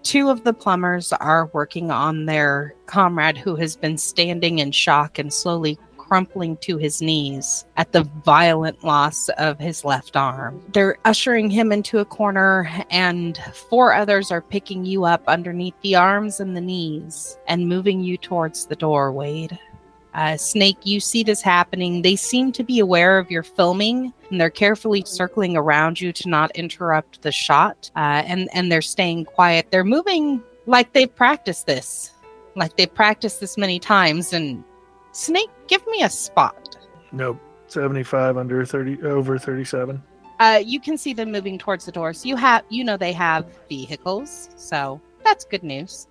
Two 0.02 0.28
of 0.28 0.44
the 0.44 0.52
plumbers 0.52 1.12
are 1.14 1.46
working 1.54 1.90
on 1.90 2.26
their 2.26 2.74
comrade 2.86 3.38
who 3.38 3.56
has 3.56 3.76
been 3.76 3.96
standing 3.96 4.58
in 4.58 4.70
shock 4.72 5.18
and 5.18 5.32
slowly 5.32 5.78
crumpling 6.07 6.57
to 6.59 6.76
his 6.76 7.00
knees 7.00 7.64
at 7.76 7.92
the 7.92 8.05
violent 8.24 8.84
loss 8.84 9.28
of 9.30 9.59
his 9.59 9.84
left 9.84 10.16
arm. 10.16 10.62
They're 10.72 10.98
ushering 11.05 11.50
him 11.50 11.72
into 11.72 11.98
a 11.98 12.05
corner, 12.05 12.70
and 12.90 13.38
four 13.70 13.94
others 13.94 14.30
are 14.30 14.42
picking 14.42 14.84
you 14.84 15.05
up 15.05 15.22
underneath 15.26 15.74
the 15.82 15.96
arms 15.96 16.40
and 16.40 16.57
the 16.57 16.61
knees 16.61 17.38
and 17.46 17.68
moving 17.68 18.00
you 18.00 18.16
towards 18.16 18.66
the 18.66 18.76
door, 18.76 19.12
Wade. 19.12 19.59
Uh, 20.14 20.36
Snake, 20.36 20.78
you 20.84 21.00
see 21.00 21.24
this 21.24 21.42
happening. 21.42 22.02
They 22.02 22.14
seem 22.14 22.52
to 22.52 22.62
be 22.62 22.78
aware 22.78 23.18
of 23.18 23.30
your 23.32 23.42
filming, 23.42 24.12
and 24.30 24.40
they're 24.40 24.48
carefully 24.48 25.02
circling 25.05 25.57
around 25.57 26.00
you 26.00 26.12
to 26.12 26.28
not 26.28 26.55
interrupt 26.55 27.22
the 27.22 27.32
shot. 27.32 27.90
Uh, 27.96 28.22
and 28.24 28.48
and 28.52 28.70
they're 28.70 28.80
staying 28.82 29.24
quiet. 29.24 29.66
They're 29.70 29.82
moving 29.82 30.40
like 30.66 30.92
they've 30.92 31.12
practiced 31.12 31.66
this, 31.66 32.12
like 32.55 32.76
they've 32.76 32.94
practiced 32.94 33.40
this 33.40 33.59
many 33.59 33.80
times. 33.80 34.32
And 34.32 34.62
Snake, 35.14 35.50
give 35.68 35.86
me 35.86 36.02
a 36.02 36.10
spot. 36.10 36.76
Nope. 37.12 37.40
75 37.68 38.36
under 38.36 38.64
30 38.64 39.02
over 39.02 39.38
37. 39.38 40.02
Uh, 40.40 40.60
you 40.64 40.80
can 40.80 40.98
see 40.98 41.14
them 41.14 41.30
moving 41.30 41.56
towards 41.56 41.86
the 41.86 41.92
doors. 41.92 42.26
You 42.26 42.36
have, 42.36 42.64
you 42.68 42.84
know, 42.84 42.96
they 42.96 43.12
have 43.12 43.46
vehicles, 43.68 44.50
so 44.56 45.00
that's 45.22 45.44
good 45.44 45.62
news. 45.62 46.08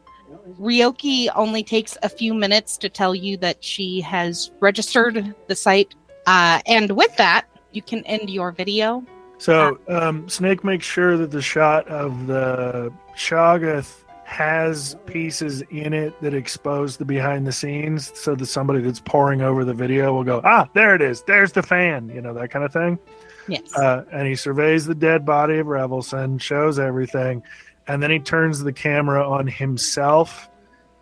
Ryoki 0.59 1.29
only 1.35 1.63
takes 1.63 1.97
a 2.01 2.09
few 2.09 2.33
minutes 2.33 2.77
to 2.77 2.89
tell 2.89 3.13
you 3.13 3.37
that 3.37 3.63
she 3.63 4.01
has 4.01 4.51
registered 4.61 5.35
the 5.47 5.55
site. 5.55 5.93
Uh, 6.25 6.61
and 6.65 6.91
with 6.91 7.15
that, 7.17 7.45
you 7.73 7.81
can 7.81 8.05
end 8.05 8.29
your 8.29 8.51
video. 8.51 9.05
So 9.37 9.77
um, 9.89 10.29
Snake 10.29 10.63
makes 10.63 10.85
sure 10.85 11.17
that 11.17 11.31
the 11.31 11.41
shot 11.41 11.87
of 11.89 12.27
the 12.27 12.93
Shoggoth 13.17 14.02
has 14.25 14.95
pieces 15.05 15.61
in 15.69 15.93
it 15.93 16.19
that 16.21 16.33
expose 16.33 16.97
the 16.97 17.05
behind 17.05 17.45
the 17.45 17.51
scenes 17.51 18.11
so 18.17 18.35
that 18.35 18.45
somebody 18.45 18.81
that's 18.81 18.99
pouring 18.99 19.41
over 19.41 19.63
the 19.65 19.73
video 19.73 20.13
will 20.13 20.23
go, 20.23 20.41
ah, 20.43 20.67
there 20.73 20.95
it 20.95 21.01
is. 21.01 21.21
There's 21.23 21.51
the 21.51 21.63
fan, 21.63 22.09
you 22.09 22.21
know, 22.21 22.33
that 22.33 22.49
kind 22.49 22.65
of 22.65 22.73
thing. 22.73 22.97
Yes. 23.47 23.75
Uh, 23.75 24.05
and 24.11 24.27
he 24.27 24.35
surveys 24.35 24.85
the 24.85 24.95
dead 24.95 25.25
body 25.25 25.57
of 25.57 25.67
Revelson, 25.67 26.39
shows 26.39 26.79
everything, 26.79 27.43
and 27.87 28.01
then 28.01 28.09
he 28.09 28.19
turns 28.19 28.63
the 28.63 28.73
camera 28.73 29.27
on 29.27 29.47
himself 29.47 30.49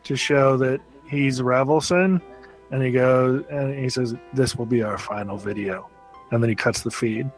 to 0.04 0.16
show 0.16 0.58
that 0.58 0.82
he's 1.08 1.42
Revelson. 1.42 2.22
And 2.72 2.82
he 2.82 2.92
goes 2.92 3.44
and 3.52 3.78
he 3.78 3.90
says, 3.90 4.16
This 4.34 4.56
will 4.56 4.66
be 4.66 4.82
our 4.82 4.98
final 4.98 5.38
video. 5.38 5.90
And 6.32 6.42
then 6.42 6.50
he 6.50 6.56
cuts 6.56 6.82
the 6.82 6.92
feed 6.92 7.30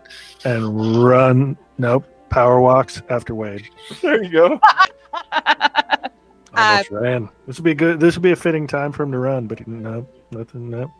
and 0.46 1.04
run. 1.04 1.58
Nope. 1.78 2.06
Power 2.30 2.62
walks 2.62 3.02
after 3.10 3.36
Wade. 3.36 3.68
There 4.02 4.24
you 4.24 4.30
go. 4.30 4.60
Almost 6.55 6.91
ran. 6.91 7.30
This 7.47 7.57
would 7.57 7.64
be 7.64 7.72
a 7.72 7.76
good. 7.76 7.99
This 7.99 8.16
would 8.16 8.22
be 8.22 8.32
a 8.32 8.36
fitting 8.36 8.68
time 8.68 8.91
for 8.91 9.03
him 9.03 9.11
to 9.11 9.18
run, 9.20 9.47
but 9.47 9.68
no, 9.68 10.07
nothing. 10.32 10.70
No. 10.70 10.91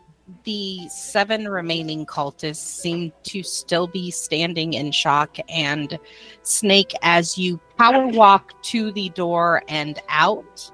the 0.44 0.88
seven 0.88 1.48
remaining 1.48 2.06
cultists 2.06 2.56
seem 2.56 3.12
to 3.24 3.42
still 3.42 3.86
be 3.86 4.10
standing 4.10 4.72
in 4.72 4.90
shock 4.90 5.36
and 5.48 5.98
snake 6.42 6.92
as 7.02 7.36
you 7.36 7.60
power 7.76 8.06
walk 8.08 8.60
to 8.62 8.90
the 8.92 9.10
door 9.10 9.62
and 9.68 10.00
out 10.08 10.70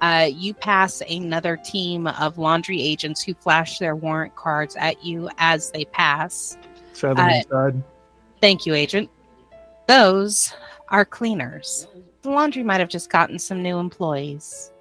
uh, 0.00 0.28
you 0.32 0.52
pass 0.54 1.00
another 1.08 1.56
team 1.56 2.06
of 2.06 2.38
laundry 2.38 2.80
agents 2.80 3.22
who 3.22 3.34
flash 3.34 3.78
their 3.78 3.94
warrant 3.94 4.34
cards 4.34 4.76
at 4.76 5.04
you 5.04 5.28
as 5.38 5.70
they 5.72 5.84
pass 5.86 6.56
Seven 6.92 7.44
Uh, 7.50 7.72
thank 8.40 8.66
you 8.66 8.74
agent 8.74 9.10
those 9.88 10.54
are 10.88 11.04
cleaners 11.04 11.88
the 12.22 12.30
laundry 12.30 12.62
might 12.62 12.80
have 12.80 12.88
just 12.88 13.10
gotten 13.10 13.38
some 13.38 13.62
new 13.62 13.78
employees 13.78 14.72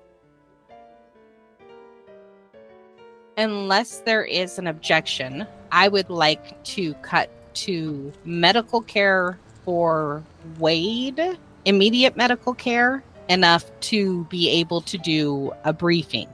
unless 3.42 4.00
there 4.00 4.24
is 4.24 4.60
an 4.60 4.68
objection, 4.68 5.48
I 5.72 5.88
would 5.88 6.10
like 6.10 6.64
to 6.66 6.94
cut 6.96 7.30
to 7.56 8.12
medical 8.24 8.82
care 8.82 9.40
for 9.66 10.24
Wade, 10.60 11.38
immediate 11.66 12.16
medical 12.16 12.54
care, 12.54 13.04
enough 13.30 13.66
to 13.82 14.26
be 14.26 14.50
able 14.50 14.82
to 14.82 14.98
do 14.98 15.52
a 15.64 15.74
briefing. 15.74 16.28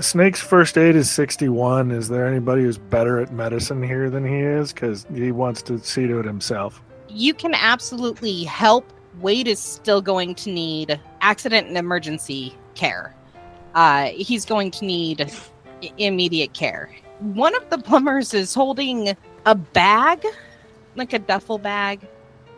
Snake's 0.00 0.40
first 0.40 0.76
aid 0.76 0.96
is 0.96 1.10
61. 1.10 1.90
Is 1.90 2.08
there 2.08 2.26
anybody 2.26 2.62
who's 2.62 2.78
better 2.78 3.20
at 3.20 3.32
medicine 3.32 3.82
here 3.82 4.10
than 4.10 4.26
he 4.26 4.40
is? 4.40 4.72
Because 4.72 5.06
he 5.14 5.30
wants 5.30 5.62
to 5.62 5.78
see 5.78 6.06
to 6.06 6.18
it 6.18 6.24
himself. 6.24 6.82
You 7.08 7.32
can 7.32 7.54
absolutely 7.54 8.42
help. 8.44 8.92
Wade 9.20 9.48
is 9.48 9.58
still 9.58 10.02
going 10.02 10.34
to 10.36 10.50
need 10.50 11.00
accident 11.20 11.68
and 11.68 11.76
emergency 11.76 12.54
care. 12.74 13.14
Uh, 13.74 14.06
he's 14.06 14.44
going 14.44 14.70
to 14.72 14.84
need 14.84 15.30
immediate 15.98 16.52
care. 16.54 16.90
One 17.20 17.54
of 17.54 17.68
the 17.70 17.78
plumbers 17.78 18.34
is 18.34 18.54
holding 18.54 19.16
a 19.46 19.54
bag, 19.54 20.24
like 20.96 21.12
a 21.12 21.18
duffel 21.18 21.58
bag. 21.58 22.00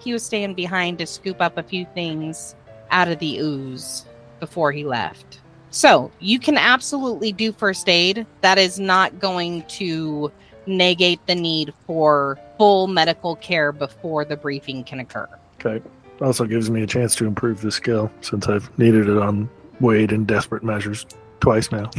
He 0.01 0.13
was 0.13 0.25
staying 0.25 0.55
behind 0.55 0.99
to 0.99 1.07
scoop 1.07 1.41
up 1.41 1.59
a 1.59 1.63
few 1.63 1.87
things 1.95 2.55
out 2.91 3.09
of 3.09 3.19
the 3.19 3.39
ooze 3.39 4.05
before 4.41 4.73
he 4.73 4.85
left. 4.85 5.41
So 5.71 6.11
you 6.21 6.39
can 6.39 6.57
absolutely 6.57 7.33
do 7.33 7.53
first 7.53 7.89
aid. 7.89 8.27
That 8.41 8.59
is 8.59 8.79
not 8.79 9.19
going 9.19 9.63
to 9.65 10.33
negate 10.67 11.25
the 11.27 11.35
need 11.35 11.73
for 11.87 12.39
full 12.57 12.87
medical 12.87 13.37
care 13.37 13.73
before 13.73 14.25
the 14.25 14.37
briefing 14.37 14.85
can 14.85 15.01
occur. 15.01 15.29
Okay. 15.61 15.85
Also 16.21 16.47
gives 16.47 16.71
me 16.71 16.83
a 16.83 16.87
chance 16.87 17.15
to 17.17 17.27
improve 17.27 17.61
the 17.61 17.71
skill 17.71 18.11
since 18.21 18.49
I've 18.49 18.77
needed 18.79 19.09
it 19.09 19.19
on 19.19 19.51
Wade 19.81 20.13
in 20.13 20.25
desperate 20.25 20.63
measures 20.63 21.07
twice 21.41 21.71
now. 21.71 21.91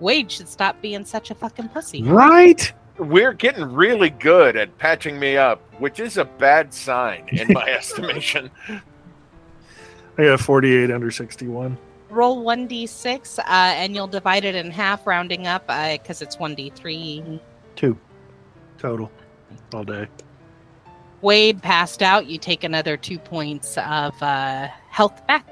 Wade 0.00 0.30
should 0.30 0.48
stop 0.48 0.80
being 0.82 1.04
such 1.04 1.30
a 1.30 1.34
fucking 1.34 1.68
pussy. 1.68 2.02
Right? 2.02 2.72
We're 2.98 3.32
getting 3.32 3.64
really 3.64 4.10
good 4.10 4.56
at 4.56 4.76
patching 4.78 5.18
me 5.18 5.36
up, 5.36 5.60
which 5.80 6.00
is 6.00 6.18
a 6.18 6.24
bad 6.24 6.74
sign 6.74 7.28
in 7.28 7.52
my 7.52 7.64
estimation. 7.68 8.50
I 10.18 10.24
got 10.24 10.40
48 10.40 10.90
under 10.90 11.10
61. 11.10 11.78
Roll 12.10 12.44
1d6 12.44 13.38
uh, 13.38 13.42
and 13.48 13.94
you'll 13.94 14.06
divide 14.06 14.44
it 14.44 14.54
in 14.54 14.70
half, 14.70 15.06
rounding 15.06 15.46
up 15.46 15.66
because 15.66 16.20
it's 16.20 16.36
1d3. 16.36 17.40
Two 17.74 17.96
total 18.76 19.10
all 19.72 19.84
day. 19.84 20.06
Wade 21.22 21.62
passed 21.62 22.02
out. 22.02 22.26
You 22.26 22.36
take 22.38 22.64
another 22.64 22.96
two 22.96 23.18
points 23.18 23.78
of 23.78 24.20
uh, 24.22 24.68
health 24.90 25.26
back. 25.26 25.46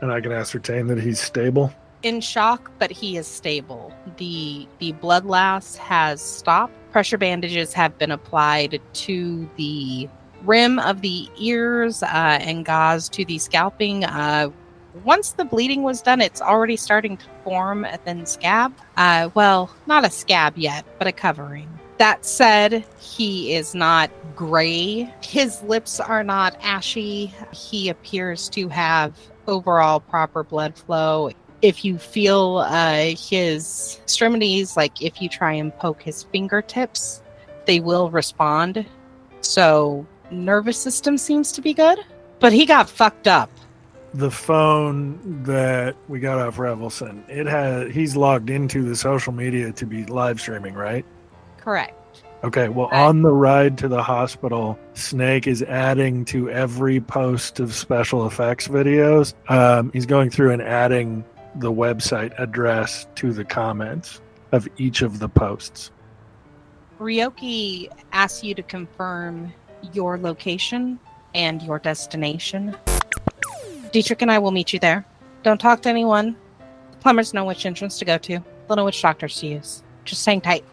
And 0.00 0.10
I 0.10 0.20
can 0.20 0.32
ascertain 0.32 0.86
that 0.88 0.98
he's 1.00 1.20
stable. 1.20 1.72
in 2.02 2.20
shock, 2.20 2.70
but 2.78 2.90
he 2.90 3.16
is 3.16 3.26
stable. 3.26 3.92
The 4.16 4.66
the 4.80 4.92
blood 4.92 5.24
loss 5.24 5.76
has 5.76 6.20
stopped. 6.20 6.72
Pressure 6.90 7.18
bandages 7.18 7.72
have 7.74 7.96
been 7.98 8.10
applied 8.10 8.80
to 8.94 9.48
the 9.56 10.08
rim 10.42 10.78
of 10.80 11.00
the 11.00 11.28
ears 11.38 12.02
uh, 12.02 12.06
and 12.40 12.64
gauze 12.64 13.08
to 13.10 13.24
the 13.24 13.38
scalping. 13.38 14.04
Uh, 14.04 14.50
once 15.04 15.32
the 15.32 15.44
bleeding 15.44 15.84
was 15.84 16.02
done, 16.02 16.20
it's 16.20 16.42
already 16.42 16.76
starting 16.76 17.16
to 17.16 17.26
form 17.44 17.84
a 17.84 17.96
thin 17.98 18.26
scab. 18.26 18.74
Uh, 18.96 19.30
well, 19.34 19.70
not 19.86 20.04
a 20.04 20.10
scab 20.10 20.58
yet, 20.58 20.84
but 20.98 21.06
a 21.06 21.12
covering. 21.12 21.68
That 21.98 22.24
said, 22.24 22.84
he 22.98 23.54
is 23.54 23.74
not 23.74 24.10
gray. 24.34 25.12
His 25.22 25.62
lips 25.62 26.00
are 26.00 26.24
not 26.24 26.56
ashy. 26.60 27.32
He 27.52 27.88
appears 27.88 28.48
to 28.50 28.68
have 28.68 29.16
overall 29.46 30.00
proper 30.00 30.42
blood 30.42 30.76
flow 30.76 31.30
if 31.62 31.84
you 31.84 31.96
feel 31.96 32.64
uh, 32.66 33.14
his 33.16 34.00
extremities, 34.02 34.76
like 34.76 35.00
if 35.00 35.22
you 35.22 35.28
try 35.28 35.52
and 35.52 35.74
poke 35.78 36.02
his 36.02 36.24
fingertips, 36.24 37.22
they 37.66 37.78
will 37.78 38.10
respond. 38.10 38.84
So 39.40 40.04
nervous 40.30 40.78
system 40.78 41.16
seems 41.16 41.52
to 41.52 41.62
be 41.62 41.72
good, 41.72 42.00
but 42.40 42.52
he 42.52 42.66
got 42.66 42.88
fucked 42.88 43.28
up. 43.28 43.50
The 44.14 44.30
phone 44.30 45.42
that 45.44 45.96
we 46.08 46.20
got 46.20 46.38
off 46.38 46.58
Revelson, 46.58 47.26
it 47.28 47.46
has 47.46 47.94
he's 47.94 48.14
logged 48.14 48.50
into 48.50 48.82
the 48.82 48.96
social 48.96 49.32
media 49.32 49.72
to 49.72 49.86
be 49.86 50.04
live 50.04 50.40
streaming, 50.40 50.74
right? 50.74 51.06
Correct. 51.62 52.22
Okay, 52.44 52.68
well, 52.68 52.88
Right. 52.88 53.00
on 53.02 53.22
the 53.22 53.30
ride 53.32 53.78
to 53.78 53.88
the 53.88 54.02
hospital, 54.02 54.76
Snake 54.94 55.46
is 55.46 55.62
adding 55.62 56.24
to 56.26 56.50
every 56.50 57.00
post 57.00 57.60
of 57.60 57.72
special 57.72 58.26
effects 58.26 58.66
videos. 58.66 59.34
Um, 59.48 59.90
he's 59.92 60.06
going 60.06 60.30
through 60.30 60.50
and 60.50 60.60
adding 60.60 61.24
the 61.54 61.70
website 61.70 62.32
address 62.38 63.06
to 63.16 63.32
the 63.32 63.44
comments 63.44 64.20
of 64.50 64.66
each 64.76 65.02
of 65.02 65.20
the 65.20 65.28
posts. 65.28 65.92
Ryoki 66.98 67.88
asks 68.12 68.42
you 68.42 68.54
to 68.54 68.62
confirm 68.62 69.52
your 69.92 70.18
location 70.18 70.98
and 71.34 71.62
your 71.62 71.78
destination. 71.78 72.76
Dietrich 73.92 74.20
and 74.22 74.32
I 74.32 74.38
will 74.40 74.50
meet 74.50 74.72
you 74.72 74.78
there. 74.80 75.04
Don't 75.44 75.60
talk 75.60 75.82
to 75.82 75.88
anyone. 75.88 76.36
The 76.90 76.96
plumbers 76.98 77.32
know 77.34 77.44
which 77.44 77.66
entrance 77.66 77.98
to 78.00 78.04
go 78.04 78.18
to. 78.18 78.40
They'll 78.66 78.76
know 78.76 78.84
which 78.84 79.00
doctors 79.00 79.38
to 79.40 79.46
use. 79.46 79.82
Just 80.04 80.24
hang 80.26 80.40
tight. 80.40 80.64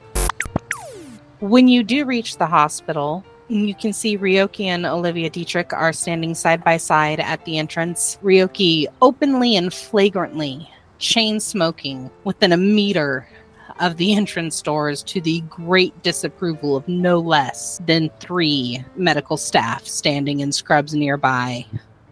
When 1.39 1.69
you 1.69 1.83
do 1.83 2.03
reach 2.03 2.37
the 2.37 2.47
hospital, 2.47 3.23
you 3.47 3.73
can 3.73 3.93
see 3.93 4.17
Ryoki 4.17 4.65
and 4.65 4.85
Olivia 4.85 5.29
Dietrich 5.29 5.71
are 5.71 5.93
standing 5.93 6.35
side 6.35 6.65
by 6.65 6.75
side 6.75 7.21
at 7.21 7.45
the 7.45 7.57
entrance. 7.57 8.19
Ryoki 8.21 8.87
openly 9.01 9.55
and 9.55 9.73
flagrantly 9.73 10.69
chain 10.97 11.39
smoking 11.39 12.11
within 12.25 12.51
a 12.51 12.57
meter 12.57 13.25
of 13.79 13.95
the 13.95 14.13
entrance 14.15 14.61
doors 14.61 15.01
to 15.03 15.21
the 15.21 15.39
great 15.41 16.03
disapproval 16.03 16.75
of 16.75 16.85
no 16.89 17.19
less 17.19 17.79
than 17.85 18.09
three 18.19 18.83
medical 18.97 19.37
staff 19.37 19.87
standing 19.87 20.41
in 20.41 20.51
scrubs 20.51 20.93
nearby. 20.93 21.65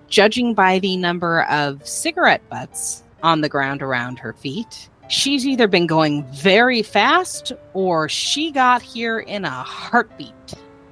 Judging 0.07 0.53
by 0.53 0.79
the 0.79 0.95
number 0.95 1.43
of 1.43 1.85
cigarette 1.85 2.47
butts 2.49 3.03
on 3.23 3.41
the 3.41 3.49
ground 3.49 3.81
around 3.81 4.19
her 4.19 4.31
feet, 4.31 4.87
she's 5.07 5.45
either 5.45 5.67
been 5.67 5.87
going 5.87 6.23
very 6.33 6.81
fast 6.81 7.53
or 7.73 8.09
she 8.09 8.51
got 8.51 8.81
here 8.81 9.19
in 9.19 9.45
a 9.45 9.49
heartbeat. 9.49 10.33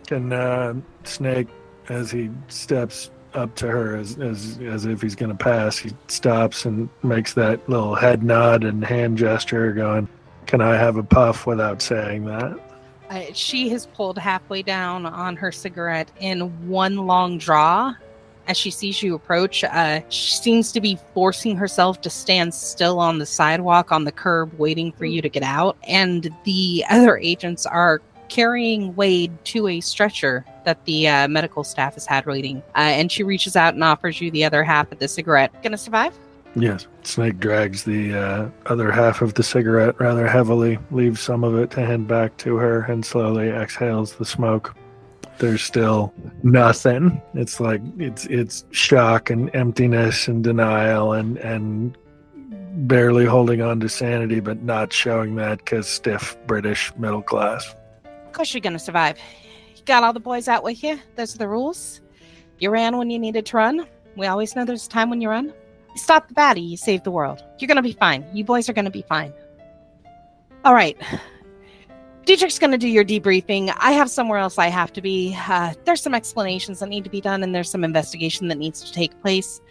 Can 0.07 0.31
uh, 0.31 0.75
Snake, 1.03 1.47
as 1.89 2.11
he 2.11 2.29
steps 2.47 3.11
up 3.33 3.55
to 3.55 3.67
her 3.67 3.95
as, 3.95 4.17
as, 4.19 4.59
as 4.59 4.85
if 4.85 5.01
he's 5.01 5.15
going 5.15 5.35
to 5.35 5.43
pass, 5.43 5.77
he 5.77 5.91
stops 6.07 6.65
and 6.65 6.89
makes 7.03 7.33
that 7.33 7.67
little 7.69 7.95
head 7.95 8.23
nod 8.23 8.63
and 8.63 8.83
hand 8.83 9.17
gesture, 9.17 9.73
going, 9.73 10.07
Can 10.45 10.61
I 10.61 10.75
have 10.75 10.97
a 10.97 11.03
puff 11.03 11.45
without 11.45 11.81
saying 11.81 12.25
that? 12.25 12.59
Uh, 13.09 13.21
she 13.33 13.69
has 13.69 13.85
pulled 13.87 14.17
halfway 14.17 14.61
down 14.61 15.05
on 15.05 15.35
her 15.35 15.51
cigarette 15.51 16.11
in 16.19 16.67
one 16.67 16.97
long 16.97 17.37
draw. 17.37 17.93
As 18.47 18.57
she 18.57 18.69
sees 18.69 19.01
you 19.01 19.15
approach, 19.15 19.63
uh, 19.63 20.01
she 20.09 20.33
seems 20.35 20.71
to 20.73 20.81
be 20.81 20.99
forcing 21.13 21.55
herself 21.55 22.01
to 22.01 22.09
stand 22.09 22.53
still 22.53 22.99
on 22.99 23.17
the 23.17 23.25
sidewalk 23.25 23.91
on 23.91 24.03
the 24.03 24.11
curb, 24.11 24.53
waiting 24.59 24.91
for 24.91 25.05
you 25.05 25.21
to 25.21 25.29
get 25.29 25.43
out. 25.43 25.77
And 25.87 26.29
the 26.43 26.85
other 26.89 27.17
agents 27.17 27.65
are 27.65 28.01
carrying 28.29 28.95
Wade 28.95 29.31
to 29.45 29.67
a 29.67 29.81
stretcher 29.81 30.45
that 30.65 30.83
the 30.85 31.07
uh, 31.07 31.27
medical 31.27 31.63
staff 31.63 31.95
has 31.95 32.05
had 32.05 32.25
waiting. 32.25 32.57
Uh, 32.75 32.79
and 32.79 33.11
she 33.11 33.23
reaches 33.23 33.55
out 33.55 33.73
and 33.73 33.83
offers 33.83 34.21
you 34.21 34.31
the 34.31 34.43
other 34.43 34.63
half 34.63 34.91
of 34.91 34.99
the 34.99 35.07
cigarette. 35.07 35.51
Gonna 35.63 35.77
survive? 35.77 36.17
Yes. 36.55 36.87
Snake 37.03 37.39
drags 37.39 37.83
the 37.83 38.15
uh, 38.15 38.49
other 38.67 38.91
half 38.91 39.21
of 39.21 39.33
the 39.33 39.43
cigarette 39.43 39.99
rather 39.99 40.27
heavily, 40.27 40.79
leaves 40.89 41.19
some 41.19 41.43
of 41.43 41.57
it 41.57 41.69
to 41.71 41.85
hand 41.85 42.07
back 42.07 42.37
to 42.37 42.55
her, 42.55 42.81
and 42.83 43.05
slowly 43.05 43.49
exhales 43.49 44.15
the 44.15 44.25
smoke. 44.25 44.75
There's 45.37 45.61
still 45.61 46.13
nothing. 46.43 47.21
It's 47.33 47.59
like 47.59 47.81
it's 47.97 48.25
it's 48.25 48.65
shock 48.71 49.29
and 49.29 49.53
emptiness 49.55 50.27
and 50.27 50.43
denial 50.43 51.13
and 51.13 51.37
and 51.37 51.97
barely 52.87 53.25
holding 53.25 53.61
on 53.61 53.79
to 53.81 53.89
sanity, 53.89 54.39
but 54.39 54.63
not 54.63 54.91
showing 54.93 55.35
that 55.35 55.59
because 55.59 55.87
stiff 55.87 56.37
British 56.45 56.93
middle 56.97 57.21
class. 57.21 57.75
Of 58.25 58.31
course 58.33 58.53
you're 58.53 58.61
gonna 58.61 58.79
survive. 58.79 59.17
You 59.75 59.83
got 59.83 60.03
all 60.03 60.13
the 60.13 60.19
boys 60.19 60.47
out 60.47 60.63
with 60.63 60.83
you. 60.83 60.99
Those 61.15 61.35
are 61.35 61.37
the 61.37 61.47
rules. 61.47 62.01
You 62.59 62.69
ran 62.69 62.97
when 62.97 63.09
you 63.09 63.19
needed 63.19 63.45
to 63.47 63.57
run. 63.57 63.87
We 64.15 64.27
always 64.27 64.55
know 64.55 64.63
there's 64.63 64.85
a 64.85 64.89
time 64.89 65.09
when 65.09 65.19
you 65.19 65.29
run. 65.29 65.47
You 65.47 65.97
stop 65.97 66.29
the 66.29 66.33
baddie, 66.33 66.67
you 66.67 66.77
save 66.77 67.03
the 67.03 67.11
world. 67.11 67.43
You're 67.59 67.67
gonna 67.67 67.81
be 67.81 67.93
fine. 67.93 68.25
You 68.33 68.43
boys 68.45 68.69
are 68.69 68.73
gonna 68.73 68.91
be 68.91 69.03
fine. 69.03 69.33
All 70.63 70.73
right. 70.73 70.97
Dietrich's 72.25 72.57
gonna 72.57 72.77
do 72.77 72.87
your 72.87 73.05
debriefing. 73.05 73.71
I 73.77 73.91
have 73.91 74.09
somewhere 74.09 74.39
else 74.39 74.57
I 74.57 74.67
have 74.67 74.91
to 74.93 75.01
be. 75.01 75.37
Uh, 75.47 75.75
there's 75.85 76.01
some 76.01 76.15
explanations 76.15 76.79
that 76.79 76.89
need 76.89 77.03
to 77.03 77.09
be 77.09 77.21
done, 77.21 77.43
and 77.43 77.53
there's 77.53 77.69
some 77.69 77.83
investigation 77.83 78.47
that 78.47 78.57
needs 78.57 78.81
to 78.81 78.91
take 78.91 79.19
place. 79.21 79.61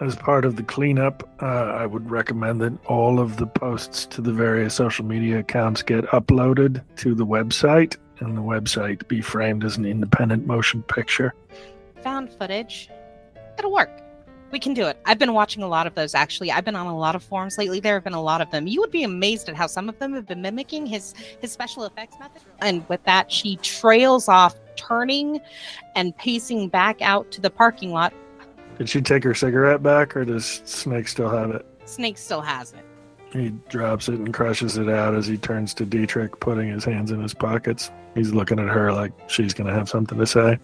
As 0.00 0.14
part 0.14 0.44
of 0.44 0.54
the 0.54 0.62
cleanup, 0.62 1.28
uh, 1.42 1.46
I 1.46 1.86
would 1.86 2.08
recommend 2.08 2.60
that 2.60 2.78
all 2.86 3.18
of 3.18 3.38
the 3.38 3.46
posts 3.46 4.06
to 4.06 4.20
the 4.20 4.32
various 4.32 4.74
social 4.74 5.04
media 5.04 5.40
accounts 5.40 5.82
get 5.82 6.04
uploaded 6.06 6.82
to 6.96 7.14
the 7.16 7.26
website, 7.26 7.96
and 8.20 8.36
the 8.36 8.42
website 8.42 9.08
be 9.08 9.20
framed 9.20 9.64
as 9.64 9.76
an 9.76 9.86
independent 9.86 10.46
motion 10.46 10.84
picture. 10.84 11.34
Found 12.02 12.30
footage. 12.30 12.90
It'll 13.58 13.72
work. 13.72 13.90
We 14.52 14.60
can 14.60 14.74
do 14.74 14.86
it. 14.86 14.98
I've 15.04 15.18
been 15.18 15.34
watching 15.34 15.62
a 15.62 15.68
lot 15.68 15.86
of 15.86 15.94
those 15.94 16.14
actually. 16.14 16.52
I've 16.52 16.64
been 16.64 16.76
on 16.76 16.86
a 16.86 16.96
lot 16.96 17.16
of 17.16 17.22
forums 17.22 17.58
lately. 17.58 17.80
There 17.80 17.94
have 17.94 18.04
been 18.04 18.12
a 18.12 18.22
lot 18.22 18.40
of 18.40 18.50
them. 18.50 18.66
You 18.66 18.80
would 18.80 18.92
be 18.92 19.02
amazed 19.02 19.48
at 19.48 19.56
how 19.56 19.66
some 19.66 19.88
of 19.88 19.98
them 19.98 20.14
have 20.14 20.26
been 20.26 20.40
mimicking 20.40 20.86
his 20.86 21.14
his 21.40 21.50
special 21.50 21.84
effects 21.84 22.16
method. 22.18 22.42
And 22.60 22.88
with 22.88 23.02
that, 23.04 23.30
she 23.30 23.56
trails 23.56 24.28
off, 24.28 24.54
turning 24.76 25.40
and 25.94 26.16
pacing 26.16 26.68
back 26.68 27.02
out 27.02 27.30
to 27.32 27.40
the 27.40 27.50
parking 27.50 27.90
lot. 27.90 28.12
Did 28.78 28.88
she 28.88 29.00
take 29.00 29.24
her 29.24 29.34
cigarette 29.34 29.82
back, 29.82 30.16
or 30.16 30.24
does 30.24 30.62
Snake 30.64 31.08
still 31.08 31.30
have 31.30 31.50
it? 31.50 31.66
Snake 31.86 32.18
still 32.18 32.42
has 32.42 32.72
it. 32.72 32.84
He 33.32 33.50
drops 33.68 34.08
it 34.08 34.14
and 34.14 34.32
crushes 34.32 34.76
it 34.76 34.88
out 34.88 35.14
as 35.14 35.26
he 35.26 35.36
turns 35.36 35.74
to 35.74 35.84
Dietrich, 35.84 36.38
putting 36.40 36.68
his 36.68 36.84
hands 36.84 37.10
in 37.10 37.20
his 37.20 37.34
pockets. 37.34 37.90
He's 38.14 38.32
looking 38.32 38.58
at 38.58 38.68
her 38.68 38.92
like 38.92 39.12
she's 39.28 39.52
going 39.52 39.66
to 39.66 39.72
have 39.72 39.88
something 39.88 40.18
to 40.18 40.26
say. 40.26 40.58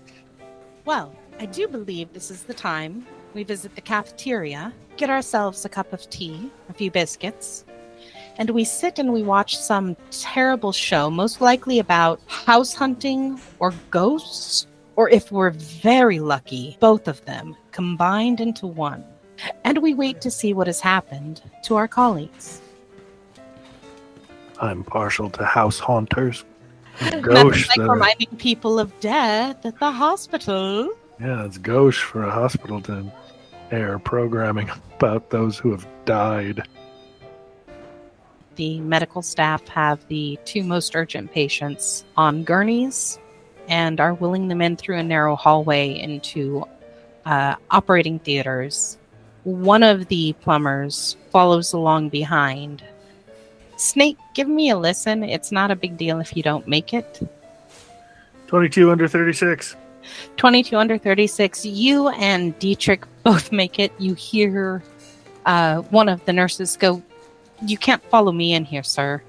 Well, 0.84 1.14
I 1.40 1.46
do 1.46 1.68
believe 1.68 2.12
this 2.12 2.30
is 2.30 2.44
the 2.44 2.54
time 2.54 3.06
we 3.34 3.44
visit 3.44 3.74
the 3.74 3.80
cafeteria, 3.80 4.72
get 4.96 5.10
ourselves 5.10 5.64
a 5.64 5.68
cup 5.68 5.92
of 5.92 6.08
tea, 6.10 6.50
a 6.68 6.74
few 6.74 6.90
biscuits, 6.90 7.64
and 8.38 8.50
we 8.50 8.64
sit 8.64 8.98
and 8.98 9.12
we 9.12 9.22
watch 9.22 9.56
some 9.56 9.96
terrible 10.10 10.72
show, 10.72 11.10
most 11.10 11.40
likely 11.40 11.78
about 11.78 12.20
house 12.26 12.74
hunting 12.74 13.40
or 13.58 13.74
ghosts, 13.90 14.66
or 14.96 15.08
if 15.10 15.30
we're 15.30 15.50
very 15.50 16.18
lucky, 16.18 16.76
both 16.80 17.08
of 17.08 17.24
them 17.24 17.56
combined 17.72 18.40
into 18.40 18.66
one. 18.66 19.04
And 19.64 19.78
we 19.78 19.94
wait 19.94 20.20
to 20.22 20.30
see 20.30 20.54
what 20.54 20.66
has 20.66 20.80
happened 20.80 21.42
to 21.64 21.76
our 21.76 21.88
colleagues. 21.88 22.60
I'm 24.60 24.84
partial 24.84 25.28
to 25.30 25.44
house 25.44 25.78
haunters. 25.78 26.44
Gauche, 27.22 27.68
like 27.68 27.78
uh, 27.78 27.90
reminding 27.90 28.28
people 28.36 28.78
of 28.78 28.98
death 29.00 29.64
at 29.64 29.78
the 29.78 29.90
hospital. 29.90 30.90
Yeah, 31.20 31.44
it's 31.44 31.58
gauche 31.58 32.02
for 32.02 32.22
a 32.24 32.30
hospital 32.30 32.80
to 32.82 33.12
air 33.70 33.98
programming 33.98 34.70
about 34.96 35.30
those 35.30 35.58
who 35.58 35.70
have 35.70 35.86
died. 36.04 36.62
the 38.56 38.80
medical 38.80 39.22
staff 39.22 39.66
have 39.68 40.06
the 40.08 40.38
two 40.44 40.62
most 40.62 40.94
urgent 40.94 41.32
patients 41.32 42.04
on 42.16 42.44
gurneys 42.44 43.18
and 43.68 44.00
are 44.00 44.14
wheeling 44.14 44.48
them 44.48 44.60
in 44.60 44.76
through 44.76 44.98
a 44.98 45.02
narrow 45.02 45.36
hallway 45.36 45.98
into 45.98 46.64
uh, 47.24 47.54
operating 47.70 48.18
theaters. 48.18 48.98
One 49.44 49.82
of 49.82 50.08
the 50.08 50.34
plumbers 50.34 51.16
follows 51.30 51.72
along 51.72 52.10
behind. 52.10 52.84
Snake, 53.76 54.18
give 54.34 54.48
me 54.48 54.70
a 54.70 54.76
listen. 54.76 55.24
It's 55.24 55.50
not 55.50 55.70
a 55.70 55.76
big 55.76 55.96
deal 55.96 56.20
if 56.20 56.36
you 56.36 56.42
don't 56.42 56.68
make 56.68 56.92
it. 56.92 57.26
22 58.48 58.90
under 58.90 59.08
36. 59.08 59.76
22 60.36 60.76
under 60.76 60.98
36. 60.98 61.64
You 61.64 62.08
and 62.08 62.58
Dietrich 62.58 63.04
both 63.22 63.52
make 63.52 63.78
it. 63.78 63.92
You 63.98 64.14
hear 64.14 64.82
uh, 65.46 65.82
one 65.82 66.08
of 66.08 66.24
the 66.24 66.32
nurses 66.32 66.76
go, 66.76 67.02
You 67.66 67.78
can't 67.78 68.02
follow 68.04 68.32
me 68.32 68.54
in 68.54 68.64
here, 68.64 68.82
sir. 68.82 69.22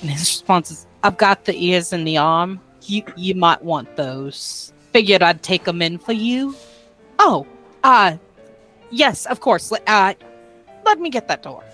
And 0.00 0.10
his 0.10 0.20
response 0.20 0.70
is, 0.70 0.86
I've 1.02 1.16
got 1.16 1.44
the 1.44 1.54
ears 1.56 1.92
and 1.92 2.06
the 2.06 2.16
arm. 2.16 2.60
You, 2.82 3.02
you 3.16 3.34
might 3.34 3.62
want 3.62 3.96
those. 3.96 4.72
Figured 4.92 5.22
I'd 5.22 5.42
take 5.42 5.64
them 5.64 5.82
in 5.82 5.98
for 5.98 6.12
you. 6.12 6.54
Oh, 7.18 7.46
uh, 7.82 8.16
yes, 8.90 9.26
of 9.26 9.40
course. 9.40 9.72
Uh, 9.86 10.14
let 10.84 11.00
me 11.00 11.10
get 11.10 11.28
that 11.28 11.42
door. 11.42 11.64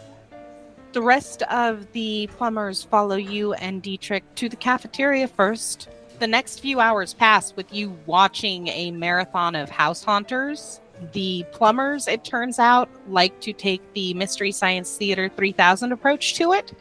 The 0.92 1.02
rest 1.02 1.42
of 1.42 1.90
the 1.92 2.28
plumbers 2.36 2.82
follow 2.82 3.16
you 3.16 3.52
and 3.54 3.80
Dietrich 3.80 4.24
to 4.36 4.48
the 4.48 4.56
cafeteria 4.56 5.28
first 5.28 5.88
the 6.20 6.26
next 6.26 6.60
few 6.60 6.80
hours 6.80 7.14
pass 7.14 7.56
with 7.56 7.72
you 7.72 7.98
watching 8.04 8.68
a 8.68 8.90
marathon 8.90 9.54
of 9.54 9.70
house 9.70 10.04
haunters 10.04 10.80
The 11.14 11.46
plumbers, 11.50 12.06
it 12.06 12.24
turns 12.24 12.58
out, 12.58 12.90
like 13.08 13.40
to 13.40 13.54
take 13.54 13.80
the 13.94 14.12
Mystery 14.12 14.52
Science 14.52 14.98
Theater 14.98 15.30
3000 15.34 15.92
approach 15.92 16.34
to 16.34 16.52
it. 16.52 16.74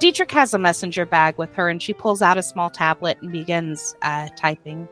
Dietrich 0.00 0.32
has 0.32 0.52
a 0.54 0.58
messenger 0.58 1.06
bag 1.06 1.38
with 1.38 1.54
her, 1.54 1.68
and 1.68 1.80
she 1.80 1.94
pulls 1.94 2.20
out 2.20 2.36
a 2.36 2.42
small 2.42 2.68
tablet 2.68 3.16
and 3.22 3.30
begins 3.30 3.94
uh, 4.02 4.28
typing. 4.36 4.88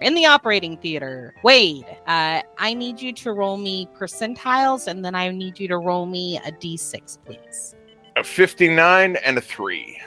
In 0.00 0.14
the 0.14 0.24
operating 0.24 0.78
theater, 0.78 1.34
Wade, 1.42 1.84
uh, 2.06 2.40
I 2.56 2.72
need 2.72 3.02
you 3.02 3.12
to 3.12 3.32
roll 3.32 3.58
me 3.58 3.90
percentiles, 3.94 4.86
and 4.86 5.04
then 5.04 5.14
I 5.14 5.28
need 5.28 5.60
you 5.60 5.68
to 5.68 5.76
roll 5.76 6.06
me 6.06 6.38
a 6.38 6.50
d6, 6.50 7.18
please. 7.26 7.74
A 8.16 8.24
59 8.24 9.16
and 9.16 9.36
a 9.36 9.42
3. 9.42 10.00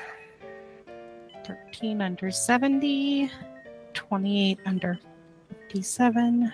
13 1.46 2.02
under 2.02 2.32
70, 2.32 3.32
28 3.94 4.60
under 4.66 5.00
57, 5.68 6.52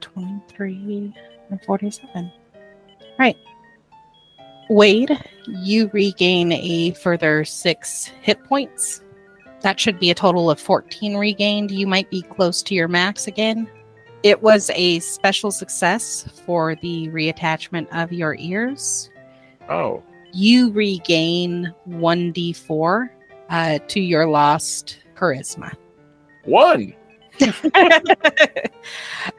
23, 0.00 1.14
and 1.50 1.64
47. 1.64 2.32
All 2.54 3.16
right. 3.18 3.36
Wade, 4.70 5.18
you 5.46 5.90
regain 5.92 6.52
a 6.52 6.92
further 6.92 7.44
six 7.44 8.06
hit 8.22 8.42
points. 8.44 9.02
That 9.60 9.78
should 9.78 9.98
be 9.98 10.10
a 10.10 10.14
total 10.14 10.50
of 10.50 10.60
14 10.60 11.16
regained. 11.16 11.70
You 11.70 11.86
might 11.86 12.10
be 12.10 12.22
close 12.22 12.62
to 12.64 12.74
your 12.74 12.88
max 12.88 13.26
again. 13.26 13.68
It 14.22 14.42
was 14.42 14.70
a 14.74 15.00
special 15.00 15.50
success 15.50 16.24
for 16.46 16.76
the 16.76 17.08
reattachment 17.08 17.86
of 17.92 18.12
your 18.12 18.36
ears. 18.36 19.10
Oh, 19.68 20.02
You 20.32 20.72
regain 20.72 21.74
1d4 21.88 23.10
uh, 23.50 23.78
to 23.88 24.00
your 24.00 24.26
lost 24.26 24.98
charisma. 25.16 25.72
one. 26.44 26.94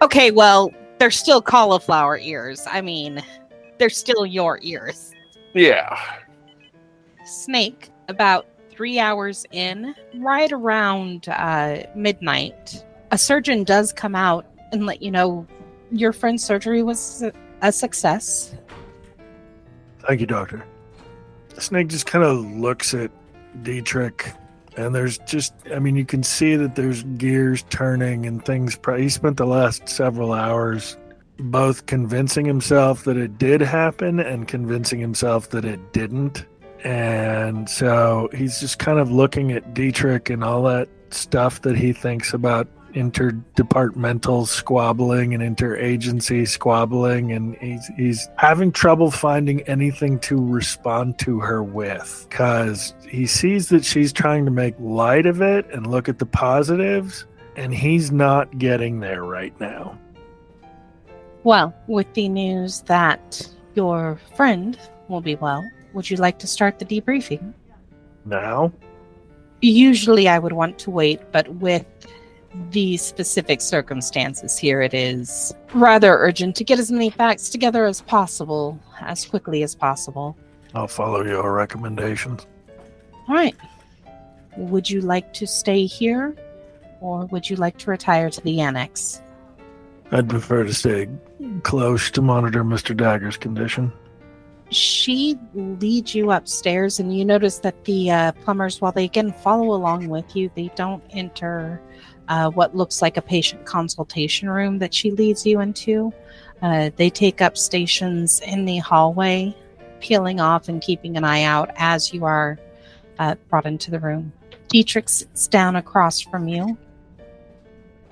okay, 0.02 0.32
well, 0.32 0.72
they're 1.00 1.12
still 1.12 1.42
cauliflower 1.42 2.18
ears. 2.18 2.66
I 2.70 2.82
mean, 2.82 3.22
they're 3.78 3.90
still 3.90 4.26
your 4.26 4.60
ears. 4.62 5.12
Yeah. 5.54 5.98
Snake, 7.26 7.90
about 8.08 8.46
three 8.70 9.00
hours 9.00 9.46
in, 9.52 9.96
right 10.16 10.52
around 10.52 11.28
uh, 11.30 11.84
midnight, 11.96 12.84
a 13.12 13.18
surgeon 13.18 13.64
does 13.64 13.94
come 13.94 14.16
out 14.16 14.46
and 14.72 14.86
let 14.86 15.02
you 15.02 15.12
know 15.12 15.48
your 15.92 16.12
friend's 16.12 16.44
surgery 16.44 16.84
was 16.84 17.24
a- 17.24 17.32
a 17.62 17.72
success. 17.72 18.56
Thank 20.08 20.20
you, 20.20 20.28
Doctor. 20.28 20.66
Snake 21.58 21.88
just 21.88 22.06
kind 22.06 22.24
of 22.26 22.46
looks 22.46 22.94
at 22.94 23.10
Dietrich, 23.64 24.34
and 24.78 24.94
there's 24.94 25.18
just, 25.20 25.54
I 25.74 25.80
mean, 25.80 25.96
you 25.96 26.06
can 26.06 26.24
see 26.24 26.56
that 26.56 26.76
there's 26.76 27.04
gears 27.18 27.64
turning 27.70 28.26
and 28.26 28.44
things. 28.44 28.78
He 28.98 29.10
spent 29.10 29.38
the 29.38 29.46
last 29.46 29.88
several 29.88 30.34
hours 30.34 30.98
both 31.38 31.86
convincing 31.86 32.46
himself 32.46 33.04
that 33.04 33.18
it 33.18 33.38
did 33.38 33.62
happen 33.62 34.20
and 34.20 34.48
convincing 34.48 35.00
himself 35.00 35.50
that 35.50 35.66
it 35.66 35.94
didn't. 35.94 36.46
And 36.84 37.70
so 37.70 38.30
he's 38.34 38.60
just 38.60 38.80
kind 38.80 39.00
of 39.00 39.12
looking 39.12 39.52
at 39.52 39.74
Dietrich 39.74 40.30
and 40.30 40.44
all 40.44 40.64
that 40.64 40.88
stuff 41.10 41.62
that 41.62 41.76
he 41.76 41.94
thinks 41.94 42.34
about 42.34 42.68
interdepartmental 42.96 44.48
squabbling 44.48 45.34
and 45.34 45.44
interagency 45.44 46.48
squabbling 46.48 47.34
and 47.34 47.58
he's 47.58 47.86
he's 47.98 48.30
having 48.38 48.72
trouble 48.72 49.12
finding 49.12 49.62
anything 49.64 50.18
to 50.18 50.38
respond 50.38 51.20
to 51.20 51.40
her 51.40 51.62
with 51.62 52.26
cuz 52.30 52.96
he 53.08 53.28
sees 53.28 53.68
that 53.68 53.84
she's 53.84 54.14
trying 54.14 54.46
to 54.46 54.52
make 54.52 54.76
light 54.80 55.26
of 55.26 55.42
it 55.42 55.66
and 55.74 55.88
look 55.88 56.08
at 56.08 56.20
the 56.20 56.26
positives 56.26 57.26
and 57.58 57.74
he's 57.74 58.12
not 58.12 58.58
getting 58.58 59.02
there 59.02 59.24
right 59.24 59.58
now. 59.60 59.98
Well, 61.44 61.76
with 61.88 62.12
the 62.14 62.30
news 62.30 62.82
that 62.84 63.48
your 63.76 64.18
friend 64.36 64.80
will 65.10 65.22
be 65.22 65.36
well, 65.36 65.70
would 65.94 66.10
you 66.10 66.16
like 66.16 66.40
to 66.40 66.48
start 66.48 66.80
the 66.80 66.86
debriefing? 66.86 67.54
Now, 68.26 68.72
Usually 69.62 70.28
I 70.28 70.38
would 70.38 70.54
want 70.54 70.78
to 70.80 70.92
wait, 70.92 71.22
but 71.32 71.48
with 71.56 71.86
the 72.72 72.98
specific 72.98 73.62
circumstances 73.62 74.58
here, 74.58 74.82
it 74.82 74.94
is 74.94 75.54
rather 75.74 76.18
urgent 76.18 76.56
to 76.58 76.64
get 76.64 76.80
as 76.80 76.92
many 76.92 77.10
facts 77.10 77.50
together 77.50 77.86
as 77.86 78.02
possible, 78.02 78.80
as 79.02 79.26
quickly 79.26 79.64
as 79.64 79.76
possible. 79.76 80.38
I'll 80.74 80.88
follow 80.88 81.24
your 81.24 81.54
recommendations. 81.54 82.46
All 83.28 83.36
right. 83.36 83.56
Would 84.58 84.90
you 84.90 85.02
like 85.02 85.34
to 85.34 85.48
stay 85.48 85.86
here, 85.86 86.36
or 87.02 87.26
would 87.26 87.50
you 87.50 87.56
like 87.56 87.78
to 87.80 87.90
retire 87.90 88.30
to 88.30 88.42
the 88.42 88.62
annex? 88.62 89.22
I'd 90.12 90.30
prefer 90.30 90.64
to 90.64 90.74
stay 90.74 91.10
close 91.64 92.12
to 92.12 92.22
monitor 92.22 92.64
Mr. 92.64 92.96
Dagger's 92.96 93.38
condition. 93.38 93.92
She 94.70 95.38
leads 95.54 96.16
you 96.16 96.32
upstairs, 96.32 97.00
and 97.00 97.16
you 97.16 97.24
notice 97.26 97.60
that 97.60 97.86
the 97.86 98.12
uh, 98.12 98.32
plumbers, 98.34 98.82
while 98.82 98.92
they 98.92 99.08
can 99.08 99.32
follow 99.32 99.74
along 99.74 100.08
with 100.08 100.36
you, 100.36 100.50
they 100.56 100.72
don't 100.76 101.04
enter 101.12 101.82
uh, 102.28 102.50
what 102.50 102.76
looks 102.76 103.02
like 103.02 103.18
a 103.18 103.22
patient 103.22 103.66
consultation 103.66 104.50
room 104.50 104.80
that 104.80 104.94
she 104.94 105.12
leads 105.12 105.46
you 105.46 105.60
into. 105.60 106.14
Uh, 106.62 106.90
they 106.96 107.10
take 107.10 107.42
up 107.42 107.58
stations 107.58 108.42
in 108.42 108.66
the 108.66 108.78
hallway, 108.78 109.56
peeling 110.00 110.40
off 110.40 110.70
and 110.70 110.82
keeping 110.82 111.18
an 111.18 111.24
eye 111.24 111.44
out 111.44 111.70
as 111.76 112.14
you 112.14 112.26
are 112.26 112.58
uh, 113.20 113.36
brought 113.50 113.66
into 113.66 113.92
the 113.92 114.00
room. 114.00 114.32
Dietrich 114.70 115.10
sits 115.10 115.48
down 115.48 115.76
across 115.76 116.20
from 116.20 116.48
you. 116.48 116.78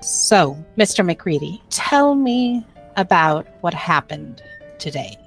So, 0.01 0.57
Mr. 0.77 1.05
MacReady, 1.05 1.61
tell 1.69 2.13
me 2.13 2.65
about 2.97 3.47
what 3.61 3.73
happened 3.73 4.43
today. 4.77 5.17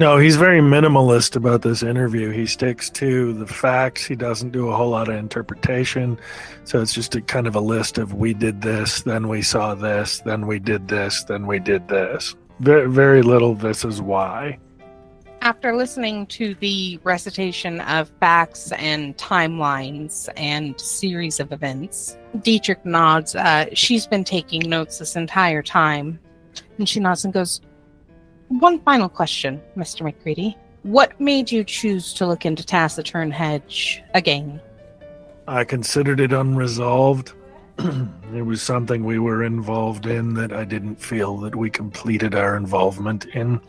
No, 0.00 0.16
he's 0.16 0.36
very 0.36 0.60
minimalist 0.60 1.34
about 1.34 1.62
this 1.62 1.82
interview. 1.82 2.30
He 2.30 2.46
sticks 2.46 2.88
to 2.90 3.32
the 3.32 3.48
facts. 3.48 4.04
He 4.04 4.14
doesn't 4.14 4.50
do 4.50 4.68
a 4.68 4.76
whole 4.76 4.90
lot 4.90 5.08
of 5.08 5.16
interpretation. 5.16 6.20
So 6.62 6.80
it's 6.80 6.94
just 6.94 7.16
a 7.16 7.20
kind 7.20 7.48
of 7.48 7.56
a 7.56 7.60
list 7.60 7.98
of 7.98 8.14
we 8.14 8.32
did 8.32 8.62
this, 8.62 9.02
then 9.02 9.26
we 9.26 9.42
saw 9.42 9.74
this, 9.74 10.20
then 10.20 10.46
we 10.46 10.60
did 10.60 10.86
this, 10.86 11.24
then 11.24 11.48
we 11.48 11.58
did 11.58 11.88
this. 11.88 12.36
Very, 12.60 12.88
very 12.88 13.22
little 13.22 13.56
this 13.56 13.84
is 13.84 14.00
why. 14.00 14.60
After 15.40 15.74
listening 15.74 16.26
to 16.28 16.54
the 16.56 17.00
recitation 17.02 17.80
of 17.80 18.08
facts 18.20 18.70
and 18.72 19.16
timelines 19.16 20.28
and 20.36 20.80
series 20.80 21.40
of 21.40 21.50
events, 21.50 22.16
Dietrich 22.42 22.84
nods. 22.84 23.34
Uh, 23.34 23.66
she's 23.72 24.06
been 24.06 24.22
taking 24.22 24.60
notes 24.70 24.98
this 24.98 25.16
entire 25.16 25.62
time. 25.62 26.20
And 26.78 26.88
she 26.88 27.00
nods 27.00 27.24
and 27.24 27.34
goes, 27.34 27.60
One 28.48 28.80
final 28.80 29.08
question, 29.08 29.60
Mr. 29.76 30.02
MacReady. 30.02 30.56
What 30.82 31.20
made 31.20 31.52
you 31.52 31.64
choose 31.64 32.14
to 32.14 32.26
look 32.26 32.46
into 32.46 32.64
Taciturn 32.64 33.30
Hedge 33.30 34.02
again? 34.14 34.60
I 35.46 35.64
considered 35.64 36.20
it 36.20 36.32
unresolved. 36.32 37.32
it 37.78 38.44
was 38.44 38.62
something 38.62 39.04
we 39.04 39.18
were 39.18 39.44
involved 39.44 40.06
in 40.06 40.34
that 40.34 40.52
I 40.52 40.64
didn't 40.64 40.96
feel 40.96 41.36
that 41.38 41.54
we 41.54 41.68
completed 41.68 42.34
our 42.34 42.56
involvement 42.56 43.26
in. 43.26 43.60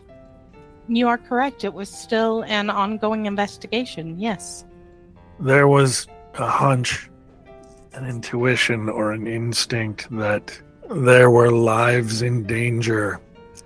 You 0.88 1.08
are 1.08 1.18
correct. 1.18 1.64
It 1.64 1.74
was 1.74 1.90
still 1.90 2.44
an 2.44 2.70
ongoing 2.70 3.26
investigation, 3.26 4.18
yes. 4.18 4.66
There 5.40 5.68
was 5.68 6.08
a 6.36 6.48
hunch, 6.48 7.10
an 7.94 8.06
intuition, 8.06 8.90
or 8.90 9.12
an 9.12 9.28
instinct 9.28 10.08
that 10.12 10.60
there 10.90 11.30
were 11.30 11.52
lives 11.52 12.22
in 12.22 12.46
danger 12.46 13.20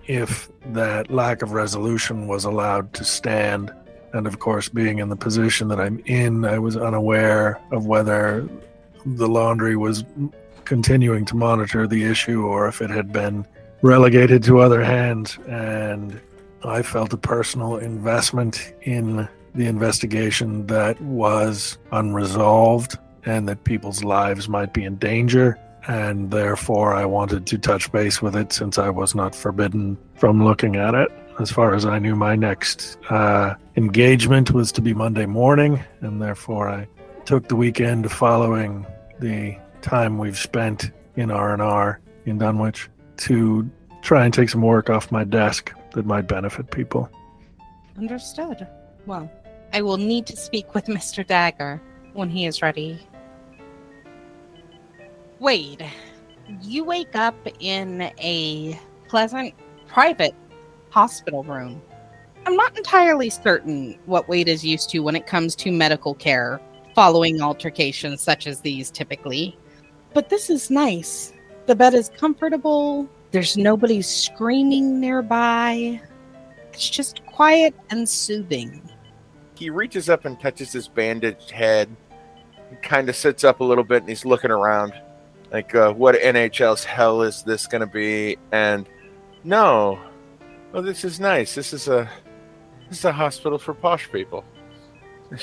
if 0.07 0.49
that 0.67 1.11
lack 1.11 1.41
of 1.41 1.51
resolution 1.51 2.27
was 2.27 2.45
allowed 2.45 2.93
to 2.93 3.03
stand. 3.03 3.73
And 4.13 4.27
of 4.27 4.39
course, 4.39 4.69
being 4.69 4.99
in 4.99 5.09
the 5.09 5.15
position 5.15 5.67
that 5.69 5.79
I'm 5.79 5.99
in, 6.05 6.45
I 6.45 6.59
was 6.59 6.77
unaware 6.77 7.59
of 7.71 7.85
whether 7.85 8.47
the 9.05 9.27
laundry 9.27 9.75
was 9.75 10.03
continuing 10.65 11.25
to 11.25 11.35
monitor 11.35 11.87
the 11.87 12.03
issue 12.05 12.45
or 12.45 12.67
if 12.67 12.81
it 12.81 12.89
had 12.89 13.11
been 13.11 13.45
relegated 13.81 14.43
to 14.43 14.59
other 14.59 14.83
hands. 14.83 15.37
And 15.47 16.19
I 16.63 16.81
felt 16.81 17.11
a 17.13 17.17
personal 17.17 17.77
investment 17.77 18.73
in 18.83 19.27
the 19.55 19.67
investigation 19.67 20.65
that 20.67 20.99
was 21.01 21.77
unresolved 21.91 22.97
and 23.25 23.47
that 23.47 23.63
people's 23.63 24.03
lives 24.03 24.49
might 24.49 24.73
be 24.73 24.83
in 24.83 24.95
danger. 24.97 25.57
And 25.87 26.31
therefore, 26.31 26.93
I 26.93 27.05
wanted 27.05 27.45
to 27.47 27.57
touch 27.57 27.91
base 27.91 28.21
with 28.21 28.35
it 28.35 28.53
since 28.53 28.77
I 28.77 28.89
was 28.89 29.15
not 29.15 29.35
forbidden 29.35 29.97
from 30.15 30.43
looking 30.43 30.77
at 30.77 30.95
it. 30.95 31.11
As 31.39 31.51
far 31.51 31.73
as 31.73 31.85
I 31.85 31.99
knew, 31.99 32.15
my 32.15 32.35
next 32.35 32.97
uh, 33.09 33.55
engagement 33.75 34.51
was 34.51 34.71
to 34.73 34.81
be 34.81 34.93
Monday 34.93 35.25
morning, 35.25 35.83
and 36.01 36.21
therefore 36.21 36.69
I 36.69 36.87
took 37.25 37.47
the 37.47 37.55
weekend 37.55 38.11
following 38.11 38.85
the 39.19 39.57
time 39.81 40.17
we've 40.17 40.37
spent 40.37 40.91
in 41.15 41.31
R&R 41.31 41.99
in 42.25 42.37
Dunwich 42.37 42.89
to 43.17 43.69
try 44.01 44.25
and 44.25 44.33
take 44.33 44.49
some 44.49 44.61
work 44.61 44.89
off 44.89 45.11
my 45.11 45.23
desk 45.23 45.73
that 45.93 46.05
might 46.05 46.27
benefit 46.27 46.71
people. 46.71 47.09
Understood. 47.97 48.67
Well, 49.05 49.29
I 49.73 49.81
will 49.81 49.97
need 49.97 50.25
to 50.27 50.37
speak 50.37 50.73
with 50.73 50.85
Mr. 50.97 51.25
Dagger 51.25 51.81
when 52.13 52.29
he 52.29 52.45
is 52.45 52.61
ready. 52.61 52.99
Wade, 55.43 55.85
you 56.61 56.85
wake 56.85 57.17
up 57.17 57.35
in 57.59 58.01
a 58.17 58.79
pleasant 59.09 59.53
private 59.87 60.33
hospital 60.89 61.43
room. 61.43 61.81
I'm 62.45 62.55
not 62.55 62.77
entirely 62.77 63.29
certain 63.29 63.99
what 64.05 64.29
Wade 64.29 64.47
is 64.47 64.63
used 64.63 64.89
to 64.91 64.99
when 64.99 65.17
it 65.17 65.27
comes 65.27 65.53
to 65.57 65.71
medical 65.73 66.13
care 66.13 66.61
following 66.95 67.41
altercations 67.41 68.21
such 68.21 68.47
as 68.47 68.61
these 68.61 68.89
typically. 68.89 69.57
But 70.13 70.29
this 70.29 70.49
is 70.49 70.71
nice. 70.71 71.33
The 71.65 71.75
bed 71.75 71.93
is 71.93 72.07
comfortable. 72.07 73.09
There's 73.31 73.57
nobody 73.57 74.01
screaming 74.01 75.01
nearby. 75.01 75.99
It's 76.71 76.89
just 76.89 77.25
quiet 77.25 77.75
and 77.89 78.07
soothing. 78.07 78.81
He 79.55 79.69
reaches 79.69 80.09
up 80.09 80.23
and 80.23 80.39
touches 80.39 80.71
his 80.71 80.87
bandaged 80.87 81.51
head. 81.51 81.93
He 82.69 82.77
kind 82.77 83.09
of 83.09 83.15
sits 83.17 83.43
up 83.43 83.59
a 83.59 83.63
little 83.65 83.83
bit 83.83 84.03
and 84.03 84.09
he's 84.09 84.23
looking 84.23 84.49
around. 84.49 84.93
Like, 85.53 85.75
uh, 85.75 85.93
what 85.93 86.15
NHS 86.15 86.83
hell 86.83 87.21
is 87.21 87.43
this 87.43 87.67
going 87.67 87.81
to 87.81 87.87
be? 87.87 88.37
And 88.51 88.89
no. 89.43 89.99
Oh, 90.73 90.81
this 90.81 91.05
is 91.05 91.19
nice. 91.19 91.53
This 91.53 91.73
is 91.73 91.87
a 91.87 92.09
this 92.89 92.97
is 92.99 93.05
a 93.05 93.11
hospital 93.11 93.59
for 93.59 93.75
posh 93.75 94.11
people. 94.11 94.43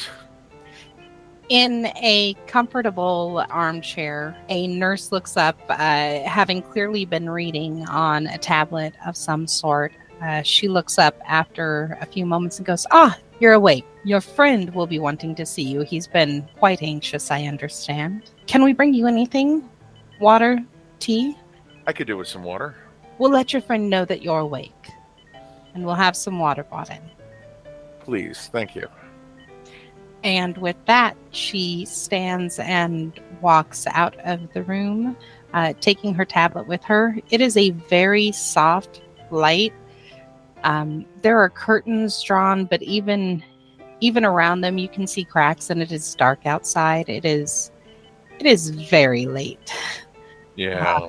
In 1.49 1.87
a 1.97 2.35
comfortable 2.47 3.45
armchair, 3.51 4.37
a 4.49 4.67
nurse 4.69 5.11
looks 5.11 5.37
up, 5.37 5.59
uh, 5.69 6.21
having 6.21 6.63
clearly 6.63 7.05
been 7.05 7.29
reading 7.29 7.85
on 7.87 8.29
a 8.29 8.39
tablet 8.39 8.95
of 9.05 9.17
some 9.17 9.49
sort. 9.49 9.93
Uh, 10.23 10.43
she 10.43 10.69
looks 10.69 10.99
up 10.99 11.21
after 11.27 11.99
a 12.01 12.07
few 12.07 12.27
moments 12.27 12.59
and 12.59 12.67
goes, 12.67 12.87
Ah, 12.91 13.17
you're 13.41 13.53
awake. 13.53 13.85
Your 14.05 14.21
friend 14.21 14.73
will 14.75 14.87
be 14.87 14.99
wanting 14.99 15.35
to 15.37 15.47
see 15.47 15.63
you. 15.63 15.81
He's 15.83 16.07
been 16.07 16.49
quite 16.59 16.83
anxious, 16.83 17.31
I 17.31 17.45
understand. 17.45 18.31
Can 18.47 18.63
we 18.65 18.73
bring 18.73 18.93
you 18.95 19.07
anything? 19.07 19.69
Water? 20.21 20.63
Tea? 20.99 21.37
I 21.87 21.93
could 21.93 22.07
do 22.07 22.17
with 22.17 22.29
some 22.29 22.45
water. 22.45 22.77
We'll 23.19 23.31
let 23.31 23.53
your 23.53 23.63
friend 23.63 23.91
know 23.91 24.05
that 24.05 24.23
you're 24.23 24.39
awake. 24.39 24.91
And 25.75 25.85
we'll 25.85 25.95
have 25.95 26.17
some 26.17 26.39
water 26.39 26.63
brought 26.63 26.91
in. 26.91 27.01
Please, 28.01 28.49
thank 28.53 28.75
you. 28.75 28.87
And 30.23 30.59
with 30.59 30.77
that, 30.87 31.17
she 31.31 31.87
stands 31.87 32.59
and 32.59 33.19
walks 33.41 33.87
out 33.87 34.17
of 34.21 34.53
the 34.53 34.63
room, 34.63 35.17
uh, 35.55 35.73
taking 35.81 36.13
her 36.15 36.25
tablet 36.25 36.67
with 36.67 36.85
her. 36.85 37.17
It 37.31 37.41
is 37.41 37.57
a 37.57 37.71
very 37.71 38.33
soft 38.33 39.01
light. 39.31 39.73
Um, 40.63 41.07
there 41.23 41.39
are 41.39 41.49
curtains 41.49 42.23
drawn, 42.23 42.67
but 42.67 42.83
even 42.83 43.43
even 44.03 44.25
around 44.25 44.63
them, 44.63 44.79
you 44.79 44.89
can 44.89 45.07
see 45.07 45.25
cracks, 45.25 45.69
and 45.69 45.83
it 45.83 45.93
is 45.93 46.15
dark 46.15 46.47
outside. 46.47 47.09
It 47.09 47.25
is 47.25 47.71
it 48.39 48.47
is 48.47 48.71
very 48.71 49.27
late. 49.27 49.75
Yeah. 50.61 50.95
Uh, 50.95 51.09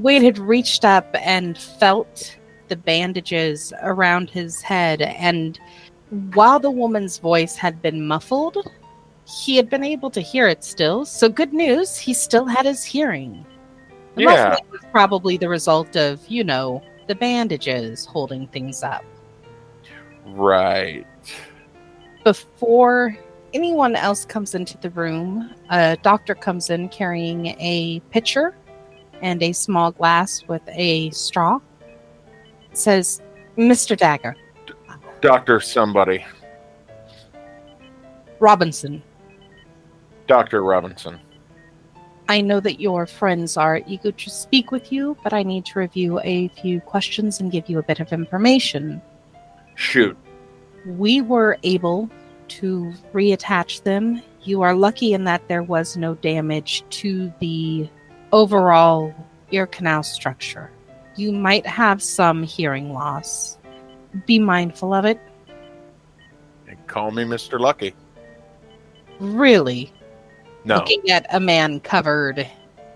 Wade 0.00 0.22
had 0.22 0.38
reached 0.38 0.84
up 0.84 1.06
and 1.14 1.56
felt 1.56 2.36
the 2.66 2.76
bandages 2.76 3.72
around 3.80 4.28
his 4.28 4.60
head, 4.60 5.00
and 5.02 5.58
while 6.34 6.58
the 6.58 6.70
woman's 6.70 7.18
voice 7.18 7.54
had 7.54 7.80
been 7.80 8.04
muffled, 8.06 8.56
he 9.24 9.56
had 9.56 9.70
been 9.70 9.84
able 9.84 10.10
to 10.10 10.20
hear 10.20 10.48
it 10.48 10.64
still. 10.64 11.04
So, 11.04 11.28
good 11.28 11.52
news, 11.52 11.96
he 11.96 12.12
still 12.12 12.44
had 12.44 12.66
his 12.66 12.82
hearing. 12.84 13.46
The 14.16 14.22
Yeah. 14.22 14.48
muffling 14.48 14.70
was 14.72 14.80
probably 14.90 15.36
the 15.36 15.48
result 15.48 15.94
of, 15.96 16.26
you 16.26 16.42
know, 16.42 16.82
the 17.06 17.14
bandages 17.14 18.04
holding 18.04 18.48
things 18.48 18.82
up. 18.82 19.04
Right. 20.26 21.06
Before 22.24 23.16
anyone 23.52 23.96
else 23.96 24.24
comes 24.24 24.54
into 24.54 24.78
the 24.78 24.90
room, 24.90 25.52
a 25.70 25.96
doctor 26.02 26.34
comes 26.34 26.70
in 26.70 26.88
carrying 26.88 27.46
a 27.58 28.00
pitcher 28.10 28.56
and 29.22 29.42
a 29.42 29.52
small 29.52 29.92
glass 29.92 30.44
with 30.48 30.62
a 30.68 31.10
straw. 31.10 31.58
says, 32.72 33.22
Mr. 33.56 33.96
Dagger, 33.96 34.36
Doctor 35.22 35.60
somebody. 35.60 36.24
Robinson, 38.38 39.02
Dr. 40.26 40.62
Robinson. 40.62 41.18
I 42.28 42.40
know 42.40 42.60
that 42.60 42.80
your 42.80 43.06
friends 43.06 43.56
are 43.56 43.80
eager 43.86 44.10
to 44.10 44.30
speak 44.30 44.72
with 44.72 44.92
you, 44.92 45.16
but 45.22 45.32
I 45.32 45.42
need 45.42 45.64
to 45.66 45.78
review 45.78 46.20
a 46.20 46.48
few 46.48 46.80
questions 46.80 47.40
and 47.40 47.52
give 47.52 47.68
you 47.68 47.78
a 47.78 47.82
bit 47.82 48.00
of 48.00 48.12
information. 48.12 49.00
Shoot. 49.76 50.16
We 50.84 51.22
were 51.22 51.56
able 51.62 52.10
to 52.48 52.92
reattach 53.12 53.82
them. 53.82 54.22
You 54.42 54.62
are 54.62 54.74
lucky 54.74 55.12
in 55.12 55.24
that 55.24 55.46
there 55.48 55.62
was 55.62 55.96
no 55.96 56.14
damage 56.16 56.84
to 56.90 57.32
the 57.40 57.88
overall 58.32 59.14
ear 59.50 59.66
canal 59.66 60.02
structure. 60.02 60.70
You 61.16 61.32
might 61.32 61.66
have 61.66 62.02
some 62.02 62.42
hearing 62.42 62.92
loss. 62.92 63.58
Be 64.26 64.38
mindful 64.38 64.92
of 64.94 65.04
it. 65.04 65.20
And 66.68 66.86
Call 66.86 67.10
me 67.10 67.24
Mr. 67.24 67.58
Lucky. 67.58 67.94
Really, 69.18 69.92
No. 70.64 70.76
looking 70.76 71.10
at 71.10 71.26
a 71.34 71.40
man 71.40 71.80
covered 71.80 72.46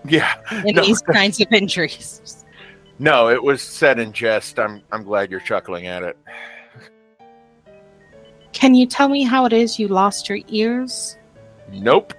Yeah. 0.05 0.35
in 0.67 0.75
No. 0.77 0.83
these 0.83 1.01
kinds 1.01 1.41
of 1.41 1.49
injuries. 1.53 2.45
No, 2.99 3.29
it 3.31 3.43
was 3.43 3.63
said 3.63 3.99
in 3.99 4.13
jest. 4.13 4.59
I'm 4.59 4.83
I'm 4.93 5.03
glad 5.05 5.31
you're 5.31 5.41
chuckling 5.41 5.87
at 5.87 6.03
it. 6.03 6.19
Can 8.61 8.75
you 8.75 8.85
tell 8.85 9.09
me 9.09 9.23
how 9.23 9.47
it 9.47 9.55
is 9.55 9.79
you 9.79 9.89
lost 9.89 10.29
your 10.29 10.41
ears? 10.49 11.17
Nope. 11.73 12.13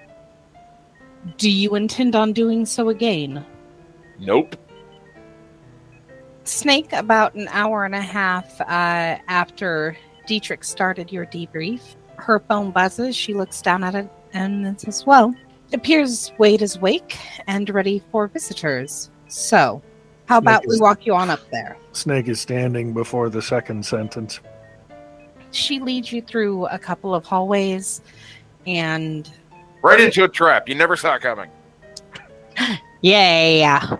Do 1.37 1.51
you 1.51 1.75
intend 1.75 2.15
on 2.15 2.33
doing 2.33 2.65
so 2.65 2.89
again? 2.89 3.45
Nope. 4.19 4.55
Snake, 6.43 6.93
about 6.93 7.35
an 7.35 7.47
hour 7.51 7.85
and 7.85 7.93
a 7.93 8.01
half 8.01 8.59
uh, 8.59 9.19
after 9.27 9.95
Dietrich 10.25 10.63
started 10.63 11.11
your 11.11 11.27
debrief, 11.27 11.95
her 12.15 12.39
phone 12.39 12.71
buzzes. 12.71 13.15
She 13.15 13.35
looks 13.35 13.61
down 13.61 13.83
at 13.83 13.93
it 13.93 14.09
and 14.33 14.81
says, 14.81 15.05
Well, 15.05 15.35
it 15.71 15.75
appears 15.75 16.31
Wade 16.39 16.63
is 16.63 16.77
awake 16.77 17.19
and 17.45 17.69
ready 17.69 18.01
for 18.11 18.27
visitors. 18.27 19.11
So, 19.27 19.79
how 20.25 20.39
about 20.39 20.65
we 20.65 20.79
walk 20.79 21.05
you 21.05 21.13
on 21.13 21.29
up 21.29 21.41
there? 21.51 21.77
Snake 21.91 22.27
is 22.27 22.41
standing 22.41 22.93
before 22.93 23.29
the 23.29 23.43
second 23.43 23.85
sentence. 23.85 24.39
She 25.51 25.79
leads 25.79 26.11
you 26.11 26.21
through 26.21 26.65
a 26.67 26.79
couple 26.79 27.13
of 27.13 27.25
hallways 27.25 28.01
and 28.65 29.29
Right 29.83 29.99
into 29.99 30.23
a 30.23 30.29
trap 30.29 30.69
you 30.69 30.75
never 30.75 30.95
saw 30.95 31.17
coming. 31.17 31.49
Yeah. 33.03 33.97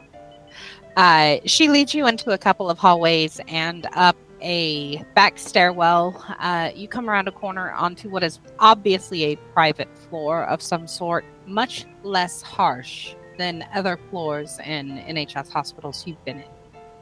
Uh, 0.96 1.38
she 1.46 1.70
leads 1.70 1.96
you 1.96 2.06
into 2.08 2.30
a 2.32 2.38
couple 2.38 2.70
of 2.70 2.78
hallways 2.78 3.40
and 3.48 3.88
up 3.94 4.16
a 4.42 5.04
back 5.16 5.38
stairwell. 5.38 6.24
Uh, 6.40 6.70
you 6.76 6.88
come 6.88 7.10
around 7.10 7.28
a 7.28 7.32
corner 7.32 7.72
onto 7.72 8.10
what 8.10 8.24
is 8.24 8.40
obviously 8.60 9.24
a 9.24 9.36
private 9.54 9.90
floor 9.98 10.46
of 10.46 10.62
some 10.62 10.88
sort, 10.88 11.26
much 11.48 11.86
less 12.04 12.42
harsh 12.42 13.16
than 13.38 13.66
other 13.74 14.00
floors 14.10 14.60
in 14.66 14.98
NHS 15.00 15.50
hospitals 15.50 16.06
you've 16.06 16.24
been 16.26 16.38
in. 16.38 16.51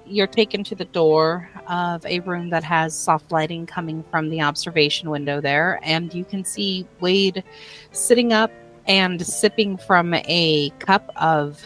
You're 0.10 0.28
taken 0.28 0.64
to 0.66 0.76
the 0.76 0.86
door 0.86 1.48
of 1.68 2.04
a 2.06 2.20
room 2.22 2.50
that 2.50 2.64
has 2.64 2.98
soft 2.98 3.32
lighting 3.32 3.68
coming 3.68 4.04
from 4.10 4.30
the 4.30 4.42
observation 4.42 5.10
window 5.12 5.40
there, 5.40 5.80
and 5.84 6.12
you 6.14 6.26
can 6.26 6.44
see 6.44 6.88
Wade 7.00 7.44
sitting 7.92 8.34
up 8.34 8.52
and 8.88 9.24
sipping 9.26 9.78
from 9.78 10.16
a 10.16 10.72
cup 10.80 11.12
of 11.16 11.62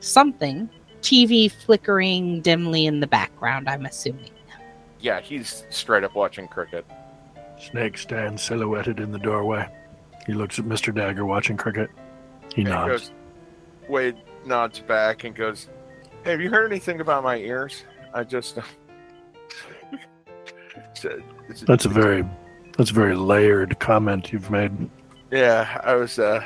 something. 0.00 0.70
TV 1.02 1.50
flickering 1.50 2.40
dimly 2.40 2.86
in 2.86 3.00
the 3.00 3.06
background, 3.06 3.68
I'm 3.68 3.84
assuming. 3.86 4.30
Yeah, 5.00 5.20
he's 5.20 5.64
straight 5.70 6.02
up 6.04 6.14
watching 6.14 6.48
cricket. 6.48 6.84
Snake 7.58 7.98
stands 7.98 8.42
silhouetted 8.42 9.00
in 9.00 9.10
the 9.12 9.18
doorway. 9.18 9.68
He 10.26 10.34
looks 10.34 10.58
at 10.58 10.64
Mr. 10.64 10.94
Dagger 10.94 11.24
watching 11.24 11.56
cricket. 11.56 11.90
He 12.54 12.62
And 12.62 12.70
nods. 12.70 12.88
goes, 12.90 13.12
Wade 13.88 14.16
nods 14.44 14.80
back 14.80 15.24
and 15.24 15.34
goes, 15.34 15.68
hey, 16.24 16.30
"Have 16.32 16.40
you 16.40 16.50
heard 16.50 16.70
anything 16.70 17.00
about 17.00 17.22
my 17.24 17.36
ears? 17.36 17.84
I 18.14 18.24
just." 18.24 18.58
Said- 20.94 21.22
it's- 21.48 21.64
That's 21.66 21.84
a 21.84 21.88
very 21.88 22.24
that's 22.76 22.90
a 22.90 22.94
very 22.94 23.14
layered 23.16 23.78
comment 23.80 24.32
you've 24.32 24.50
made. 24.50 24.72
Yeah, 25.30 25.80
I 25.84 25.94
was. 25.94 26.18
Uh, 26.18 26.42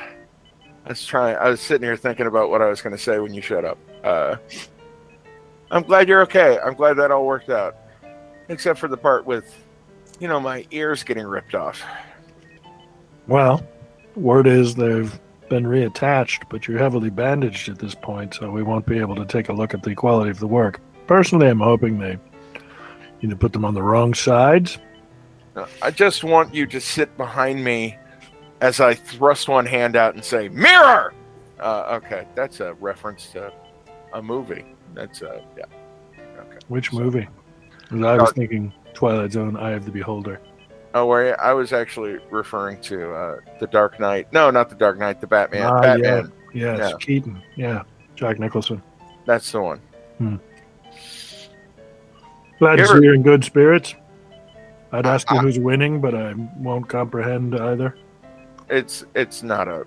I 0.85 0.89
was 0.89 1.05
trying. 1.05 1.35
I 1.37 1.49
was 1.49 1.61
sitting 1.61 1.85
here 1.85 1.95
thinking 1.95 2.27
about 2.27 2.49
what 2.49 2.61
I 2.61 2.67
was 2.67 2.81
going 2.81 2.95
to 2.95 3.01
say 3.01 3.19
when 3.19 3.33
you 3.33 3.41
shut 3.41 3.63
up. 3.65 3.77
Uh, 4.03 4.35
I'm 5.71 5.83
glad 5.83 6.07
you're 6.09 6.21
okay. 6.23 6.59
I'm 6.59 6.73
glad 6.73 6.95
that 6.97 7.11
all 7.11 7.25
worked 7.25 7.49
out, 7.49 7.75
except 8.49 8.79
for 8.79 8.87
the 8.87 8.97
part 8.97 9.25
with, 9.25 9.45
you 10.19 10.27
know, 10.27 10.39
my 10.39 10.65
ears 10.71 11.03
getting 11.03 11.25
ripped 11.25 11.55
off. 11.55 11.81
Well, 13.27 13.65
word 14.15 14.45
is 14.47 14.75
they've 14.75 15.17
been 15.53 15.65
reattached, 15.65 16.41
but 16.49 16.67
you're 16.67 16.79
heavily 16.79 17.11
bandaged 17.11 17.69
at 17.69 17.77
this 17.77 17.93
point, 17.93 18.33
so 18.33 18.49
we 18.49 18.63
won't 18.63 18.87
be 18.87 18.97
able 18.97 19.15
to 19.15 19.23
take 19.23 19.49
a 19.49 19.53
look 19.53 19.75
at 19.75 19.83
the 19.83 19.93
quality 19.93 20.31
of 20.31 20.39
the 20.39 20.47
work. 20.47 20.81
Personally, 21.05 21.47
I'm 21.47 21.59
hoping 21.59 21.99
they 21.99 22.17
either 23.21 23.35
put 23.35 23.53
them 23.53 23.63
on 23.63 23.75
the 23.75 23.83
wrong 23.83 24.15
sides. 24.15 24.79
Uh, 25.55 25.67
I 25.83 25.91
just 25.91 26.23
want 26.23 26.55
you 26.55 26.65
to 26.65 26.81
sit 26.81 27.15
behind 27.17 27.63
me 27.63 27.95
as 28.61 28.79
I 28.79 28.95
thrust 28.95 29.47
one 29.47 29.67
hand 29.67 29.95
out 29.95 30.15
and 30.15 30.25
say, 30.25 30.49
"Mirror." 30.49 31.13
Uh, 31.59 31.99
okay, 32.03 32.25
that's 32.33 32.59
a 32.59 32.73
reference 32.75 33.27
to 33.33 33.53
a 34.13 34.23
movie. 34.23 34.65
That's 34.95 35.21
a 35.21 35.45
yeah. 35.55 35.65
Okay. 36.39 36.57
Which 36.67 36.91
movie? 36.91 37.27
I 37.91 38.17
was 38.17 38.31
Uh, 38.31 38.33
thinking 38.33 38.73
Twilight 38.95 39.33
Zone, 39.33 39.55
Eye 39.55 39.73
of 39.73 39.85
the 39.85 39.91
Beholder. 39.91 40.41
Oh, 40.95 41.05
where 41.07 41.39
I 41.41 41.53
was 41.53 41.73
actually 41.73 42.19
referring 42.29 42.79
to 42.81 43.11
uh, 43.13 43.37
the 43.59 43.65
Dark 43.67 43.99
Knight. 43.99 44.31
No, 44.31 44.51
not 44.51 44.69
the 44.69 44.75
Dark 44.75 44.99
Knight. 44.99 45.19
The 45.21 45.27
Batman. 45.27 45.63
Ah, 45.63 45.81
Batman. 45.81 46.31
Yes, 46.53 46.77
Yeah. 46.79 46.91
Keaton. 46.99 47.41
Yeah, 47.55 47.81
Jack 48.15 48.39
Nicholson. 48.39 48.81
That's 49.25 49.51
the 49.51 49.61
one. 49.61 49.81
Glad 50.19 50.39
You 52.79 52.85
to 52.85 52.89
ever- 52.91 52.99
see 52.99 53.03
you're 53.05 53.15
in 53.15 53.23
good 53.23 53.43
spirits. 53.43 53.95
I'd 54.91 55.07
ask 55.07 55.29
you 55.31 55.37
Uh, 55.37 55.41
who's 55.41 55.57
winning, 55.57 55.99
but 55.99 56.13
I 56.13 56.35
won't 56.57 56.87
comprehend 56.87 57.59
either. 57.59 57.95
It's 58.69 59.03
it's 59.15 59.41
not 59.41 59.67
a 59.67 59.85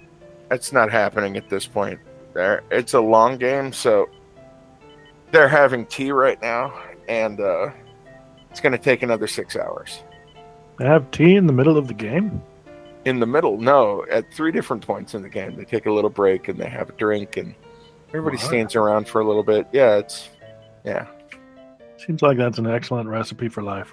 it's 0.50 0.72
not 0.72 0.90
happening 0.90 1.36
at 1.36 1.48
this 1.48 1.66
point. 1.66 2.00
There, 2.34 2.62
it's 2.70 2.94
a 2.94 3.00
long 3.00 3.36
game, 3.36 3.72
so 3.72 4.09
they're 5.30 5.48
having 5.48 5.86
tea 5.86 6.11
right 6.11 6.40
now, 6.42 6.74
and 7.09 7.40
uh, 7.40 7.68
it's 8.50 8.61
going 8.61 8.72
to 8.72 8.78
take 8.78 9.02
another 9.04 9.28
six 9.28 9.57
hours. 9.57 10.02
I 10.79 10.85
have 10.85 11.11
tea 11.11 11.37
in 11.37 11.47
the 11.47 11.53
middle 11.53 11.77
of 11.79 11.89
the 11.89 11.95
game. 11.95 12.43
In 13.05 13.20
the 13.20 13.27
middle, 13.27 13.57
no, 13.59 14.05
at 14.11 14.33
three 14.35 14.51
different 14.53 14.85
points 14.85 15.14
in 15.14 15.22
the 15.22 15.29
game, 15.29 15.57
they 15.57 15.64
take 15.64 15.87
a 15.87 15.93
little 15.93 16.11
break 16.11 16.49
and 16.49 16.59
they 16.59 16.68
have 16.68 16.89
a 16.91 16.93
drink, 16.93 17.37
and 17.37 17.55
everybody 18.09 18.37
What? 18.37 18.47
stands 18.47 18.74
around 18.74 19.09
for 19.09 19.20
a 19.20 19.24
little 19.27 19.45
bit. 19.45 19.66
Yeah, 19.72 19.97
it's 19.97 20.29
yeah, 20.85 21.07
Seems 21.99 22.20
like 22.22 22.37
that's 22.37 22.59
an 22.59 22.66
excellent 22.66 23.09
recipe 23.09 23.49
for 23.49 23.62
life. 23.62 23.93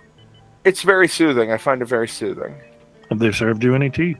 it's 0.65 0.81
very 0.81 1.07
soothing. 1.07 1.51
I 1.51 1.57
find 1.57 1.81
it 1.81 1.85
very 1.85 2.07
soothing. 2.07 2.55
Have 3.09 3.19
they 3.19 3.31
served 3.31 3.63
you 3.63 3.75
any 3.75 3.89
tea? 3.89 4.17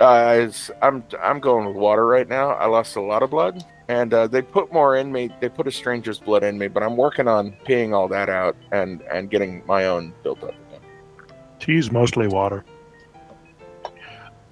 Uh, 0.00 0.48
I'm 0.82 1.04
I'm 1.22 1.40
going 1.40 1.66
with 1.66 1.76
water 1.76 2.06
right 2.06 2.28
now. 2.28 2.50
I 2.50 2.66
lost 2.66 2.96
a 2.96 3.00
lot 3.00 3.22
of 3.22 3.30
blood, 3.30 3.64
and 3.88 4.12
uh, 4.12 4.26
they 4.26 4.42
put 4.42 4.72
more 4.72 4.96
in 4.96 5.10
me. 5.10 5.30
They 5.40 5.48
put 5.48 5.66
a 5.66 5.70
stranger's 5.70 6.18
blood 6.18 6.42
in 6.44 6.58
me, 6.58 6.68
but 6.68 6.82
I'm 6.82 6.96
working 6.96 7.28
on 7.28 7.52
peeing 7.66 7.94
all 7.94 8.08
that 8.08 8.28
out 8.28 8.56
and 8.72 9.00
and 9.02 9.30
getting 9.30 9.64
my 9.66 9.86
own 9.86 10.12
built 10.22 10.42
up. 10.44 10.54
Again. 11.64 11.76
Tea's 11.76 11.90
mostly 11.90 12.28
water. 12.28 12.64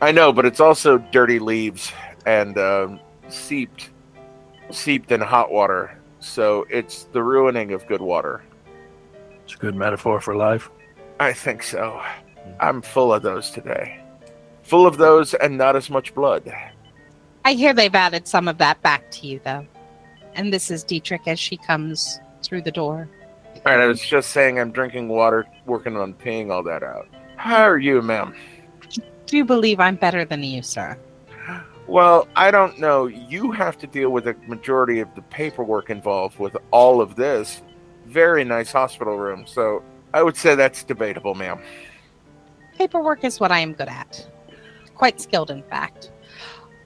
I 0.00 0.10
know, 0.10 0.32
but 0.32 0.44
it's 0.44 0.60
also 0.60 0.98
dirty 0.98 1.38
leaves 1.38 1.92
and 2.26 2.58
um, 2.58 3.00
seeped 3.28 3.90
seeped 4.70 5.12
in 5.12 5.20
hot 5.20 5.52
water, 5.52 5.98
so 6.20 6.66
it's 6.70 7.04
the 7.12 7.22
ruining 7.22 7.72
of 7.72 7.86
good 7.86 8.00
water. 8.00 8.42
It's 9.44 9.54
a 9.54 9.58
good 9.58 9.74
metaphor 9.74 10.20
for 10.20 10.34
life. 10.34 10.70
I 11.20 11.32
think 11.32 11.62
so. 11.62 12.00
I'm 12.58 12.82
full 12.82 13.12
of 13.12 13.22
those 13.22 13.50
today. 13.50 14.00
Full 14.62 14.86
of 14.86 14.96
those 14.96 15.34
and 15.34 15.58
not 15.58 15.76
as 15.76 15.90
much 15.90 16.14
blood. 16.14 16.52
I 17.44 17.52
hear 17.52 17.74
they've 17.74 17.94
added 17.94 18.26
some 18.26 18.48
of 18.48 18.58
that 18.58 18.80
back 18.82 19.10
to 19.12 19.26
you, 19.26 19.40
though. 19.44 19.66
And 20.34 20.52
this 20.52 20.70
is 20.70 20.84
Dietrich 20.84 21.26
as 21.26 21.38
she 21.38 21.56
comes 21.56 22.20
through 22.42 22.62
the 22.62 22.70
door. 22.70 23.08
All 23.54 23.72
right, 23.72 23.80
I 23.80 23.86
was 23.86 24.00
just 24.00 24.30
saying 24.30 24.58
I'm 24.58 24.72
drinking 24.72 25.08
water, 25.08 25.46
working 25.66 25.96
on 25.96 26.14
peeing 26.14 26.50
all 26.50 26.62
that 26.64 26.82
out. 26.82 27.08
How 27.36 27.62
are 27.62 27.78
you, 27.78 28.02
ma'am? 28.02 28.34
Do 29.26 29.36
you 29.36 29.44
believe 29.44 29.80
I'm 29.80 29.96
better 29.96 30.24
than 30.24 30.42
you, 30.42 30.62
sir? 30.62 30.98
Well, 31.86 32.28
I 32.36 32.50
don't 32.50 32.78
know. 32.78 33.06
You 33.06 33.50
have 33.52 33.76
to 33.78 33.86
deal 33.86 34.10
with 34.10 34.24
the 34.24 34.34
majority 34.46 35.00
of 35.00 35.14
the 35.14 35.22
paperwork 35.22 35.90
involved 35.90 36.38
with 36.38 36.56
all 36.70 37.00
of 37.00 37.16
this. 37.16 37.62
Very 38.06 38.44
nice 38.44 38.72
hospital 38.72 39.16
room, 39.16 39.46
so 39.46 39.82
I 40.14 40.22
would 40.22 40.36
say 40.36 40.54
that's 40.54 40.84
debatable, 40.84 41.34
ma'am. 41.34 41.60
Paperwork 42.76 43.24
is 43.24 43.40
what 43.40 43.52
I 43.52 43.60
am 43.60 43.72
good 43.74 43.88
at. 43.88 44.26
Quite 44.94 45.20
skilled, 45.20 45.50
in 45.50 45.62
fact. 45.64 46.10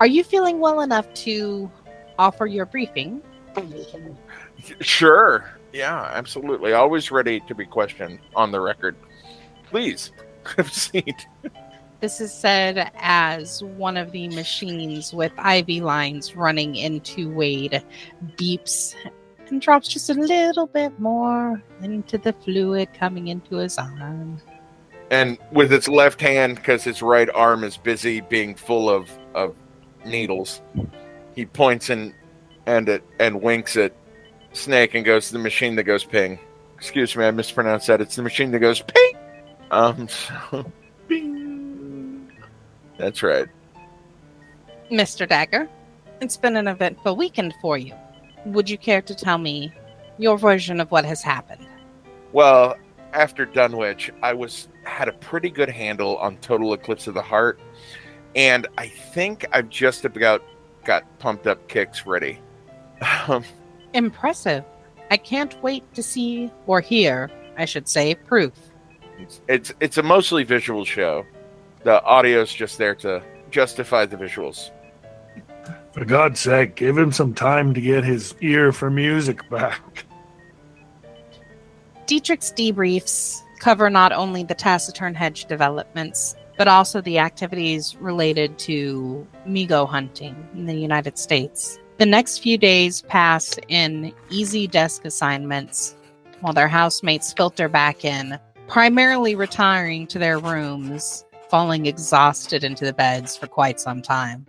Are 0.00 0.06
you 0.06 0.22
feeling 0.22 0.60
well 0.60 0.80
enough 0.80 1.12
to 1.14 1.70
offer 2.18 2.46
your 2.46 2.66
briefing? 2.66 3.22
Sure. 4.80 5.50
Yeah, 5.76 6.10
absolutely. 6.14 6.72
Always 6.72 7.10
ready 7.10 7.40
to 7.40 7.54
be 7.54 7.66
questioned 7.66 8.18
on 8.34 8.50
the 8.50 8.60
record. 8.60 8.96
Please, 9.66 10.10
have 10.56 10.68
a 10.68 10.70
seat. 10.70 11.26
This 12.00 12.18
is 12.18 12.32
said 12.32 12.90
as 12.96 13.62
one 13.62 13.98
of 13.98 14.10
the 14.10 14.28
machines 14.28 15.12
with 15.12 15.32
IV 15.38 15.82
lines 15.82 16.34
running 16.34 16.76
into 16.76 17.30
Wade 17.30 17.82
beeps 18.38 18.94
and 19.48 19.60
drops 19.60 19.88
just 19.88 20.08
a 20.08 20.14
little 20.14 20.66
bit 20.66 20.98
more 20.98 21.62
into 21.82 22.16
the 22.16 22.32
fluid 22.32 22.88
coming 22.94 23.28
into 23.28 23.56
his 23.56 23.76
arm. 23.76 24.40
And 25.10 25.36
with 25.52 25.74
its 25.74 25.88
left 25.88 26.22
hand, 26.22 26.56
because 26.56 26.84
his 26.84 27.02
right 27.02 27.28
arm 27.34 27.64
is 27.64 27.76
busy 27.76 28.22
being 28.22 28.54
full 28.54 28.88
of, 28.88 29.10
of 29.34 29.54
needles, 30.06 30.62
he 31.34 31.44
points 31.44 31.90
and 31.90 32.14
and 32.64 32.88
it 32.88 33.04
and 33.20 33.42
winks 33.42 33.76
at 33.76 33.92
Snake 34.57 34.94
and 34.94 35.04
goes 35.04 35.28
to 35.28 35.34
the 35.34 35.38
machine 35.38 35.76
that 35.76 35.84
goes 35.84 36.04
ping. 36.04 36.38
Excuse 36.76 37.16
me, 37.16 37.24
I 37.24 37.30
mispronounced 37.30 37.86
that. 37.86 38.00
It's 38.00 38.16
the 38.16 38.22
machine 38.22 38.50
that 38.50 38.59
goes 38.59 38.82
ping. 38.82 39.12
Um, 39.70 40.09
so, 40.50 40.70
bing. 41.09 42.30
That's 42.98 43.22
right. 43.22 43.46
Mr. 44.90 45.28
Dagger, 45.28 45.68
it's 46.20 46.36
been 46.36 46.57
an 46.57 46.68
eventful 46.68 47.16
weekend 47.16 47.54
for 47.61 47.76
you. 47.76 47.94
Would 48.46 48.70
you 48.70 48.78
care 48.78 49.02
to 49.02 49.14
tell 49.14 49.38
me 49.38 49.72
your 50.18 50.38
version 50.38 50.80
of 50.80 50.90
what 50.90 51.04
has 51.04 51.22
happened? 51.22 51.66
Well, 52.32 52.76
after 53.12 53.44
Dunwich, 53.44 54.11
I 54.22 54.32
was 54.32 54.68
had 54.84 55.09
a 55.09 55.12
pretty 55.12 55.50
good 55.50 55.68
handle 55.68 56.16
on 56.18 56.36
Total 56.38 56.72
Eclipse 56.74 57.07
of 57.07 57.14
the 57.14 57.22
Heart, 57.22 57.59
and 58.34 58.66
I 58.78 58.88
think 58.88 59.46
I've 59.52 59.68
just 59.68 60.04
about 60.04 60.42
got 60.84 61.18
pumped 61.18 61.46
up 61.46 61.68
kicks 61.68 62.07
ready. 62.07 62.40
Um, 63.28 63.44
Impressive. 63.97 64.62
I 65.11 65.16
can't 65.16 65.61
wait 65.62 65.82
to 65.94 66.03
see 66.03 66.51
or 66.66 66.80
hear, 66.80 67.30
I 67.57 67.64
should 67.64 67.88
say, 67.88 68.14
proof. 68.14 68.53
it's, 69.18 69.40
it's 69.49 69.72
it's 69.80 69.99
a 69.99 70.03
mostly 70.03 70.44
visual 70.44 70.84
show. 70.84 71.24
The 71.82 72.05
audio's 72.05 72.53
just 72.53 72.76
there 72.76 72.94
to 72.97 73.22
justify 73.51 74.05
the 74.05 74.18
visuals. 74.18 74.70
For 75.92 76.05
God's 76.05 76.40
sake, 76.40 76.74
give 76.74 76.99
him 76.99 77.11
some 77.11 77.32
time 77.32 77.72
to 77.72 77.80
get 77.80 78.05
his 78.05 78.34
ear 78.42 78.70
for 78.70 78.90
music 78.90 79.49
back. 79.49 80.05
Dietrich's 82.07 82.53
debriefs 82.53 83.40
cover 83.61 83.88
not 83.88 84.12
only 84.12 84.44
the 84.44 84.55
taciturn 84.55 85.14
hedge 85.14 85.47
developments, 85.47 86.36
but 86.59 86.68
also 86.68 87.01
the 87.01 87.18
activities 87.18 87.97
related 87.97 88.59
to 88.59 89.26
Mi-Go 89.47 89.86
hunting 89.86 90.36
in 90.55 90.66
the 90.66 90.74
United 90.74 91.16
States. 91.16 91.78
The 91.99 92.05
next 92.07 92.38
few 92.38 92.59
days 92.59 93.01
pass 93.01 93.59
in 93.68 94.12
easy 94.28 94.66
desk 94.66 95.07
assignments 95.07 95.97
while 96.40 96.53
their 96.53 96.68
housemates 96.68 97.32
filter 97.32 97.70
back 97.70 98.04
in, 98.04 98.38
primarily 98.68 99.34
retiring 99.34 100.07
to 100.08 100.18
their 100.18 100.38
rooms, 100.38 101.25
falling 101.49 101.87
exhausted 101.87 102.64
into 102.64 102.84
the 102.84 102.92
beds 102.92 103.34
for 103.34 103.46
quite 103.46 103.80
some 103.80 104.03
time. 104.03 104.45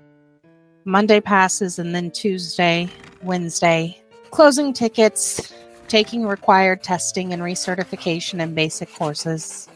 Monday 0.83 1.21
passes, 1.21 1.79
and 1.79 1.95
then 1.95 2.11
Tuesday, 2.11 2.89
Wednesday, 3.23 3.97
closing 4.31 4.73
tickets, 4.73 5.53
taking 5.87 6.27
required 6.27 6.83
testing 6.83 7.31
and 7.31 7.41
recertification 7.41 8.41
in 8.41 8.55
basic 8.55 8.93
courses, 8.93 9.69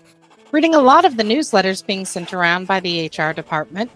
reading 0.51 0.75
a 0.75 0.81
lot 0.81 1.05
of 1.05 1.15
the 1.15 1.23
newsletters 1.23 1.85
being 1.85 2.03
sent 2.03 2.33
around 2.33 2.67
by 2.67 2.81
the 2.81 3.07
HR 3.07 3.31
department, 3.31 3.89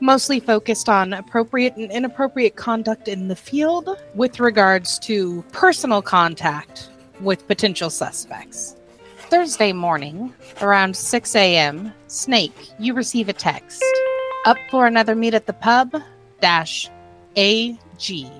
mostly 0.00 0.40
focused 0.40 0.88
on 0.88 1.12
appropriate 1.12 1.76
and 1.76 1.90
inappropriate 1.90 2.56
conduct 2.56 3.08
in 3.08 3.28
the 3.28 3.36
field 3.36 3.96
with 4.14 4.40
regards 4.40 4.98
to 5.00 5.42
personal 5.52 6.02
contact 6.02 6.90
with 7.20 7.46
potential 7.46 7.90
suspects. 7.90 8.76
Thursday 9.28 9.72
morning, 9.72 10.32
around 10.60 10.96
6 10.96 11.34
a.m., 11.34 11.92
Snake, 12.06 12.70
you 12.78 12.94
receive 12.94 13.28
a 13.28 13.32
text. 13.32 13.82
Up 14.44 14.58
for 14.70 14.86
another 14.86 15.14
meet 15.14 15.34
at 15.34 15.46
the 15.46 15.52
pub? 15.52 16.00
Dash 16.40 16.88
AG. 17.34 18.30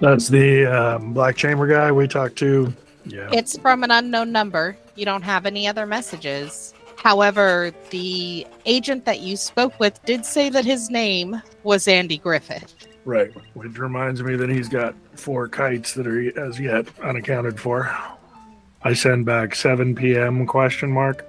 That's 0.00 0.28
the 0.28 0.66
um, 0.66 1.12
Black 1.12 1.36
Chamber 1.36 1.66
guy 1.66 1.92
we 1.92 2.08
talked 2.08 2.36
to. 2.36 2.72
Yeah. 3.04 3.28
It's 3.32 3.56
from 3.58 3.84
an 3.84 3.90
unknown 3.90 4.32
number. 4.32 4.76
You 4.96 5.04
don't 5.04 5.22
have 5.22 5.46
any 5.46 5.68
other 5.68 5.86
messages. 5.86 6.74
However, 7.02 7.72
the 7.88 8.46
agent 8.66 9.06
that 9.06 9.20
you 9.20 9.38
spoke 9.38 9.80
with 9.80 10.04
did 10.04 10.26
say 10.26 10.50
that 10.50 10.66
his 10.66 10.90
name 10.90 11.40
was 11.62 11.88
Andy 11.88 12.18
Griffith. 12.18 12.74
Right. 13.06 13.32
Which 13.54 13.78
reminds 13.78 14.22
me 14.22 14.36
that 14.36 14.50
he's 14.50 14.68
got 14.68 14.94
four 15.14 15.48
kites 15.48 15.94
that 15.94 16.06
are 16.06 16.38
as 16.38 16.60
yet 16.60 16.86
unaccounted 17.02 17.58
for. 17.58 17.96
I 18.82 18.92
send 18.92 19.24
back 19.24 19.54
7 19.54 19.94
p.m. 19.94 20.44
question 20.44 20.90
mark. 20.90 21.24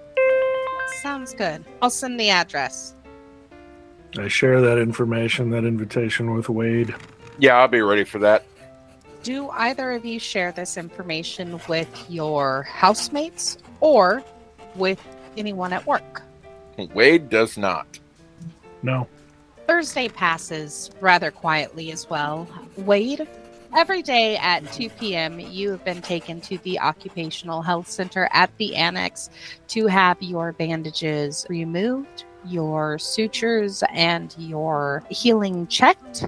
Sounds 1.01 1.33
good. 1.33 1.63
I'll 1.81 1.89
send 1.89 2.19
the 2.19 2.29
address. 2.29 2.93
I 4.17 4.27
share 4.27 4.59
that 4.59 4.77
information, 4.77 5.51
that 5.51 5.63
invitation 5.63 6.35
with 6.35 6.49
Wade. 6.49 6.93
Yeah, 7.39 7.55
I'll 7.55 7.69
be 7.69 7.81
ready 7.81 8.03
for 8.03 8.19
that. 8.19 8.43
Do 9.23 9.49
either 9.51 9.93
of 9.93 10.03
you 10.03 10.19
share 10.19 10.51
this 10.51 10.75
information 10.75 11.61
with 11.69 11.87
your 12.09 12.63
housemates 12.63 13.57
or 13.79 14.21
with 14.75 14.99
anyone 15.37 15.73
at 15.73 15.85
work? 15.85 16.21
Wade 16.93 17.29
does 17.29 17.57
not. 17.57 17.99
No. 18.83 19.07
Thursday 19.67 20.09
passes 20.09 20.89
rather 20.99 21.31
quietly 21.31 21.91
as 21.91 22.09
well. 22.09 22.47
Wade, 22.77 23.27
Every 23.73 24.01
day 24.01 24.35
at 24.35 24.69
2 24.73 24.89
p.m., 24.89 25.39
you 25.39 25.71
have 25.71 25.85
been 25.85 26.01
taken 26.01 26.41
to 26.41 26.57
the 26.59 26.77
Occupational 26.77 27.61
Health 27.61 27.89
Center 27.89 28.27
at 28.33 28.55
the 28.57 28.75
Annex 28.75 29.29
to 29.69 29.87
have 29.87 30.21
your 30.21 30.51
bandages 30.51 31.45
removed, 31.47 32.25
your 32.45 32.99
sutures, 32.99 33.81
and 33.93 34.35
your 34.37 35.03
healing 35.09 35.67
checked. 35.67 36.25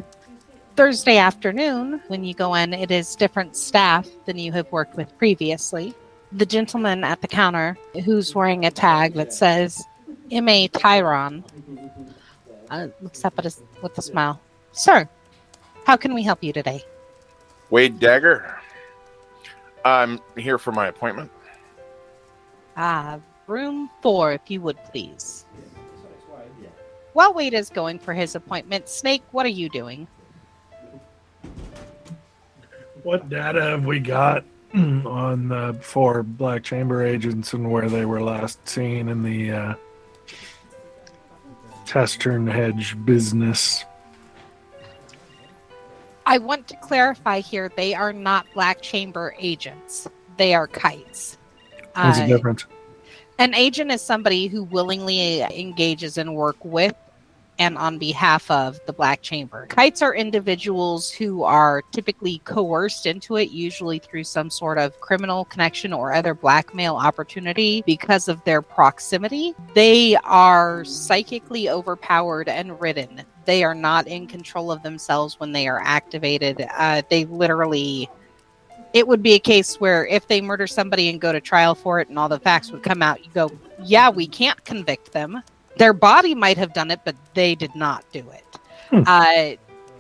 Thursday 0.78 1.18
afternoon, 1.18 2.02
when 2.08 2.24
you 2.24 2.34
go 2.34 2.56
in, 2.56 2.74
it 2.74 2.92
is 2.92 3.14
different 3.14 3.58
staff 3.58 4.08
than 4.26 4.40
you 4.40 4.54
have 4.54 4.72
worked 4.72 4.96
with 4.96 5.16
previously. 5.18 5.94
The 6.34 6.46
gentleman 6.48 7.04
at 7.04 7.22
the 7.22 7.28
counter 7.28 7.78
who's 8.06 8.34
wearing 8.34 8.66
a 8.66 8.72
tag 8.72 9.14
that 9.14 9.32
says 9.32 9.84
M.A. 10.32 10.68
Tyron 10.68 11.44
uh, 12.72 12.88
looks 13.02 13.24
up 13.24 13.38
at 13.38 13.46
us 13.46 13.62
with 13.84 13.96
a 14.00 14.02
smile. 14.02 14.42
Sir, 14.72 15.08
how 15.86 15.96
can 15.96 16.14
we 16.14 16.24
help 16.24 16.44
you 16.44 16.52
today? 16.52 16.84
Wade 17.70 18.00
Dagger. 18.00 18.58
I'm 19.86 20.20
here 20.36 20.58
for 20.58 20.72
my 20.72 20.88
appointment. 20.88 21.30
Ah, 22.78 23.20
room 23.46 23.90
four, 24.02 24.34
if 24.34 24.42
you 24.50 24.60
would 24.62 24.78
please. 24.86 25.46
While 27.14 27.36
Wade 27.36 27.54
is 27.54 27.70
going 27.70 28.00
for 28.00 28.14
his 28.14 28.34
appointment, 28.34 28.90
Snake, 28.90 29.22
what 29.32 29.46
are 29.46 29.50
you 29.50 29.70
doing? 29.70 30.08
What 33.04 33.30
data 33.30 33.62
have 33.62 33.86
we 33.86 34.00
got 34.00 34.44
on 35.06 35.48
the 35.50 35.78
four 35.82 36.24
Black 36.24 36.64
Chamber 36.64 37.04
agents 37.04 37.54
and 37.54 37.70
where 37.70 37.90
they 37.90 38.06
were 38.06 38.22
last 38.22 38.68
seen 38.68 39.08
in 39.10 39.22
the 39.22 39.52
uh, 39.52 39.74
Testern 41.86 42.48
Hedge 42.48 42.98
business? 43.06 43.86
I 46.26 46.38
want 46.38 46.68
to 46.70 46.78
clarify 46.78 47.42
here 47.42 47.70
they 47.76 47.94
are 47.94 48.14
not 48.14 48.48
Black 48.54 48.82
Chamber 48.82 49.36
agents, 49.38 50.08
they 50.38 50.54
are 50.56 50.68
kites. 50.68 51.38
What's 51.94 52.18
the 52.18 52.24
Uh, 52.24 52.28
difference? 52.28 52.66
An 53.40 53.54
agent 53.54 53.92
is 53.92 54.02
somebody 54.02 54.48
who 54.48 54.64
willingly 54.64 55.42
engages 55.42 56.18
in 56.18 56.34
work 56.34 56.56
with 56.64 56.96
and 57.60 57.78
on 57.78 57.98
behalf 57.98 58.50
of 58.50 58.80
the 58.86 58.94
Black 58.94 59.22
Chamber. 59.22 59.68
Kites 59.68 60.02
are 60.02 60.16
individuals 60.16 61.12
who 61.12 61.44
are 61.44 61.82
typically 61.92 62.40
coerced 62.40 63.06
into 63.06 63.36
it, 63.38 63.52
usually 63.52 64.00
through 64.00 64.24
some 64.24 64.50
sort 64.50 64.78
of 64.78 65.00
criminal 65.00 65.46
connection 65.46 65.94
or 65.94 66.14
other 66.14 66.34
blackmail 66.34 66.96
opportunity 66.96 67.84
because 67.86 68.28
of 68.28 68.44
their 68.44 68.62
proximity. 68.62 69.54
They 69.74 70.16
are 70.24 70.84
psychically 70.86 71.70
overpowered 71.70 72.50
and 72.50 72.80
ridden. 72.80 73.24
They 73.46 73.64
are 73.64 73.76
not 73.76 74.08
in 74.08 74.28
control 74.28 74.72
of 74.72 74.84
themselves 74.84 75.40
when 75.40 75.52
they 75.52 75.68
are 75.68 75.82
activated. 75.84 76.66
Uh, 76.78 77.02
they 77.10 77.26
literally 77.26 78.10
it 78.94 79.08
would 79.08 79.24
be 79.24 79.34
a 79.34 79.40
case 79.40 79.80
where 79.80 80.06
if 80.06 80.28
they 80.28 80.40
murder 80.40 80.68
somebody 80.68 81.10
and 81.10 81.20
go 81.20 81.32
to 81.32 81.42
trial 81.42 81.74
for 81.74 82.00
it 82.00 82.10
and 82.10 82.20
all 82.20 82.30
the 82.30 82.40
facts 82.40 82.72
would 82.72 82.84
come 82.84 83.02
out, 83.02 83.26
you 83.26 83.32
go, 83.34 83.50
yeah, 83.84 84.10
we 84.10 84.28
can't 84.28 84.64
convict 84.66 85.12
them. 85.12 85.42
Their 85.78 85.94
body 85.94 86.36
might 86.36 86.58
have 86.58 86.74
done 86.74 86.92
it, 86.92 87.02
but 87.04 87.16
they 87.34 87.56
did 87.56 87.76
not 87.76 88.06
do 88.12 88.30
it. 88.32 88.60
Hmm. 88.90 89.04
Uh, 89.08 89.52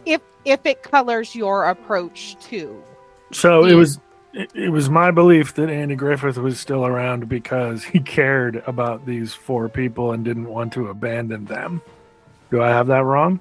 if 0.05 0.21
if 0.45 0.65
it 0.65 0.83
colors 0.83 1.35
your 1.35 1.65
approach 1.65 2.35
to 2.47 2.83
So 3.31 3.65
it 3.65 3.73
was 3.73 3.99
it, 4.33 4.51
it 4.55 4.69
was 4.69 4.89
my 4.89 5.11
belief 5.11 5.55
that 5.55 5.69
Andy 5.69 5.95
Griffith 5.95 6.37
was 6.37 6.59
still 6.59 6.85
around 6.85 7.29
because 7.29 7.83
he 7.83 7.99
cared 7.99 8.63
about 8.67 9.05
these 9.05 9.33
four 9.33 9.69
people 9.69 10.11
and 10.11 10.23
didn't 10.23 10.47
want 10.47 10.73
to 10.73 10.87
abandon 10.87 11.45
them. 11.45 11.81
Do 12.51 12.61
I 12.61 12.69
have 12.69 12.87
that 12.87 13.03
wrong? 13.03 13.39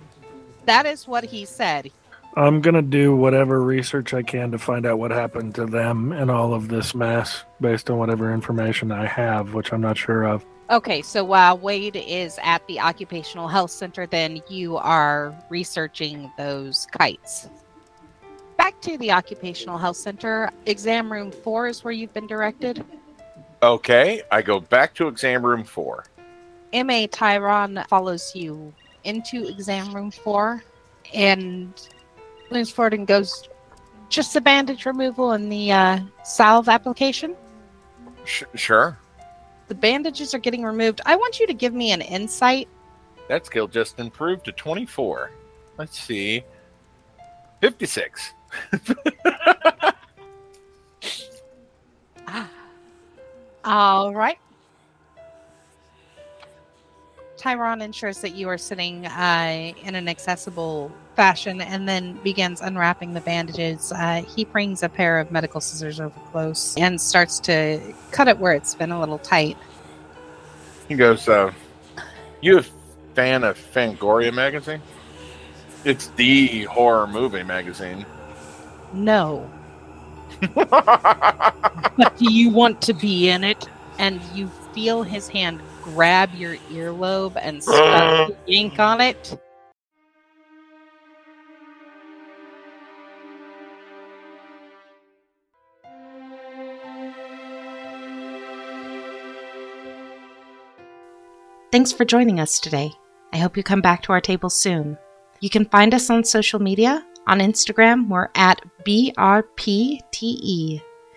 that 0.64 0.86
is 0.86 1.08
what 1.08 1.24
he 1.24 1.44
said. 1.44 1.90
I'm 2.34 2.62
gonna 2.62 2.82
do 2.82 3.14
whatever 3.14 3.60
research 3.60 4.14
I 4.14 4.22
can 4.22 4.52
to 4.52 4.58
find 4.58 4.86
out 4.86 4.98
what 4.98 5.10
happened 5.10 5.54
to 5.56 5.66
them 5.66 6.12
and 6.12 6.30
all 6.30 6.54
of 6.54 6.68
this 6.68 6.94
mess 6.94 7.44
based 7.60 7.90
on 7.90 7.98
whatever 7.98 8.32
information 8.32 8.90
I 8.90 9.06
have, 9.06 9.52
which 9.52 9.72
I'm 9.72 9.82
not 9.82 9.98
sure 9.98 10.24
of. 10.24 10.44
Okay, 10.72 11.02
so 11.02 11.22
while 11.22 11.58
Wade 11.58 11.96
is 11.96 12.38
at 12.42 12.66
the 12.66 12.80
occupational 12.80 13.46
health 13.46 13.70
center, 13.70 14.06
then 14.06 14.40
you 14.48 14.78
are 14.78 15.36
researching 15.50 16.32
those 16.38 16.86
kites. 16.92 17.50
Back 18.56 18.80
to 18.80 18.96
the 18.96 19.12
occupational 19.12 19.76
health 19.76 19.98
center. 19.98 20.50
Exam 20.64 21.12
room 21.12 21.30
four 21.30 21.66
is 21.66 21.84
where 21.84 21.92
you've 21.92 22.14
been 22.14 22.26
directed. 22.26 22.82
Okay, 23.62 24.22
I 24.32 24.40
go 24.40 24.60
back 24.60 24.94
to 24.94 25.08
exam 25.08 25.44
room 25.44 25.62
four. 25.62 26.06
MA 26.72 27.06
Tyron 27.06 27.86
follows 27.88 28.34
you 28.34 28.72
into 29.04 29.46
exam 29.46 29.94
room 29.94 30.10
four 30.10 30.64
and 31.12 31.86
leans 32.50 32.70
forward 32.70 32.94
and 32.94 33.06
goes, 33.06 33.46
Just 34.08 34.32
the 34.32 34.40
bandage 34.40 34.86
removal 34.86 35.32
and 35.32 35.52
the 35.52 35.70
uh, 35.70 36.00
salve 36.24 36.70
application? 36.70 37.36
Sh- 38.24 38.44
sure. 38.54 38.96
The 39.68 39.74
bandages 39.74 40.34
are 40.34 40.38
getting 40.38 40.62
removed. 40.62 41.00
I 41.06 41.16
want 41.16 41.40
you 41.40 41.46
to 41.46 41.54
give 41.54 41.74
me 41.74 41.92
an 41.92 42.00
insight. 42.00 42.68
That 43.28 43.46
skill 43.46 43.68
just 43.68 43.98
improved 43.98 44.44
to 44.46 44.52
24. 44.52 45.30
Let's 45.78 45.98
see. 45.98 46.44
56. 47.60 48.32
Ah. 52.34 52.48
All 53.64 54.14
right. 54.14 54.38
Tyron 57.42 57.82
ensures 57.82 58.20
that 58.20 58.36
you 58.36 58.48
are 58.48 58.58
sitting 58.58 59.04
uh, 59.06 59.72
in 59.82 59.96
an 59.96 60.08
accessible 60.08 60.92
fashion 61.16 61.60
and 61.60 61.88
then 61.88 62.14
begins 62.22 62.60
unwrapping 62.60 63.14
the 63.14 63.20
bandages. 63.20 63.90
Uh, 63.90 64.22
he 64.22 64.44
brings 64.44 64.84
a 64.84 64.88
pair 64.88 65.18
of 65.18 65.32
medical 65.32 65.60
scissors 65.60 65.98
over 65.98 66.18
close 66.30 66.76
and 66.76 67.00
starts 67.00 67.40
to 67.40 67.80
cut 68.12 68.28
it 68.28 68.38
where 68.38 68.52
it's 68.52 68.76
been 68.76 68.92
a 68.92 69.00
little 69.00 69.18
tight. 69.18 69.56
He 70.88 70.94
goes, 70.94 71.28
uh, 71.28 71.52
You 72.40 72.58
a 72.58 72.64
fan 73.14 73.42
of 73.42 73.58
Fangoria 73.58 74.32
magazine? 74.32 74.80
It's 75.84 76.08
the 76.10 76.62
horror 76.64 77.08
movie 77.08 77.42
magazine. 77.42 78.06
No. 78.92 79.50
but 80.54 82.16
do 82.18 82.32
you 82.32 82.50
want 82.50 82.80
to 82.82 82.92
be 82.92 83.30
in 83.30 83.42
it? 83.42 83.68
And 83.98 84.20
you 84.32 84.48
feel 84.72 85.02
his 85.02 85.28
hand 85.28 85.60
grab 85.82 86.34
your 86.34 86.56
earlobe 86.70 87.36
and 87.40 87.62
start 87.62 88.28
to 88.28 88.36
yank 88.46 88.78
on 88.78 89.00
it. 89.00 89.38
Thanks 101.72 101.90
for 101.90 102.04
joining 102.04 102.38
us 102.38 102.60
today. 102.60 102.92
I 103.32 103.38
hope 103.38 103.56
you 103.56 103.62
come 103.62 103.80
back 103.80 104.02
to 104.02 104.12
our 104.12 104.20
table 104.20 104.50
soon. 104.50 104.98
You 105.40 105.48
can 105.48 105.64
find 105.64 105.94
us 105.94 106.10
on 106.10 106.22
social 106.22 106.60
media. 106.60 107.02
On 107.26 107.38
Instagram, 107.38 108.08
we're 108.08 108.28
at 108.34 108.60
BRPTE. 108.84 109.22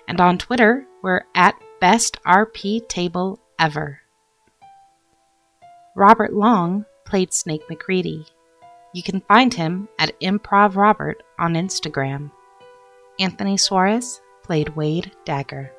And 0.07 0.21
on 0.21 0.37
Twitter, 0.37 0.85
we're 1.01 1.25
at 1.35 1.55
Best 1.81 2.17
RP 2.23 2.87
Table 2.87 3.39
Ever. 3.59 4.04
Robert 5.95 6.33
Long 6.33 6.85
played 7.05 7.33
Snake 7.33 7.61
MacReady. 7.69 8.25
You 8.93 9.01
can 9.01 9.21
find 9.21 9.53
him 9.53 9.87
at 9.97 10.19
Improv 10.19 10.75
Robert 10.75 11.23
on 11.39 11.53
Instagram. 11.53 12.31
Anthony 13.17 13.55
Suarez 13.55 14.21
played 14.43 14.75
Wade 14.75 15.13
Dagger. 15.23 15.71